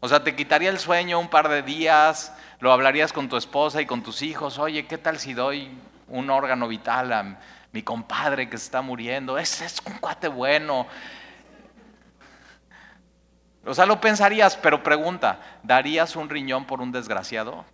O 0.00 0.08
sea, 0.08 0.22
te 0.22 0.34
quitaría 0.36 0.70
el 0.70 0.78
sueño 0.78 1.18
un 1.18 1.28
par 1.28 1.48
de 1.48 1.62
días, 1.62 2.32
lo 2.60 2.72
hablarías 2.72 3.12
con 3.12 3.28
tu 3.28 3.36
esposa 3.36 3.80
y 3.80 3.86
con 3.86 4.02
tus 4.02 4.20
hijos. 4.22 4.58
Oye, 4.58 4.86
¿qué 4.86 4.98
tal 4.98 5.18
si 5.18 5.32
doy 5.32 5.70
un 6.08 6.28
órgano 6.28 6.68
vital 6.68 7.12
a 7.12 7.38
mi 7.72 7.82
compadre 7.82 8.50
que 8.50 8.58
se 8.58 8.64
está 8.64 8.82
muriendo? 8.82 9.38
Es, 9.38 9.62
es 9.62 9.80
un 9.86 9.98
cuate 9.98 10.28
bueno. 10.28 10.86
O 13.66 13.72
sea, 13.74 13.86
lo 13.86 14.00
pensarías, 14.00 14.56
pero 14.56 14.82
pregunta, 14.82 15.40
¿darías 15.62 16.16
un 16.16 16.28
riñón 16.28 16.66
por 16.66 16.80
un 16.80 16.92
desgraciado? 16.92 17.64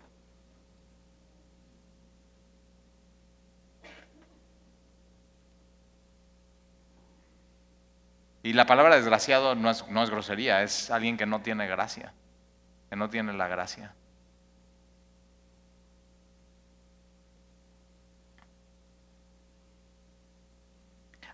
Y 8.42 8.52
la 8.52 8.66
palabra 8.66 8.96
desgraciado 8.96 9.54
no 9.54 9.70
es, 9.70 9.86
no 9.88 10.02
es 10.02 10.10
grosería, 10.10 10.62
es 10.62 10.90
alguien 10.90 11.16
que 11.16 11.26
no 11.26 11.40
tiene 11.40 11.66
gracia, 11.66 12.12
que 12.88 12.96
no 12.96 13.10
tiene 13.10 13.32
la 13.32 13.48
gracia. 13.48 13.94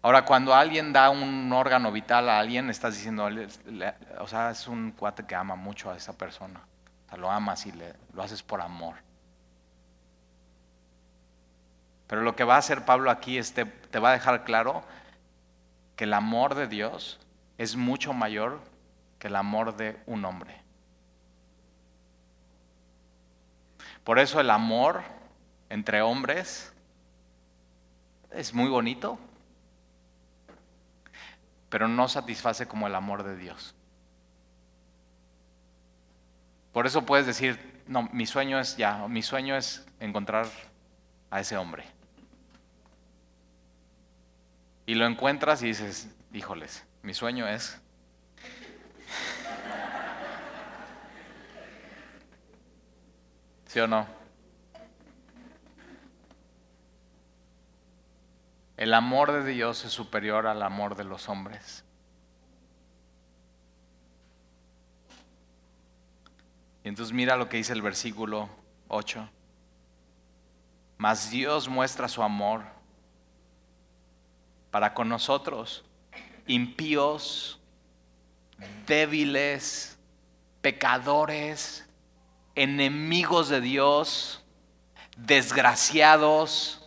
Ahora, 0.06 0.24
cuando 0.24 0.54
alguien 0.54 0.92
da 0.92 1.10
un 1.10 1.52
órgano 1.52 1.90
vital 1.90 2.28
a 2.28 2.38
alguien, 2.38 2.70
estás 2.70 2.94
diciendo, 2.94 3.28
o 4.20 4.28
sea, 4.28 4.52
es 4.52 4.68
un 4.68 4.92
cuate 4.92 5.26
que 5.26 5.34
ama 5.34 5.56
mucho 5.56 5.90
a 5.90 5.96
esa 5.96 6.16
persona. 6.16 6.60
O 6.60 7.08
sea, 7.08 7.18
lo 7.18 7.28
amas 7.28 7.66
y 7.66 7.72
lo 8.12 8.22
haces 8.22 8.40
por 8.40 8.60
amor. 8.60 8.94
Pero 12.06 12.22
lo 12.22 12.36
que 12.36 12.44
va 12.44 12.54
a 12.54 12.58
hacer 12.58 12.84
Pablo 12.84 13.10
aquí 13.10 13.36
es 13.36 13.52
te 13.52 13.98
va 13.98 14.10
a 14.10 14.12
dejar 14.12 14.44
claro 14.44 14.84
que 15.96 16.04
el 16.04 16.14
amor 16.14 16.54
de 16.54 16.68
Dios 16.68 17.18
es 17.58 17.74
mucho 17.74 18.12
mayor 18.12 18.60
que 19.18 19.26
el 19.26 19.34
amor 19.34 19.76
de 19.76 20.00
un 20.06 20.24
hombre. 20.24 20.62
Por 24.04 24.20
eso 24.20 24.38
el 24.38 24.50
amor 24.50 25.02
entre 25.68 26.00
hombres 26.00 26.72
es 28.30 28.54
muy 28.54 28.68
bonito, 28.68 29.18
pero 31.68 31.88
no 31.88 32.08
satisface 32.08 32.66
como 32.66 32.86
el 32.86 32.94
amor 32.94 33.22
de 33.22 33.36
Dios. 33.36 33.74
Por 36.72 36.86
eso 36.86 37.04
puedes 37.06 37.26
decir, 37.26 37.82
no, 37.86 38.08
mi 38.12 38.26
sueño 38.26 38.60
es 38.60 38.76
ya, 38.76 39.08
mi 39.08 39.22
sueño 39.22 39.56
es 39.56 39.86
encontrar 40.00 40.46
a 41.30 41.40
ese 41.40 41.56
hombre. 41.56 41.84
Y 44.84 44.94
lo 44.94 45.06
encuentras 45.06 45.62
y 45.62 45.68
dices, 45.68 46.14
híjoles, 46.32 46.84
mi 47.02 47.14
sueño 47.14 47.48
es... 47.48 47.80
¿Sí 53.66 53.80
o 53.80 53.86
no? 53.86 54.25
El 58.76 58.92
amor 58.92 59.32
de 59.32 59.44
Dios 59.44 59.84
es 59.84 59.92
superior 59.92 60.46
al 60.46 60.62
amor 60.62 60.96
de 60.96 61.04
los 61.04 61.28
hombres. 61.28 61.84
Y 66.84 66.88
entonces 66.88 67.14
mira 67.14 67.36
lo 67.36 67.48
que 67.48 67.56
dice 67.56 67.72
el 67.72 67.82
versículo 67.82 68.48
8. 68.88 69.28
Mas 70.98 71.30
Dios 71.30 71.68
muestra 71.68 72.08
su 72.08 72.22
amor 72.22 72.62
para 74.70 74.94
con 74.94 75.08
nosotros, 75.08 75.84
impíos, 76.46 77.58
débiles, 78.86 79.98
pecadores, 80.60 81.88
enemigos 82.54 83.48
de 83.48 83.60
Dios, 83.60 84.44
desgraciados, 85.16 86.85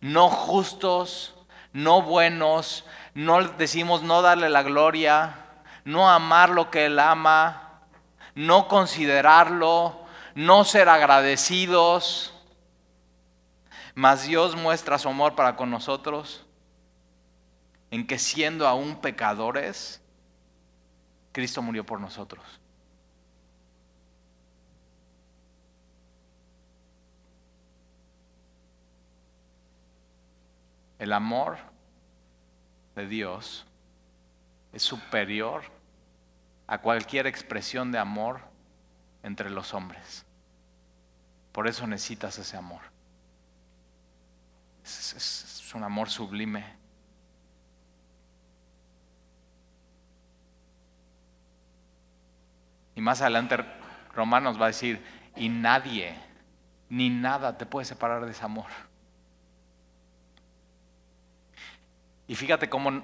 no 0.00 0.28
justos, 0.30 1.34
no 1.72 2.02
buenos, 2.02 2.84
no 3.14 3.42
decimos 3.42 4.02
no 4.02 4.22
darle 4.22 4.48
la 4.48 4.62
gloria, 4.62 5.36
no 5.84 6.10
amar 6.10 6.50
lo 6.50 6.70
que 6.70 6.86
Él 6.86 6.98
ama, 6.98 7.82
no 8.34 8.68
considerarlo, 8.68 10.04
no 10.34 10.64
ser 10.64 10.88
agradecidos. 10.88 12.34
Mas 13.94 14.26
Dios 14.26 14.56
muestra 14.56 14.98
su 14.98 15.08
amor 15.08 15.34
para 15.34 15.56
con 15.56 15.70
nosotros 15.70 16.46
en 17.90 18.06
que 18.06 18.18
siendo 18.18 18.66
aún 18.66 19.00
pecadores, 19.00 20.00
Cristo 21.32 21.60
murió 21.60 21.84
por 21.84 22.00
nosotros. 22.00 22.42
El 31.00 31.14
amor 31.14 31.56
de 32.94 33.06
Dios 33.06 33.66
es 34.74 34.82
superior 34.82 35.62
a 36.66 36.78
cualquier 36.78 37.26
expresión 37.26 37.90
de 37.90 37.98
amor 37.98 38.42
entre 39.22 39.48
los 39.48 39.72
hombres. 39.72 40.26
Por 41.52 41.66
eso 41.66 41.86
necesitas 41.86 42.38
ese 42.38 42.58
amor. 42.58 42.82
Es, 44.84 45.72
un 45.74 45.84
amor 45.84 46.10
sublime. 46.10 46.66
Y 52.94 53.00
más 53.00 53.22
adelante 53.22 53.56
Romanos 54.12 54.60
va 54.60 54.64
a 54.64 54.68
decir, 54.68 55.02
y 55.34 55.48
nadie, 55.48 56.14
ni 56.90 57.08
nada 57.08 57.56
te 57.56 57.64
puede 57.64 57.86
separar 57.86 58.26
de 58.26 58.32
ese 58.32 58.44
amor. 58.44 58.89
Y 62.30 62.36
fíjate 62.36 62.70
cómo 62.70 63.02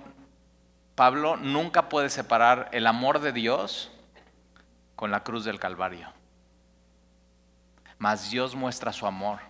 Pablo 0.95 1.37
nunca 1.37 1.89
puede 1.89 2.11
separar 2.11 2.69
el 2.71 2.87
amor 2.87 3.19
de 3.19 3.33
Dios 3.33 3.91
con 4.95 5.11
la 5.11 5.25
cruz 5.25 5.45
del 5.45 5.59
Calvario. 5.59 6.13
Mas 7.99 8.31
Dios 8.31 8.55
muestra 8.55 8.93
su 8.93 9.05
amor 9.05 9.41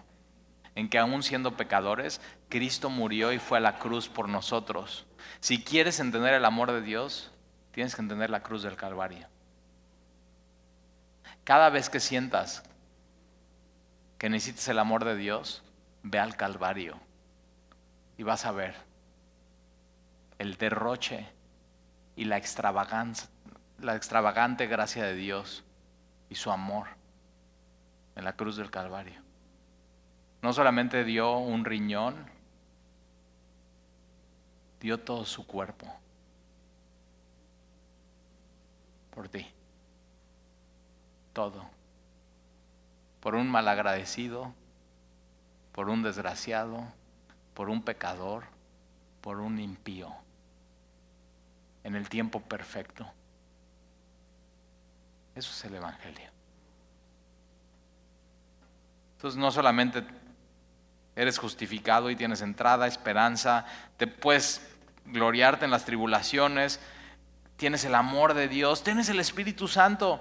en 0.75 0.89
que 0.89 0.99
aún 0.99 1.23
siendo 1.23 1.59
pecadores, 1.59 2.23
Cristo 2.49 2.89
murió 2.89 3.35
y 3.35 3.39
fue 3.39 3.59
a 3.59 3.61
la 3.61 3.79
cruz 3.79 4.09
por 4.09 4.31
nosotros. 4.31 5.05
Si 5.41 5.63
quieres 5.63 6.01
entender 6.01 6.33
el 6.33 6.47
amor 6.47 6.73
de 6.73 6.81
Dios, 6.81 7.31
tienes 7.73 7.95
que 7.95 8.01
entender 8.01 8.31
la 8.31 8.43
cruz 8.43 8.63
del 8.63 8.77
Calvario. 8.77 9.29
Cada 11.45 11.69
vez 11.69 11.91
que 11.91 12.01
sientas 12.01 12.63
que 14.17 14.31
necesites 14.31 14.69
el 14.69 14.79
amor 14.79 15.05
de 15.05 15.17
Dios, 15.17 15.63
ve 16.03 16.19
al 16.19 16.35
Calvario 16.35 16.99
y 18.17 18.23
vas 18.23 18.47
a 18.47 18.53
ver 18.53 18.86
el 20.39 20.57
derroche 20.57 21.29
y 22.17 22.25
la 22.25 22.37
la 23.79 23.95
extravagante 23.95 24.67
gracia 24.67 25.05
de 25.05 25.15
Dios 25.15 25.65
y 26.31 26.35
su 26.35 26.51
amor 26.51 26.89
en 28.15 28.25
la 28.25 28.35
cruz 28.35 28.57
del 28.57 28.71
Calvario. 28.71 29.21
No 30.43 30.53
solamente 30.53 31.05
dio 31.05 31.39
un 31.39 31.65
riñón, 31.65 32.31
dio 34.81 35.01
todo 35.01 35.25
su 35.25 35.47
cuerpo. 35.47 35.93
por 39.17 39.31
ti. 39.31 39.47
Todo. 41.33 41.65
Por 43.21 43.35
un 43.35 43.49
malagradecido, 43.49 44.53
por 45.73 45.89
un 45.89 46.03
desgraciado, 46.03 46.85
por 47.55 47.71
un 47.71 47.83
pecador, 47.83 48.45
por 49.23 49.41
un 49.41 49.59
impío. 49.59 50.15
En 51.87 51.95
el 51.95 52.09
tiempo 52.09 52.41
perfecto. 52.41 53.07
Eso 55.37 55.53
es 55.53 55.65
el 55.67 55.77
Evangelio. 55.77 56.29
Entonces 59.15 59.39
no 59.39 59.53
solamente 59.53 60.03
eres 61.15 61.39
justificado 61.39 62.11
y 62.11 62.17
tienes 62.17 62.43
entrada, 62.43 62.89
esperanza, 62.89 63.67
te 63.99 64.09
puedes 64.09 64.69
gloriarte 65.05 65.65
en 65.65 65.71
las 65.71 65.85
tribulaciones, 65.85 66.81
tienes 67.57 67.85
el 67.85 67.95
amor 67.95 68.35
de 68.35 68.49
Dios, 68.49 68.83
tienes 68.83 69.09
el 69.09 69.21
Espíritu 69.21 69.69
Santo, 69.69 70.19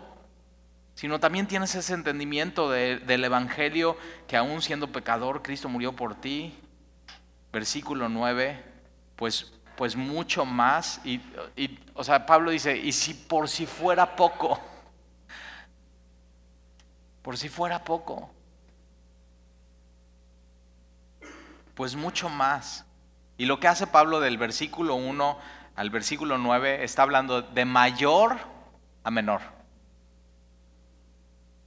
sino 0.93 1.19
también 1.19 1.47
tienes 1.47 1.73
ese 1.73 1.95
entendimiento 1.95 2.69
del 2.69 3.23
Evangelio 3.23 3.97
que 4.27 4.37
aún 4.37 4.61
siendo 4.61 4.91
pecador, 4.91 5.41
Cristo 5.41 5.67
murió 5.67 5.93
por 5.93 6.13
ti. 6.13 6.53
Versículo 7.51 8.07
9, 8.07 8.63
pues, 9.15 9.51
pues 9.77 9.95
mucho 9.95 10.45
más. 10.45 11.01
Y, 11.03 11.21
y, 11.55 11.79
o 11.93 12.03
sea, 12.03 12.25
Pablo 12.25 12.51
dice, 12.51 12.77
y 12.77 12.91
si 12.91 13.13
por 13.13 13.47
si 13.49 13.65
fuera 13.65 14.15
poco, 14.15 14.59
por 17.21 17.37
si 17.37 17.49
fuera 17.49 17.83
poco, 17.83 18.29
pues 21.73 21.95
mucho 21.95 22.29
más. 22.29 22.85
Y 23.37 23.45
lo 23.45 23.59
que 23.59 23.67
hace 23.67 23.87
Pablo 23.87 24.19
del 24.19 24.37
versículo 24.37 24.95
1 24.95 25.37
al 25.75 25.89
versículo 25.89 26.37
9 26.37 26.83
está 26.83 27.03
hablando 27.03 27.41
de 27.41 27.65
mayor 27.65 28.37
a 29.03 29.11
menor. 29.11 29.41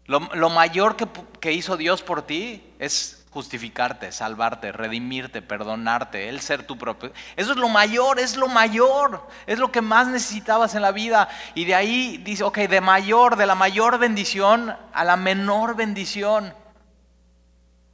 Lo, 0.07 0.49
mayor 0.49 0.97
que, 0.97 1.07
que, 1.39 1.53
hizo 1.53 1.77
Dios 1.77 2.03
por 2.03 2.23
ti 2.23 2.73
es 2.79 3.18
justificarte, 3.39 4.11
salvarte, 4.11 4.73
redimirte, 4.73 5.43
perdonarte, 5.43 6.29
el 6.29 6.41
ser 6.41 6.67
tu 6.67 6.77
propio. 6.77 7.13
Eso 7.37 7.53
es 7.53 7.57
lo 7.57 7.69
mayor, 7.69 8.19
es 8.19 8.37
lo 8.37 8.49
mayor, 8.49 9.29
es 9.47 9.61
lo 9.61 9.71
que 9.71 9.81
más 9.81 10.09
necesitabas 10.09 10.75
en 10.75 10.83
la 10.83 10.91
vida. 10.91 11.29
Y 11.55 11.65
de 11.65 11.77
ahí 11.77 12.17
dice, 12.19 12.43
ok, 12.43 12.59
de 12.59 12.81
mayor, 12.81 13.37
de 13.37 13.47
la 13.47 13.55
mayor 13.55 13.99
bendición 13.99 14.77
a 14.93 15.05
la 15.05 15.17
menor 15.17 15.77
bendición. 15.77 16.53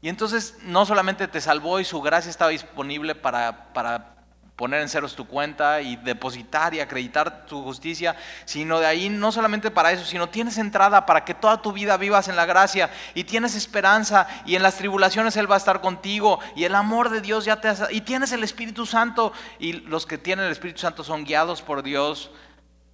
Y 0.01 0.09
entonces 0.09 0.57
no 0.63 0.87
solamente 0.87 1.29
te 1.29 1.43
salvó 1.43 1.79
y 1.79 1.85
su 1.85 2.01
gracia 2.01 2.31
estaba 2.31 2.51
disponible 2.51 3.15
para, 3.15 3.75
para 3.75 4.14
poner 4.57 4.81
en 4.83 4.89
ceros 4.89 5.17
tu 5.17 5.27
cuenta 5.27 5.81
y 5.81 5.97
depositar 5.97 6.75
y 6.75 6.81
acreditar 6.81 7.47
tu 7.47 7.63
justicia, 7.63 8.15
sino 8.45 8.79
de 8.79 8.87
ahí 8.87 9.09
no 9.09 9.33
solamente 9.33 9.71
para 9.71 9.91
eso, 9.91 10.05
sino 10.05 10.29
tienes 10.29 10.59
entrada 10.59 11.07
para 11.07 11.25
que 11.25 11.35
toda 11.35 11.61
tu 11.61 11.73
vida 11.73 11.97
vivas 11.97 12.29
en 12.29 12.37
la 12.37 12.47
gracia 12.47 12.91
y 13.15 13.25
tienes 13.25 13.57
esperanza 13.57 14.29
y 14.47 14.55
en 14.55 14.63
las 14.63 14.77
tribulaciones 14.77 15.37
Él 15.37 15.51
va 15.51 15.57
a 15.57 15.59
estar 15.59 15.81
contigo 15.81 16.39
y 16.55 16.65
el 16.65 16.77
amor 16.77 17.11
de 17.11 17.21
Dios 17.21 17.45
ya 17.45 17.61
te 17.61 17.69
hace, 17.69 17.93
y 17.93 18.03
tienes 18.03 18.31
el 18.31 18.45
Espíritu 18.45 18.87
Santo 18.87 19.33
y 19.59 19.73
los 19.73 20.07
que 20.07 20.19
tienen 20.19 20.47
el 20.47 20.53
Espíritu 20.53 20.81
Santo 20.81 21.03
son 21.03 21.25
guiados 21.25 21.61
por 21.61 21.83
Dios 21.83 22.31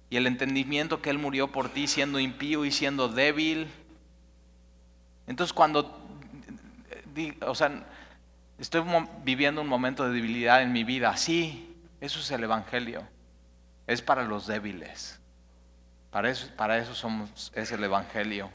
y 0.09 0.17
el 0.17 0.25
entendimiento 0.25 1.01
que 1.01 1.11
Él 1.11 1.19
murió 1.19 1.51
por 1.51 1.69
ti 1.69 1.87
siendo 1.87 2.19
impío 2.19 2.65
y 2.65 2.71
siendo 2.71 3.07
débil. 3.07 3.71
Entonces 5.27 5.53
cuando 5.53 6.01
o 7.45 7.55
sea, 7.55 7.83
estoy 8.61 8.83
viviendo 9.23 9.61
un 9.61 9.67
momento 9.67 10.07
de 10.07 10.13
debilidad 10.13 10.61
en 10.61 10.71
mi 10.71 10.83
vida. 10.83 11.15
Sí, 11.17 11.75
eso 11.99 12.19
es 12.19 12.31
el 12.31 12.43
Evangelio. 12.43 13.07
Es 13.87 14.01
para 14.01 14.23
los 14.23 14.47
débiles. 14.47 15.19
Para 16.11 16.29
eso, 16.29 16.47
para 16.55 16.77
eso 16.77 16.93
somos, 16.93 17.51
es 17.55 17.71
el 17.71 17.83
Evangelio. 17.83 18.49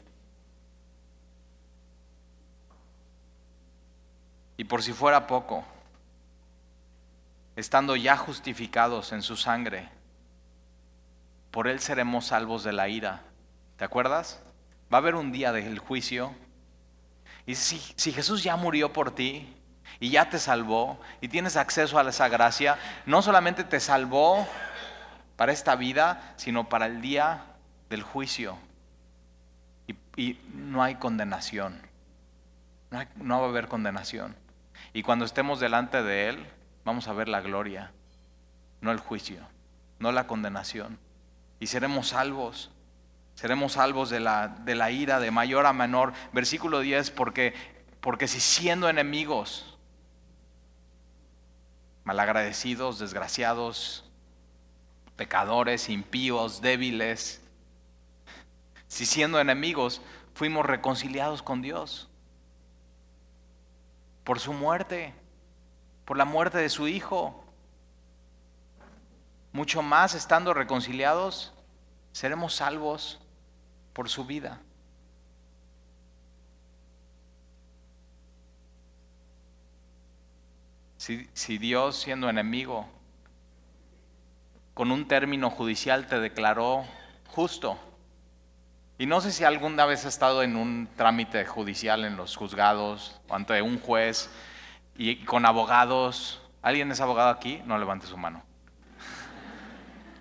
Y 4.57 4.63
por 4.63 4.81
si 4.81 4.93
fuera 4.93 5.27
poco, 5.27 5.63
estando 7.55 7.95
ya 7.95 8.17
justificados 8.17 9.11
en 9.11 9.21
su 9.21 9.35
sangre, 9.35 9.89
por 11.51 11.67
él 11.67 11.79
seremos 11.79 12.27
salvos 12.27 12.63
de 12.63 12.73
la 12.73 12.89
ira. 12.89 13.21
¿Te 13.77 13.85
acuerdas? 13.85 14.41
Va 14.91 14.97
a 14.97 15.01
haber 15.01 15.15
un 15.15 15.31
día 15.31 15.51
del 15.51 15.77
juicio 15.79 16.33
y 17.47 17.55
si, 17.55 18.11
Jesús 18.11 18.43
ya 18.43 18.57
murió 18.57 18.91
por 18.91 19.11
ti 19.11 19.47
y 19.99 20.09
ya 20.09 20.29
te 20.29 20.39
salvó 20.39 20.99
y 21.21 21.27
tienes 21.27 21.57
acceso 21.57 21.97
a 21.97 22.07
esa 22.07 22.27
gracia, 22.29 22.77
no 23.05 23.21
solamente 23.21 23.63
te 23.63 23.79
salvó 23.79 24.47
para 25.35 25.51
esta 25.51 25.75
vida, 25.75 26.33
sino 26.37 26.69
para 26.69 26.87
el 26.87 27.01
día 27.01 27.45
del 27.89 28.03
juicio. 28.03 28.57
Y, 30.15 30.39
no 30.53 30.81
hay 30.81 30.95
condenación. 30.95 31.79
No, 32.89 33.05
no 33.15 33.39
va 33.39 33.45
a 33.45 33.49
haber 33.49 33.67
condenación. 33.67 34.35
Y 34.93 35.03
cuando 35.03 35.25
estemos 35.25 35.59
delante 35.59 36.01
de 36.01 36.29
Él, 36.29 36.47
vamos 36.83 37.07
a 37.07 37.13
ver 37.13 37.27
la 37.27 37.41
gloria, 37.41 37.91
no 38.81 38.91
el 38.91 38.99
juicio, 38.99 39.41
no 39.99 40.11
la 40.11 40.25
condenación. 40.25 40.97
Y 41.59 41.67
seremos 41.67 42.09
salvos. 42.09 42.71
Seremos 43.35 43.73
salvos 43.73 44.09
de 44.09 44.19
la, 44.19 44.47
de 44.47 44.73
la 44.73 44.89
ira 44.89 45.19
de 45.19 45.29
mayor 45.29 45.67
a 45.67 45.73
menor. 45.73 46.13
Versículo 46.33 46.79
10, 46.79 47.11
porque, 47.11 47.53
porque 48.01 48.27
si 48.27 48.39
siendo 48.39 48.89
enemigos, 48.89 49.76
malagradecidos, 52.07 52.99
desgraciados, 52.99 54.05
pecadores, 55.17 55.89
impíos, 55.89 56.61
débiles, 56.61 57.41
si 58.87 59.05
siendo 59.05 59.41
enemigos 59.41 60.01
fuimos 60.33 60.65
reconciliados 60.65 61.43
con 61.43 61.61
Dios 61.61 62.07
por 64.23 64.39
su 64.39 64.53
muerte, 64.53 65.13
por 66.05 66.15
la 66.15 66.23
muerte 66.23 66.59
de 66.59 66.69
su 66.69 66.87
Hijo, 66.87 67.43
mucho 69.51 69.81
más 69.81 70.15
estando 70.15 70.53
reconciliados, 70.53 71.53
seremos 72.13 72.55
salvos 72.55 73.19
por 73.91 74.07
su 74.07 74.23
vida. 74.23 74.61
Si, 81.33 81.57
Dios 81.57 81.95
siendo 81.95 82.29
enemigo, 82.29 82.85
con 84.73 84.91
un 84.91 85.07
término 85.07 85.49
judicial 85.49 86.05
te 86.05 86.19
declaró 86.19 86.85
justo, 87.27 87.79
y 88.97 89.05
no 89.05 89.21
sé 89.21 89.31
si 89.31 89.45
alguna 89.45 89.85
vez 89.85 90.01
has 90.01 90.13
estado 90.13 90.43
en 90.43 90.57
un 90.57 90.89
trámite 90.97 91.45
judicial 91.45 92.03
en 92.03 92.17
los 92.17 92.35
juzgados 92.35 93.21
o 93.29 93.35
ante 93.35 93.61
un 93.61 93.79
juez 93.79 94.29
y 94.97 95.23
con 95.23 95.45
abogados. 95.45 96.41
¿Alguien 96.61 96.91
es 96.91 96.99
abogado 96.99 97.29
aquí? 97.29 97.61
No 97.65 97.77
levante 97.77 98.05
su 98.05 98.17
mano. 98.17 98.43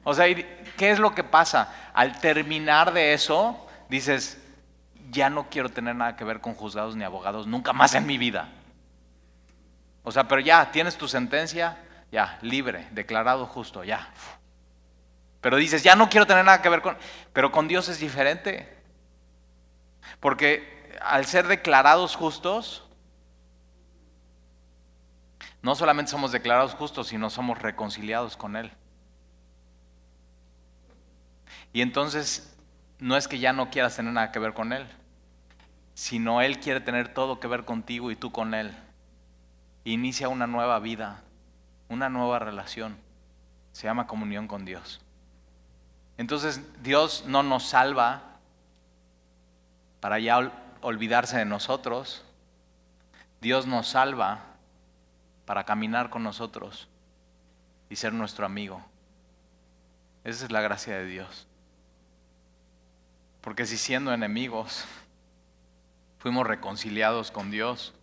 O 0.05 0.15
sea, 0.15 0.27
¿qué 0.27 0.91
es 0.91 1.01
lo 1.01 1.17
que 1.17 1.25
pasa? 1.25 1.91
Al 1.95 2.21
terminar 2.21 2.93
de 2.93 3.13
eso, 3.13 3.67
dices, 3.89 4.41
ya 5.11 5.31
no 5.31 5.49
quiero 5.51 5.69
tener 5.71 5.97
nada 5.97 6.15
que 6.15 6.25
ver 6.25 6.41
con 6.41 6.55
juzgados 6.55 6.95
ni 6.95 7.03
abogados 7.03 7.49
nunca 7.49 7.73
más 7.73 7.95
en 7.97 8.07
mi 8.07 8.19
vida. 8.19 8.51
O 10.09 10.13
sea, 10.13 10.29
pero 10.29 10.41
ya 10.41 10.71
tienes 10.71 10.97
tu 10.97 11.09
sentencia, 11.09 11.77
ya, 12.13 12.39
libre, 12.41 12.87
declarado 12.93 13.45
justo, 13.45 13.83
ya. 13.83 14.09
Pero 15.41 15.57
dices, 15.57 15.83
ya 15.83 15.97
no 15.97 16.09
quiero 16.09 16.29
tener 16.29 16.45
nada 16.45 16.63
que 16.63 16.69
ver 16.69 16.81
con... 16.81 16.97
Pero 17.33 17.51
con 17.51 17.67
Dios 17.67 17.89
es 17.89 17.99
diferente. 17.99 18.73
Porque 20.21 20.97
al 21.03 21.27
ser 21.27 21.49
declarados 21.49 22.15
justos, 22.15 22.85
no 25.61 25.75
solamente 25.75 26.13
somos 26.13 26.31
declarados 26.31 26.75
justos, 26.75 27.09
sino 27.09 27.29
somos 27.29 27.59
reconciliados 27.59 28.37
con 28.37 28.55
Él. 28.55 28.71
Y 31.73 31.83
entonces 31.83 32.57
no 33.01 33.17
es 33.17 33.27
que 33.27 33.41
ya 33.41 33.53
no 33.53 33.71
quieras 33.71 33.97
tener 33.97 34.13
nada 34.13 34.31
que 34.31 34.39
ver 34.39 34.55
con 34.55 34.73
Él, 34.73 34.87
sino 35.95 36.43
Él 36.43 36.61
quiere 36.61 36.81
tener 36.81 37.13
todo 37.13 37.41
que 37.41 37.49
ver 37.49 37.65
contigo 37.65 38.13
y 38.13 38.15
tú 38.15 38.31
con 38.31 38.55
Él. 38.55 38.73
Inicia 39.87 40.29
una 40.29 40.49
nueva 40.49 40.81
vida, 40.81 41.23
una 41.89 42.09
nueva 42.09 42.41
relación. 42.41 42.97
Se 43.71 43.85
llama 43.85 44.09
comunión 44.09 44.49
con 44.49 44.65
Dios. 44.65 45.01
Entonces 46.19 46.61
Dios 46.83 47.23
no 47.29 47.45
nos 47.45 47.69
salva 47.69 48.25
para 50.01 50.19
ya 50.19 50.51
olvidarse 50.81 51.39
de 51.39 51.45
nosotros. 51.45 52.25
Dios 53.41 53.69
nos 53.69 53.87
salva 53.87 54.41
para 55.45 55.63
caminar 55.63 56.11
con 56.11 56.25
nosotros 56.25 56.89
y 57.89 57.95
ser 57.95 58.13
nuestro 58.13 58.45
amigo. 58.45 58.85
Esa 60.25 60.47
es 60.47 60.51
la 60.51 60.63
gracia 60.63 60.97
de 60.99 61.07
Dios. 61.07 61.47
Porque 63.41 63.67
si 63.67 63.77
siendo 63.77 64.13
enemigos 64.13 64.85
fuimos 66.19 66.45
reconciliados 66.45 67.31
con 67.31 67.53
Dios 67.53 67.95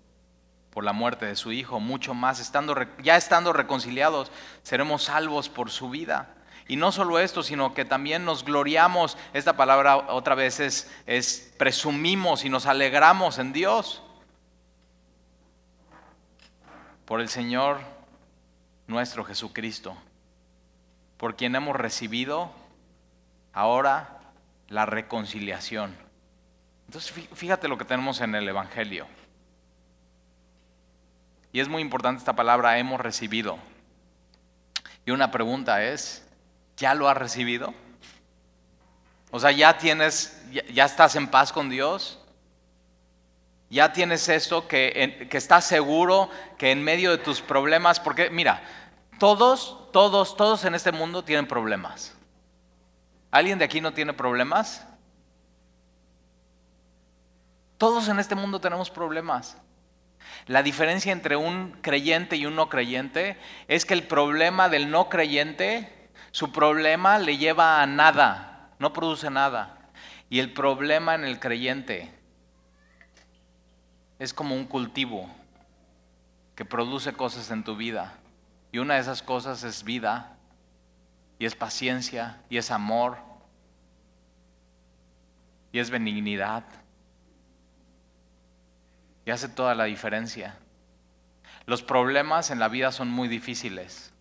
por 0.74 0.84
la 0.84 0.91
muerte 0.91 1.28
de 1.28 1.36
su 1.36 1.51
Hijo, 1.51 1.80
mucho 1.80 2.15
más, 2.15 2.39
estando, 2.39 2.76
ya 3.01 3.15
estando 3.15 3.53
reconciliados, 3.53 4.32
seremos 4.63 5.03
salvos 5.03 5.47
por 5.47 5.69
su 5.69 5.91
vida. 5.91 6.34
Y 6.67 6.78
no 6.78 6.91
solo 6.91 7.19
esto, 7.19 7.43
sino 7.43 7.76
que 7.76 7.86
también 7.86 8.26
nos 8.26 8.43
gloriamos, 8.43 9.17
esta 9.34 9.55
palabra 9.55 9.97
otra 9.97 10.34
vez 10.34 10.59
es, 10.59 10.91
es 11.05 11.53
presumimos 11.59 12.43
y 12.43 12.49
nos 12.49 12.65
alegramos 12.65 13.38
en 13.38 13.53
Dios. 13.53 14.01
Por 17.05 17.21
el 17.21 17.30
Señor 17.30 17.82
nuestro 18.88 19.24
Jesucristo, 19.26 19.95
por 21.17 21.36
quien 21.36 21.55
hemos 21.55 21.76
recibido 21.76 22.51
ahora 23.51 24.21
la 24.69 24.88
reconciliación. 24.88 25.95
Entonces 26.88 27.11
fíjate 27.34 27.67
lo 27.67 27.78
que 27.78 27.86
tenemos 27.86 28.21
en 28.21 28.34
el 28.34 28.47
Evangelio. 28.47 29.05
Y 31.54 31.60
es 31.60 31.70
muy 31.70 31.84
importante 31.84 32.18
esta 32.18 32.36
palabra, 32.36 32.80
hemos 32.80 32.99
recibido. 32.99 33.60
Y 35.06 35.12
una 35.12 35.30
pregunta 35.30 35.84
es, 35.84 36.28
¿ya 36.76 36.95
lo 36.95 37.08
has 37.08 37.16
recibido? 37.16 37.76
O 39.30 39.39
sea, 39.39 39.51
¿ya 39.51 39.78
tienes, 39.78 40.43
ya, 40.74 40.86
estás 40.86 41.16
en 41.16 41.28
paz 41.28 41.54
con 41.54 41.70
Dios? 41.70 42.20
¿Ya 43.70 43.93
tienes 43.93 44.28
esto 44.30 44.68
que, 44.68 45.28
que 45.30 45.38
estás 45.38 45.66
seguro 45.66 46.30
que 46.58 46.72
en 46.72 46.84
medio 46.84 47.12
de 47.12 47.20
tus 47.20 47.39
problemas, 47.39 47.99
porque 47.99 48.32
mira, 48.32 48.64
todos, 49.20 49.78
todos, 49.91 50.36
todos 50.36 50.66
en 50.66 50.74
este 50.74 50.91
mundo 50.91 51.24
tienen 51.24 51.47
problemas. 51.47 52.16
¿Alguien 53.30 53.60
de 53.60 53.66
aquí 53.66 53.80
no 53.80 53.93
tiene 53.93 54.14
problemas? 54.14 54.88
Todos 57.78 58.08
en 58.08 58.20
este 58.20 58.34
mundo 58.34 58.60
tenemos 58.60 58.89
problemas. 58.89 59.58
La 60.48 60.62
diferencia 60.62 61.12
entre 61.12 61.36
un 61.36 61.72
creyente 61.82 62.36
y 62.36 62.46
un 62.46 62.56
no 62.56 62.68
creyente 62.70 63.38
es 63.68 63.86
que 63.86 63.94
el 63.94 64.04
problema 64.04 64.68
del 64.68 64.91
no 64.91 65.08
creyente, 65.08 66.10
su 66.32 66.52
problema 66.52 67.18
le 67.18 67.38
lleva 67.38 67.82
a 67.82 67.86
nada, 67.86 68.72
no 68.80 68.91
produce 68.91 69.30
nada. 69.30 69.78
Y 70.30 70.39
el 70.39 70.52
problema 70.52 71.16
en 71.16 71.24
el 71.24 71.39
creyente 71.39 72.12
es 74.20 74.34
como 74.34 74.56
un 74.56 74.66
cultivo 74.66 75.30
que 76.56 76.66
produce 76.66 77.14
cosas 77.14 77.50
en 77.52 77.64
tu 77.64 77.76
vida. 77.76 78.18
Y 78.72 78.80
una 78.80 78.96
de 78.96 79.02
esas 79.02 79.22
cosas 79.22 79.64
es 79.64 79.84
vida, 79.84 80.36
y 81.39 81.46
es 81.46 81.56
paciencia, 81.56 82.41
y 82.50 82.58
es 82.58 82.72
amor, 82.72 83.18
y 85.72 85.80
es 85.80 85.89
benignidad 85.89 86.64
y 89.26 89.32
hace 89.32 89.47
toda 89.47 89.76
la 89.76 89.86
diferencia. 89.86 90.57
Los 91.65 91.82
problemas 91.82 92.51
en 92.51 92.59
la 92.59 92.67
vida 92.67 92.91
son 92.91 93.09
muy 93.09 93.28
difíciles, 93.28 94.11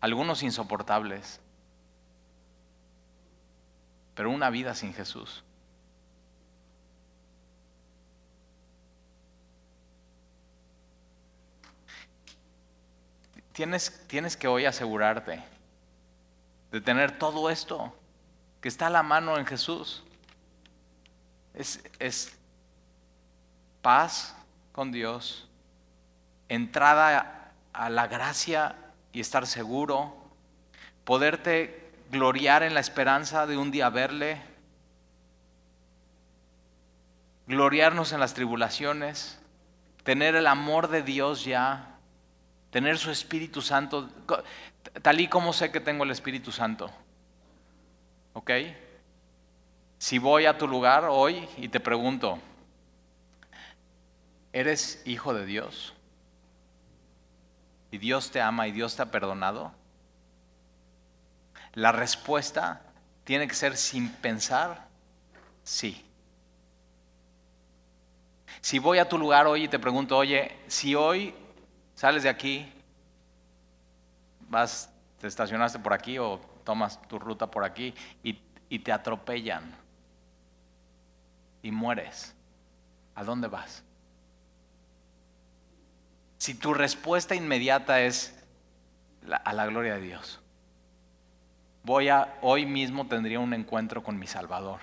algunos 0.00 0.42
insoportables, 0.42 1.40
pero 4.14 4.30
una 4.30 4.50
vida 4.50 4.74
sin 4.74 4.92
Jesús. 4.92 5.44
Tienes, 13.52 14.06
tienes 14.06 14.36
que 14.36 14.48
hoy 14.48 14.64
asegurarte 14.64 15.42
de 16.70 16.80
tener 16.80 17.18
todo 17.18 17.50
esto 17.50 17.94
que 18.60 18.68
está 18.68 18.86
a 18.86 18.90
la 18.90 19.02
mano 19.02 19.38
en 19.38 19.46
Jesús. 19.46 20.02
Es, 21.54 21.82
es 21.98 22.39
paz 23.82 24.36
con 24.72 24.92
Dios, 24.92 25.48
entrada 26.48 27.52
a 27.72 27.90
la 27.90 28.06
gracia 28.06 28.76
y 29.12 29.20
estar 29.20 29.46
seguro, 29.46 30.14
poderte 31.04 31.90
gloriar 32.10 32.62
en 32.62 32.74
la 32.74 32.80
esperanza 32.80 33.46
de 33.46 33.56
un 33.56 33.70
día 33.70 33.88
verle, 33.90 34.42
gloriarnos 37.46 38.12
en 38.12 38.20
las 38.20 38.34
tribulaciones, 38.34 39.38
tener 40.04 40.34
el 40.34 40.46
amor 40.46 40.88
de 40.88 41.02
Dios 41.02 41.44
ya, 41.44 41.96
tener 42.70 42.98
su 42.98 43.10
Espíritu 43.10 43.62
Santo, 43.62 44.08
tal 45.02 45.20
y 45.20 45.28
como 45.28 45.52
sé 45.52 45.70
que 45.70 45.80
tengo 45.80 46.04
el 46.04 46.10
Espíritu 46.10 46.52
Santo. 46.52 46.90
¿Ok? 48.32 48.50
Si 49.98 50.18
voy 50.18 50.46
a 50.46 50.56
tu 50.56 50.66
lugar 50.66 51.04
hoy 51.04 51.48
y 51.56 51.68
te 51.68 51.80
pregunto, 51.80 52.38
¿Eres 54.52 55.02
hijo 55.04 55.32
de 55.32 55.46
Dios? 55.46 55.94
¿Y 57.90 57.98
Dios 57.98 58.30
te 58.30 58.40
ama 58.40 58.68
y 58.68 58.72
Dios 58.72 58.96
te 58.96 59.02
ha 59.02 59.10
perdonado? 59.10 59.72
La 61.74 61.92
respuesta 61.92 62.82
tiene 63.24 63.46
que 63.46 63.54
ser 63.54 63.76
sin 63.76 64.10
pensar, 64.10 64.88
sí. 65.62 66.04
Si 68.60 68.78
voy 68.78 68.98
a 68.98 69.08
tu 69.08 69.18
lugar 69.18 69.46
hoy 69.46 69.64
y 69.64 69.68
te 69.68 69.78
pregunto, 69.78 70.16
oye, 70.16 70.56
si 70.66 70.94
hoy 70.94 71.34
sales 71.94 72.24
de 72.24 72.28
aquí, 72.28 72.72
vas, 74.48 74.92
te 75.20 75.28
estacionaste 75.28 75.78
por 75.78 75.92
aquí 75.92 76.18
o 76.18 76.40
tomas 76.64 77.00
tu 77.02 77.18
ruta 77.18 77.50
por 77.50 77.64
aquí 77.64 77.94
y, 78.22 78.40
y 78.68 78.80
te 78.80 78.92
atropellan 78.92 79.74
y 81.62 81.70
mueres, 81.70 82.34
¿a 83.14 83.22
dónde 83.22 83.48
vas? 83.48 83.84
Si 86.40 86.54
tu 86.54 86.72
respuesta 86.72 87.34
inmediata 87.34 88.00
es 88.00 88.34
a 89.44 89.52
la 89.52 89.66
gloria 89.66 89.96
de 89.96 90.00
Dios. 90.00 90.40
Voy 91.84 92.08
a, 92.08 92.38
hoy 92.40 92.64
mismo 92.64 93.06
tendría 93.06 93.38
un 93.38 93.52
encuentro 93.52 94.02
con 94.02 94.18
mi 94.18 94.26
Salvador. 94.26 94.80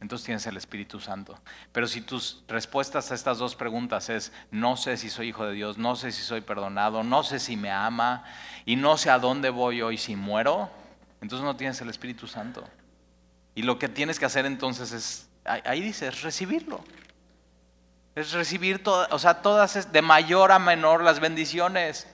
Entonces 0.00 0.24
tienes 0.24 0.46
el 0.46 0.56
Espíritu 0.56 0.98
Santo. 0.98 1.38
Pero 1.72 1.86
si 1.86 2.00
tus 2.00 2.42
respuestas 2.48 3.10
a 3.10 3.14
estas 3.14 3.36
dos 3.36 3.54
preguntas 3.54 4.08
es, 4.08 4.32
no 4.50 4.78
sé 4.78 4.96
si 4.96 5.10
soy 5.10 5.28
hijo 5.28 5.44
de 5.44 5.52
Dios, 5.52 5.76
no 5.76 5.94
sé 5.94 6.10
si 6.10 6.22
soy 6.22 6.40
perdonado, 6.40 7.02
no 7.02 7.22
sé 7.22 7.38
si 7.38 7.58
me 7.58 7.70
ama 7.70 8.24
y 8.64 8.76
no 8.76 8.96
sé 8.96 9.10
a 9.10 9.18
dónde 9.18 9.50
voy 9.50 9.82
hoy 9.82 9.98
si 9.98 10.16
muero, 10.16 10.70
entonces 11.20 11.44
no 11.44 11.54
tienes 11.56 11.78
el 11.82 11.90
Espíritu 11.90 12.26
Santo. 12.26 12.64
Y 13.54 13.60
lo 13.60 13.78
que 13.78 13.90
tienes 13.90 14.18
que 14.18 14.24
hacer 14.24 14.46
entonces 14.46 14.92
es, 14.92 15.28
ahí 15.44 15.82
dice, 15.82 16.08
es 16.08 16.22
recibirlo. 16.22 16.82
Es 18.14 18.32
recibir, 18.32 18.82
o 18.86 19.18
sea, 19.18 19.42
todas 19.42 19.92
de 19.92 20.02
mayor 20.02 20.52
a 20.52 20.58
menor 20.58 21.02
las 21.02 21.20
bendiciones. 21.20 22.06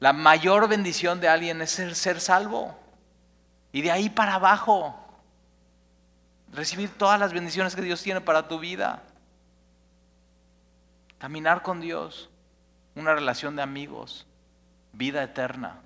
La 0.00 0.12
mayor 0.12 0.68
bendición 0.68 1.20
de 1.20 1.28
alguien 1.28 1.62
es 1.62 1.70
ser 1.70 2.20
salvo. 2.20 2.78
Y 3.72 3.82
de 3.82 3.90
ahí 3.90 4.08
para 4.08 4.34
abajo, 4.34 4.94
recibir 6.52 6.90
todas 6.90 7.18
las 7.18 7.32
bendiciones 7.32 7.74
que 7.74 7.82
Dios 7.82 8.02
tiene 8.02 8.20
para 8.20 8.48
tu 8.48 8.58
vida. 8.58 9.02
Caminar 11.18 11.62
con 11.62 11.80
Dios, 11.80 12.30
una 12.94 13.14
relación 13.14 13.56
de 13.56 13.62
amigos, 13.62 14.26
vida 14.92 15.22
eterna. 15.22 15.80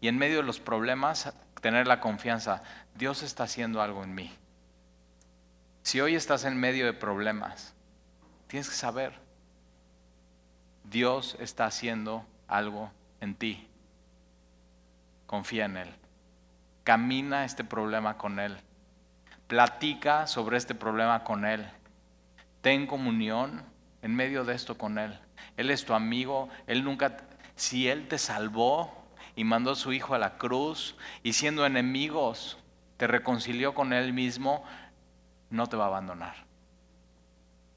Y 0.00 0.08
en 0.08 0.18
medio 0.18 0.38
de 0.38 0.42
los 0.42 0.58
problemas, 0.58 1.32
tener 1.60 1.86
la 1.86 2.00
confianza, 2.00 2.62
Dios 2.94 3.22
está 3.22 3.44
haciendo 3.44 3.80
algo 3.80 4.02
en 4.02 4.14
mí. 4.14 4.36
Si 5.82 6.00
hoy 6.00 6.14
estás 6.14 6.44
en 6.44 6.58
medio 6.58 6.84
de 6.86 6.92
problemas, 6.92 7.71
Tienes 8.52 8.68
que 8.68 8.76
saber, 8.76 9.14
Dios 10.84 11.38
está 11.40 11.64
haciendo 11.64 12.26
algo 12.48 12.92
en 13.22 13.34
ti. 13.34 13.66
Confía 15.26 15.64
en 15.64 15.78
Él. 15.78 15.88
Camina 16.84 17.46
este 17.46 17.64
problema 17.64 18.18
con 18.18 18.38
Él. 18.38 18.58
Platica 19.46 20.26
sobre 20.26 20.58
este 20.58 20.74
problema 20.74 21.24
con 21.24 21.46
Él. 21.46 21.66
Ten 22.60 22.86
comunión 22.86 23.62
en 24.02 24.14
medio 24.14 24.44
de 24.44 24.54
esto 24.54 24.76
con 24.76 24.98
Él. 24.98 25.18
Él 25.56 25.70
es 25.70 25.86
tu 25.86 25.94
amigo. 25.94 26.50
Él 26.66 26.84
nunca, 26.84 27.16
si 27.56 27.88
Él 27.88 28.06
te 28.06 28.18
salvó 28.18 28.92
y 29.34 29.44
mandó 29.44 29.70
a 29.70 29.76
su 29.76 29.94
Hijo 29.94 30.12
a 30.12 30.18
la 30.18 30.36
cruz 30.36 30.94
y 31.22 31.32
siendo 31.32 31.64
enemigos 31.64 32.58
te 32.98 33.06
reconcilió 33.06 33.72
con 33.72 33.94
Él 33.94 34.12
mismo, 34.12 34.62
no 35.48 35.70
te 35.70 35.78
va 35.78 35.84
a 35.84 35.88
abandonar. 35.88 36.51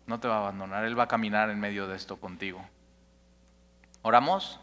No 0.07 0.19
te 0.19 0.27
va 0.27 0.35
a 0.35 0.39
abandonar, 0.39 0.85
Él 0.85 0.97
va 0.97 1.03
a 1.03 1.07
caminar 1.07 1.49
en 1.49 1.59
medio 1.59 1.87
de 1.87 1.95
esto 1.95 2.17
contigo. 2.17 2.63
¿Oramos? 4.01 4.59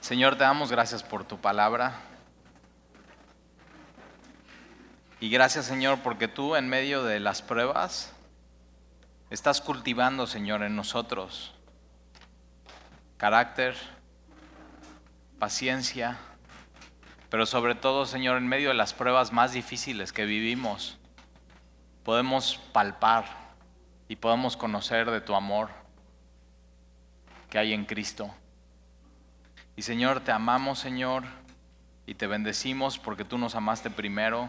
Señor, 0.00 0.36
te 0.36 0.44
damos 0.44 0.70
gracias 0.70 1.02
por 1.02 1.24
tu 1.24 1.40
palabra. 1.40 1.94
Y 5.20 5.30
gracias, 5.30 5.66
Señor, 5.66 6.00
porque 6.00 6.28
tú 6.28 6.56
en 6.56 6.68
medio 6.68 7.04
de 7.04 7.20
las 7.20 7.42
pruebas 7.42 8.12
estás 9.30 9.60
cultivando, 9.60 10.26
Señor, 10.26 10.62
en 10.62 10.76
nosotros 10.76 11.54
carácter, 13.22 13.76
paciencia, 15.38 16.18
pero 17.30 17.46
sobre 17.46 17.76
todo, 17.76 18.04
Señor, 18.04 18.36
en 18.36 18.48
medio 18.48 18.70
de 18.70 18.74
las 18.74 18.94
pruebas 18.94 19.32
más 19.32 19.52
difíciles 19.52 20.12
que 20.12 20.24
vivimos 20.24 20.98
podemos 22.04 22.58
palpar 22.72 23.24
y 24.08 24.16
podemos 24.16 24.56
conocer 24.56 25.10
de 25.10 25.20
tu 25.20 25.34
amor 25.34 25.70
que 27.48 27.58
hay 27.58 27.72
en 27.72 27.84
Cristo. 27.84 28.30
Y 29.76 29.82
Señor, 29.82 30.20
te 30.20 30.32
amamos, 30.32 30.78
Señor, 30.78 31.24
y 32.06 32.14
te 32.14 32.26
bendecimos 32.26 32.98
porque 32.98 33.24
tú 33.24 33.38
nos 33.38 33.54
amaste 33.54 33.90
primero. 33.90 34.48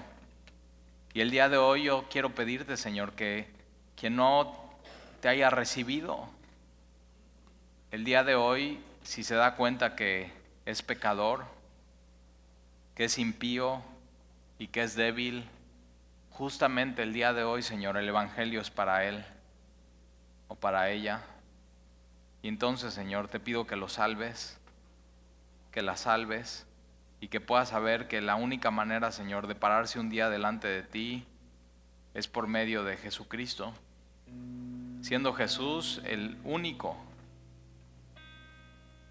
Y 1.14 1.22
el 1.22 1.32
día 1.32 1.50
de 1.50 1.58
hoy 1.58 1.84
yo 1.84 2.06
quiero 2.10 2.34
pedirte, 2.34 2.76
Señor, 2.78 3.14
que 3.14 3.48
quien 3.96 4.16
no 4.16 4.54
te 5.22 5.30
haya 5.30 5.50
recibido, 5.50 6.28
el 7.92 8.04
día 8.04 8.24
de 8.24 8.36
hoy, 8.36 8.84
si 9.04 9.24
se 9.24 9.36
da 9.36 9.56
cuenta 9.56 9.96
que 9.96 10.32
es 10.66 10.82
pecador, 10.82 11.46
que 12.96 13.06
es 13.06 13.18
impío 13.20 13.84
y 14.58 14.68
que 14.68 14.82
es 14.82 14.96
débil, 14.96 15.48
justamente 16.34 17.04
el 17.04 17.14
día 17.14 17.32
de 17.32 17.44
hoy, 17.44 17.62
Señor, 17.62 17.96
el 17.96 18.10
Evangelio 18.10 18.60
es 18.60 18.70
para 18.70 19.06
él 19.06 19.24
o 20.48 20.56
para 20.56 20.90
ella. 20.90 21.22
Y 22.42 22.48
entonces, 22.48 22.94
Señor, 22.94 23.28
te 23.28 23.40
pido 23.40 23.66
que 23.66 23.76
lo 23.76 23.88
salves, 23.88 24.60
que 25.72 25.82
la 25.82 25.96
salves 25.96 26.66
y 27.22 27.28
que 27.30 27.40
pueda 27.40 27.66
saber 27.66 28.08
que 28.08 28.20
la 28.20 28.36
única 28.36 28.72
manera, 28.72 29.12
Señor, 29.12 29.48
de 29.48 29.56
pararse 29.56 30.00
un 30.00 30.10
día 30.10 30.30
delante 30.30 30.68
de 30.68 30.84
ti 30.84 31.26
es 32.14 32.28
por 32.28 32.48
medio 32.48 32.84
de 32.84 32.98
Jesucristo, 32.98 33.74
siendo 35.02 35.34
Jesús 35.34 36.02
el 36.04 36.38
único 36.44 36.98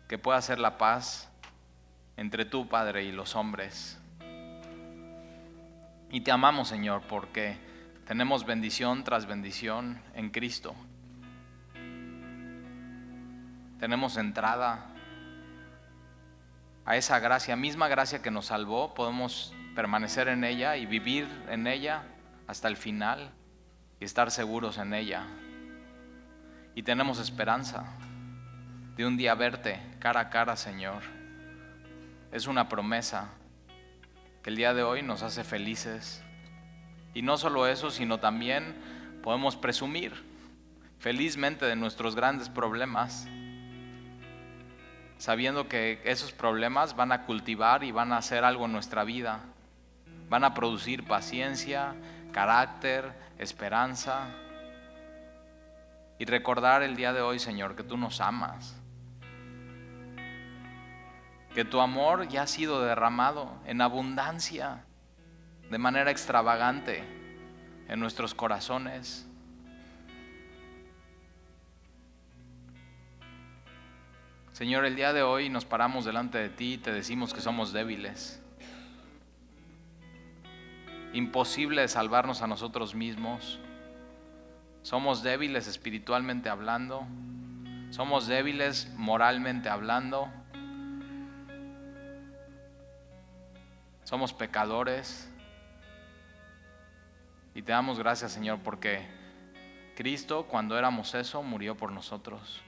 que 0.09 0.19
pueda 0.19 0.39
hacer 0.39 0.59
la 0.59 0.77
paz 0.77 1.31
entre 2.17 2.45
tu 2.45 2.69
Padre 2.69 3.05
y 3.05 3.13
los 3.13 3.35
hombres. 3.35 4.02
Y 6.13 6.21
te 6.21 6.31
amamos, 6.31 6.69
Señor, 6.69 7.01
porque 7.09 7.57
tenemos 8.07 8.45
bendición 8.45 9.03
tras 9.03 9.25
bendición 9.25 9.99
en 10.15 10.29
Cristo. 10.29 10.75
Tenemos 13.81 14.19
entrada 14.19 14.93
a 16.85 16.97
esa 16.97 17.19
gracia, 17.19 17.57
misma 17.57 17.89
gracia 17.89 18.21
que 18.21 18.31
nos 18.31 18.47
salvó, 18.47 18.93
podemos 18.93 19.55
permanecer 19.75 20.29
en 20.29 20.45
ella 20.45 20.77
y 20.77 20.85
vivir 20.85 21.27
en 21.49 21.67
ella 21.67 22.03
hasta 22.47 22.69
el 22.69 22.77
final 22.77 23.33
y 23.99 24.05
estar 24.05 24.31
seguros 24.31 24.77
en 24.77 24.93
ella. 24.93 25.25
Y 26.75 26.83
tenemos 26.83 27.21
esperanza 27.21 27.87
de 28.97 29.07
un 29.07 29.17
día 29.17 29.35
verte 29.35 29.81
cara 29.99 30.21
a 30.21 30.29
cara, 30.29 30.57
Señor. 30.57 31.03
Es 32.33 32.47
una 32.47 32.69
promesa 32.69 33.31
que 34.43 34.51
el 34.51 34.57
día 34.57 34.75
de 34.75 34.83
hoy 34.83 35.03
nos 35.03 35.23
hace 35.23 35.45
felices. 35.45 36.23
Y 37.15 37.23
no 37.23 37.37
solo 37.37 37.67
eso, 37.67 37.91
sino 37.91 38.21
también 38.21 38.75
podemos 39.23 39.57
presumir 39.57 40.13
felizmente 40.99 41.67
de 41.67 41.77
nuestros 41.77 42.15
grandes 42.15 42.49
problemas 42.49 43.29
sabiendo 45.23 45.69
que 45.69 46.01
esos 46.05 46.33
problemas 46.33 46.97
van 46.97 47.13
a 47.13 47.23
cultivar 47.27 47.85
y 47.85 47.93
van 47.93 48.13
a 48.13 48.17
hacer 48.17 48.43
algo 48.43 48.65
en 48.65 48.73
nuestra 48.73 49.05
vida. 49.05 49.39
Van 50.29 50.43
a 50.43 50.53
producir 50.53 51.07
paciencia, 51.07 51.95
carácter, 52.33 53.13
esperanza. 53.39 54.31
Y 56.19 56.25
recordar 56.25 56.83
el 56.83 56.97
día 56.97 57.13
de 57.13 57.21
hoy, 57.21 57.39
Señor, 57.39 57.77
que 57.77 57.85
tú 57.85 57.97
nos 57.97 58.21
amas. 58.21 58.75
Que 61.55 61.65
tu 61.65 61.81
amor 61.81 62.29
ya 62.29 62.43
ha 62.43 62.47
sido 62.47 62.83
derramado 62.83 63.53
en 63.67 63.81
abundancia, 63.81 64.85
de 65.71 65.79
manera 65.79 66.11
extravagante 66.11 67.05
en 67.89 68.01
nuestros 68.01 68.35
corazones. 68.35 69.29
Señor, 74.53 74.85
el 74.85 74.97
día 74.97 75.13
de 75.13 75.23
hoy 75.23 75.49
nos 75.49 75.65
paramos 75.65 76.05
delante 76.05 76.39
de 76.39 76.49
ti 76.49 76.75
y 76.75 76.79
te 76.79 76.93
decimos 76.93 77.35
que 77.35 77.41
somos 77.41 77.73
débiles. 77.73 78.43
Imposible 81.13 81.87
salvarnos 81.89 82.43
a 82.43 82.47
nosotros 82.47 82.95
mismos. 82.95 83.61
Somos 84.83 85.23
débiles 85.23 85.67
espiritualmente 85.69 86.49
hablando. 86.49 87.07
Somos 87.91 88.27
débiles 88.27 88.93
moralmente 88.97 89.69
hablando. 89.69 90.31
Somos 94.13 94.35
pecadores. 94.35 95.27
Y 97.55 97.63
te 97.63 97.73
damos 97.73 97.99
gracias, 97.99 98.31
Señor, 98.31 98.59
porque 98.63 99.07
Cristo, 99.97 100.47
cuando 100.51 100.77
éramos 100.77 101.15
eso, 101.15 101.43
murió 101.43 101.79
por 101.79 101.91
nosotros. 101.93 102.63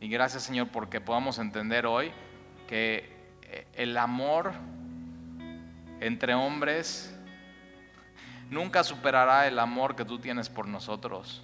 Y 0.00 0.08
gracias 0.10 0.42
Señor 0.42 0.68
porque 0.68 1.00
podamos 1.00 1.38
entender 1.38 1.86
hoy 1.86 2.12
que 2.68 3.10
eh, 3.44 3.66
el 3.72 3.96
amor 3.96 4.52
entre 6.00 6.34
hombres 6.34 7.18
nunca 8.50 8.84
superará 8.84 9.46
el 9.46 9.58
amor 9.58 9.96
que 9.96 10.04
tú 10.04 10.18
tienes 10.18 10.50
por 10.50 10.68
nosotros. 10.68 11.42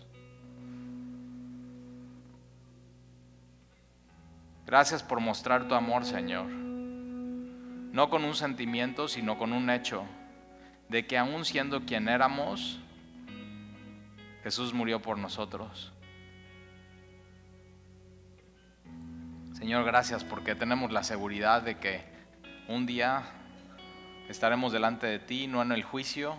Gracias 4.67 5.03
por 5.03 5.21
mostrar 5.21 5.67
tu 5.67 5.75
amor, 5.75 6.05
Señor. 6.05 6.66
No 7.97 8.11
con 8.11 8.27
un 8.27 8.35
sentimiento, 8.35 9.09
sino 9.09 9.39
con 9.39 9.55
un 9.55 9.71
hecho 9.71 10.05
de 10.91 11.07
que 11.07 11.17
aún 11.17 11.47
siendo 11.47 11.87
quien 11.87 12.11
éramos, 12.11 12.79
Jesús 14.43 14.75
murió 14.75 15.01
por 15.01 15.17
nosotros. 15.17 15.95
Señor, 19.55 19.87
gracias 19.87 20.25
porque 20.25 20.55
tenemos 20.55 20.93
la 20.93 21.05
seguridad 21.05 21.63
de 21.63 21.79
que 21.79 22.05
un 22.69 22.85
día 22.85 23.23
estaremos 24.29 24.75
delante 24.75 25.07
de 25.07 25.19
ti, 25.19 25.47
no 25.47 25.63
en 25.63 25.73
el 25.73 25.83
juicio, 25.83 26.37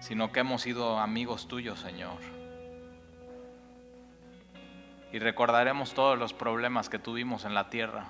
sino 0.00 0.32
que 0.32 0.40
hemos 0.40 0.62
sido 0.62 0.98
amigos 0.98 1.46
tuyos, 1.46 1.78
Señor. 1.78 2.39
Y 5.12 5.18
recordaremos 5.18 5.94
todos 5.94 6.18
los 6.18 6.32
problemas 6.32 6.88
que 6.88 6.98
tuvimos 6.98 7.44
en 7.44 7.54
la 7.54 7.68
tierra. 7.68 8.08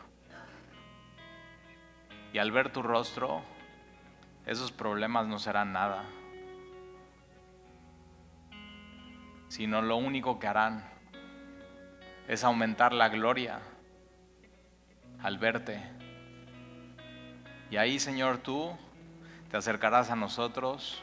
Y 2.32 2.38
al 2.38 2.52
ver 2.52 2.72
tu 2.72 2.82
rostro, 2.82 3.42
esos 4.46 4.70
problemas 4.70 5.26
no 5.26 5.38
serán 5.38 5.72
nada. 5.72 6.04
sino 9.50 9.82
lo 9.82 9.96
único 9.96 10.38
que 10.38 10.46
harán 10.46 10.84
es 12.28 12.44
aumentar 12.44 12.92
la 12.92 13.08
gloria 13.08 13.58
al 15.20 15.38
verte. 15.38 15.82
Y 17.68 17.76
ahí, 17.76 17.98
Señor, 17.98 18.38
tú 18.38 18.70
te 19.50 19.56
acercarás 19.56 20.08
a 20.10 20.14
nosotros, 20.14 21.02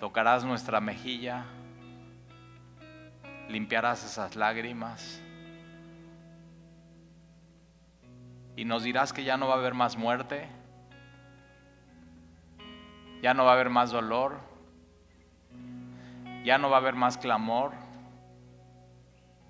tocarás 0.00 0.44
nuestra 0.44 0.80
mejilla, 0.80 1.44
limpiarás 3.48 4.04
esas 4.04 4.36
lágrimas 4.36 5.22
y 8.56 8.64
nos 8.64 8.82
dirás 8.82 9.12
que 9.12 9.24
ya 9.24 9.36
no 9.36 9.48
va 9.48 9.54
a 9.54 9.58
haber 9.58 9.74
más 9.74 9.96
muerte, 9.96 10.48
ya 13.22 13.34
no 13.34 13.44
va 13.44 13.50
a 13.50 13.54
haber 13.54 13.70
más 13.70 13.90
dolor 13.90 14.56
ya 16.46 16.58
no 16.58 16.70
va 16.70 16.76
a 16.76 16.80
haber 16.80 16.94
más 16.94 17.18
clamor, 17.18 17.72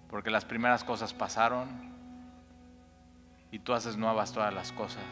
porque 0.08 0.30
las 0.30 0.46
primeras 0.46 0.82
cosas 0.82 1.12
pasaron 1.12 1.94
y 3.50 3.58
tú 3.58 3.74
haces 3.74 3.98
nuevas 3.98 4.32
todas 4.32 4.54
las 4.54 4.72
cosas. 4.72 5.04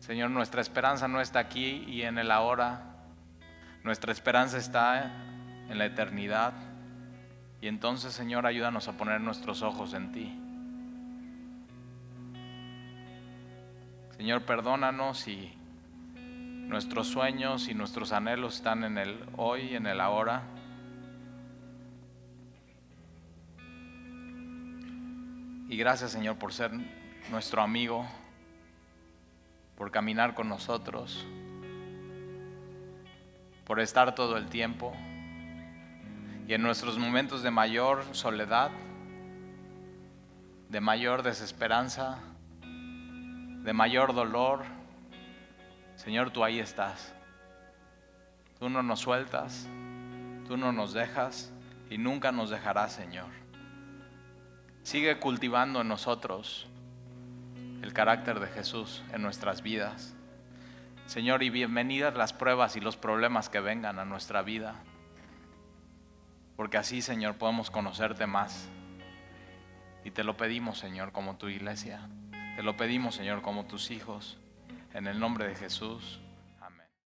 Señor, 0.00 0.30
nuestra 0.30 0.62
esperanza 0.62 1.06
no 1.06 1.20
está 1.20 1.38
aquí 1.38 1.84
y 1.86 2.02
en 2.02 2.18
el 2.18 2.32
ahora, 2.32 2.82
nuestra 3.84 4.10
esperanza 4.10 4.58
está 4.58 5.04
en 5.68 5.78
la 5.78 5.84
eternidad. 5.84 6.54
Y 7.60 7.68
entonces, 7.68 8.12
Señor, 8.12 8.46
ayúdanos 8.46 8.88
a 8.88 8.92
poner 8.96 9.20
nuestros 9.20 9.62
ojos 9.62 9.94
en 9.94 10.12
ti. 10.12 10.38
Señor, 14.16 14.42
perdónanos 14.42 15.28
y 15.28 15.56
Nuestros 16.70 17.08
sueños 17.08 17.66
y 17.66 17.74
nuestros 17.74 18.12
anhelos 18.12 18.54
están 18.54 18.84
en 18.84 18.96
el 18.96 19.18
hoy, 19.36 19.74
en 19.74 19.88
el 19.88 20.00
ahora. 20.00 20.44
Y 25.68 25.76
gracias 25.76 26.12
Señor 26.12 26.36
por 26.36 26.52
ser 26.52 26.70
nuestro 27.32 27.60
amigo, 27.60 28.06
por 29.76 29.90
caminar 29.90 30.34
con 30.34 30.48
nosotros, 30.48 31.26
por 33.64 33.80
estar 33.80 34.14
todo 34.14 34.36
el 34.36 34.46
tiempo. 34.46 34.92
Y 36.50 36.54
en 36.54 36.62
nuestros 36.62 36.98
momentos 36.98 37.44
de 37.44 37.52
mayor 37.52 38.04
soledad, 38.10 38.72
de 40.68 40.80
mayor 40.80 41.22
desesperanza, 41.22 42.18
de 42.60 43.72
mayor 43.72 44.12
dolor, 44.14 44.64
Señor, 45.94 46.32
tú 46.32 46.42
ahí 46.42 46.58
estás. 46.58 47.14
Tú 48.58 48.68
no 48.68 48.82
nos 48.82 48.98
sueltas. 48.98 49.68
Tú 50.48 50.56
no 50.56 50.72
nos 50.72 50.92
dejas 50.92 51.52
y 51.88 51.98
nunca 51.98 52.32
nos 52.32 52.50
dejarás, 52.50 52.94
Señor. 52.94 53.30
Sigue 54.82 55.20
cultivando 55.20 55.82
en 55.82 55.86
nosotros 55.86 56.66
el 57.80 57.92
carácter 57.92 58.40
de 58.40 58.48
Jesús 58.48 59.04
en 59.12 59.22
nuestras 59.22 59.62
vidas. 59.62 60.16
Señor, 61.06 61.44
y 61.44 61.50
bienvenidas 61.50 62.16
las 62.16 62.32
pruebas 62.32 62.74
y 62.74 62.80
los 62.80 62.96
problemas 62.96 63.48
que 63.48 63.60
vengan 63.60 64.00
a 64.00 64.04
nuestra 64.04 64.42
vida. 64.42 64.82
Porque 66.60 66.76
así, 66.76 67.00
Señor, 67.00 67.38
podemos 67.38 67.70
conocerte 67.70 68.26
más. 68.26 68.68
Y 70.04 70.10
te 70.10 70.24
lo 70.24 70.36
pedimos, 70.36 70.76
Señor, 70.76 71.10
como 71.10 71.38
tu 71.38 71.48
iglesia. 71.48 72.06
Te 72.54 72.62
lo 72.62 72.76
pedimos, 72.76 73.14
Señor, 73.14 73.40
como 73.40 73.64
tus 73.64 73.90
hijos. 73.90 74.36
En 74.92 75.06
el 75.06 75.18
nombre 75.18 75.48
de 75.48 75.54
Jesús. 75.54 76.20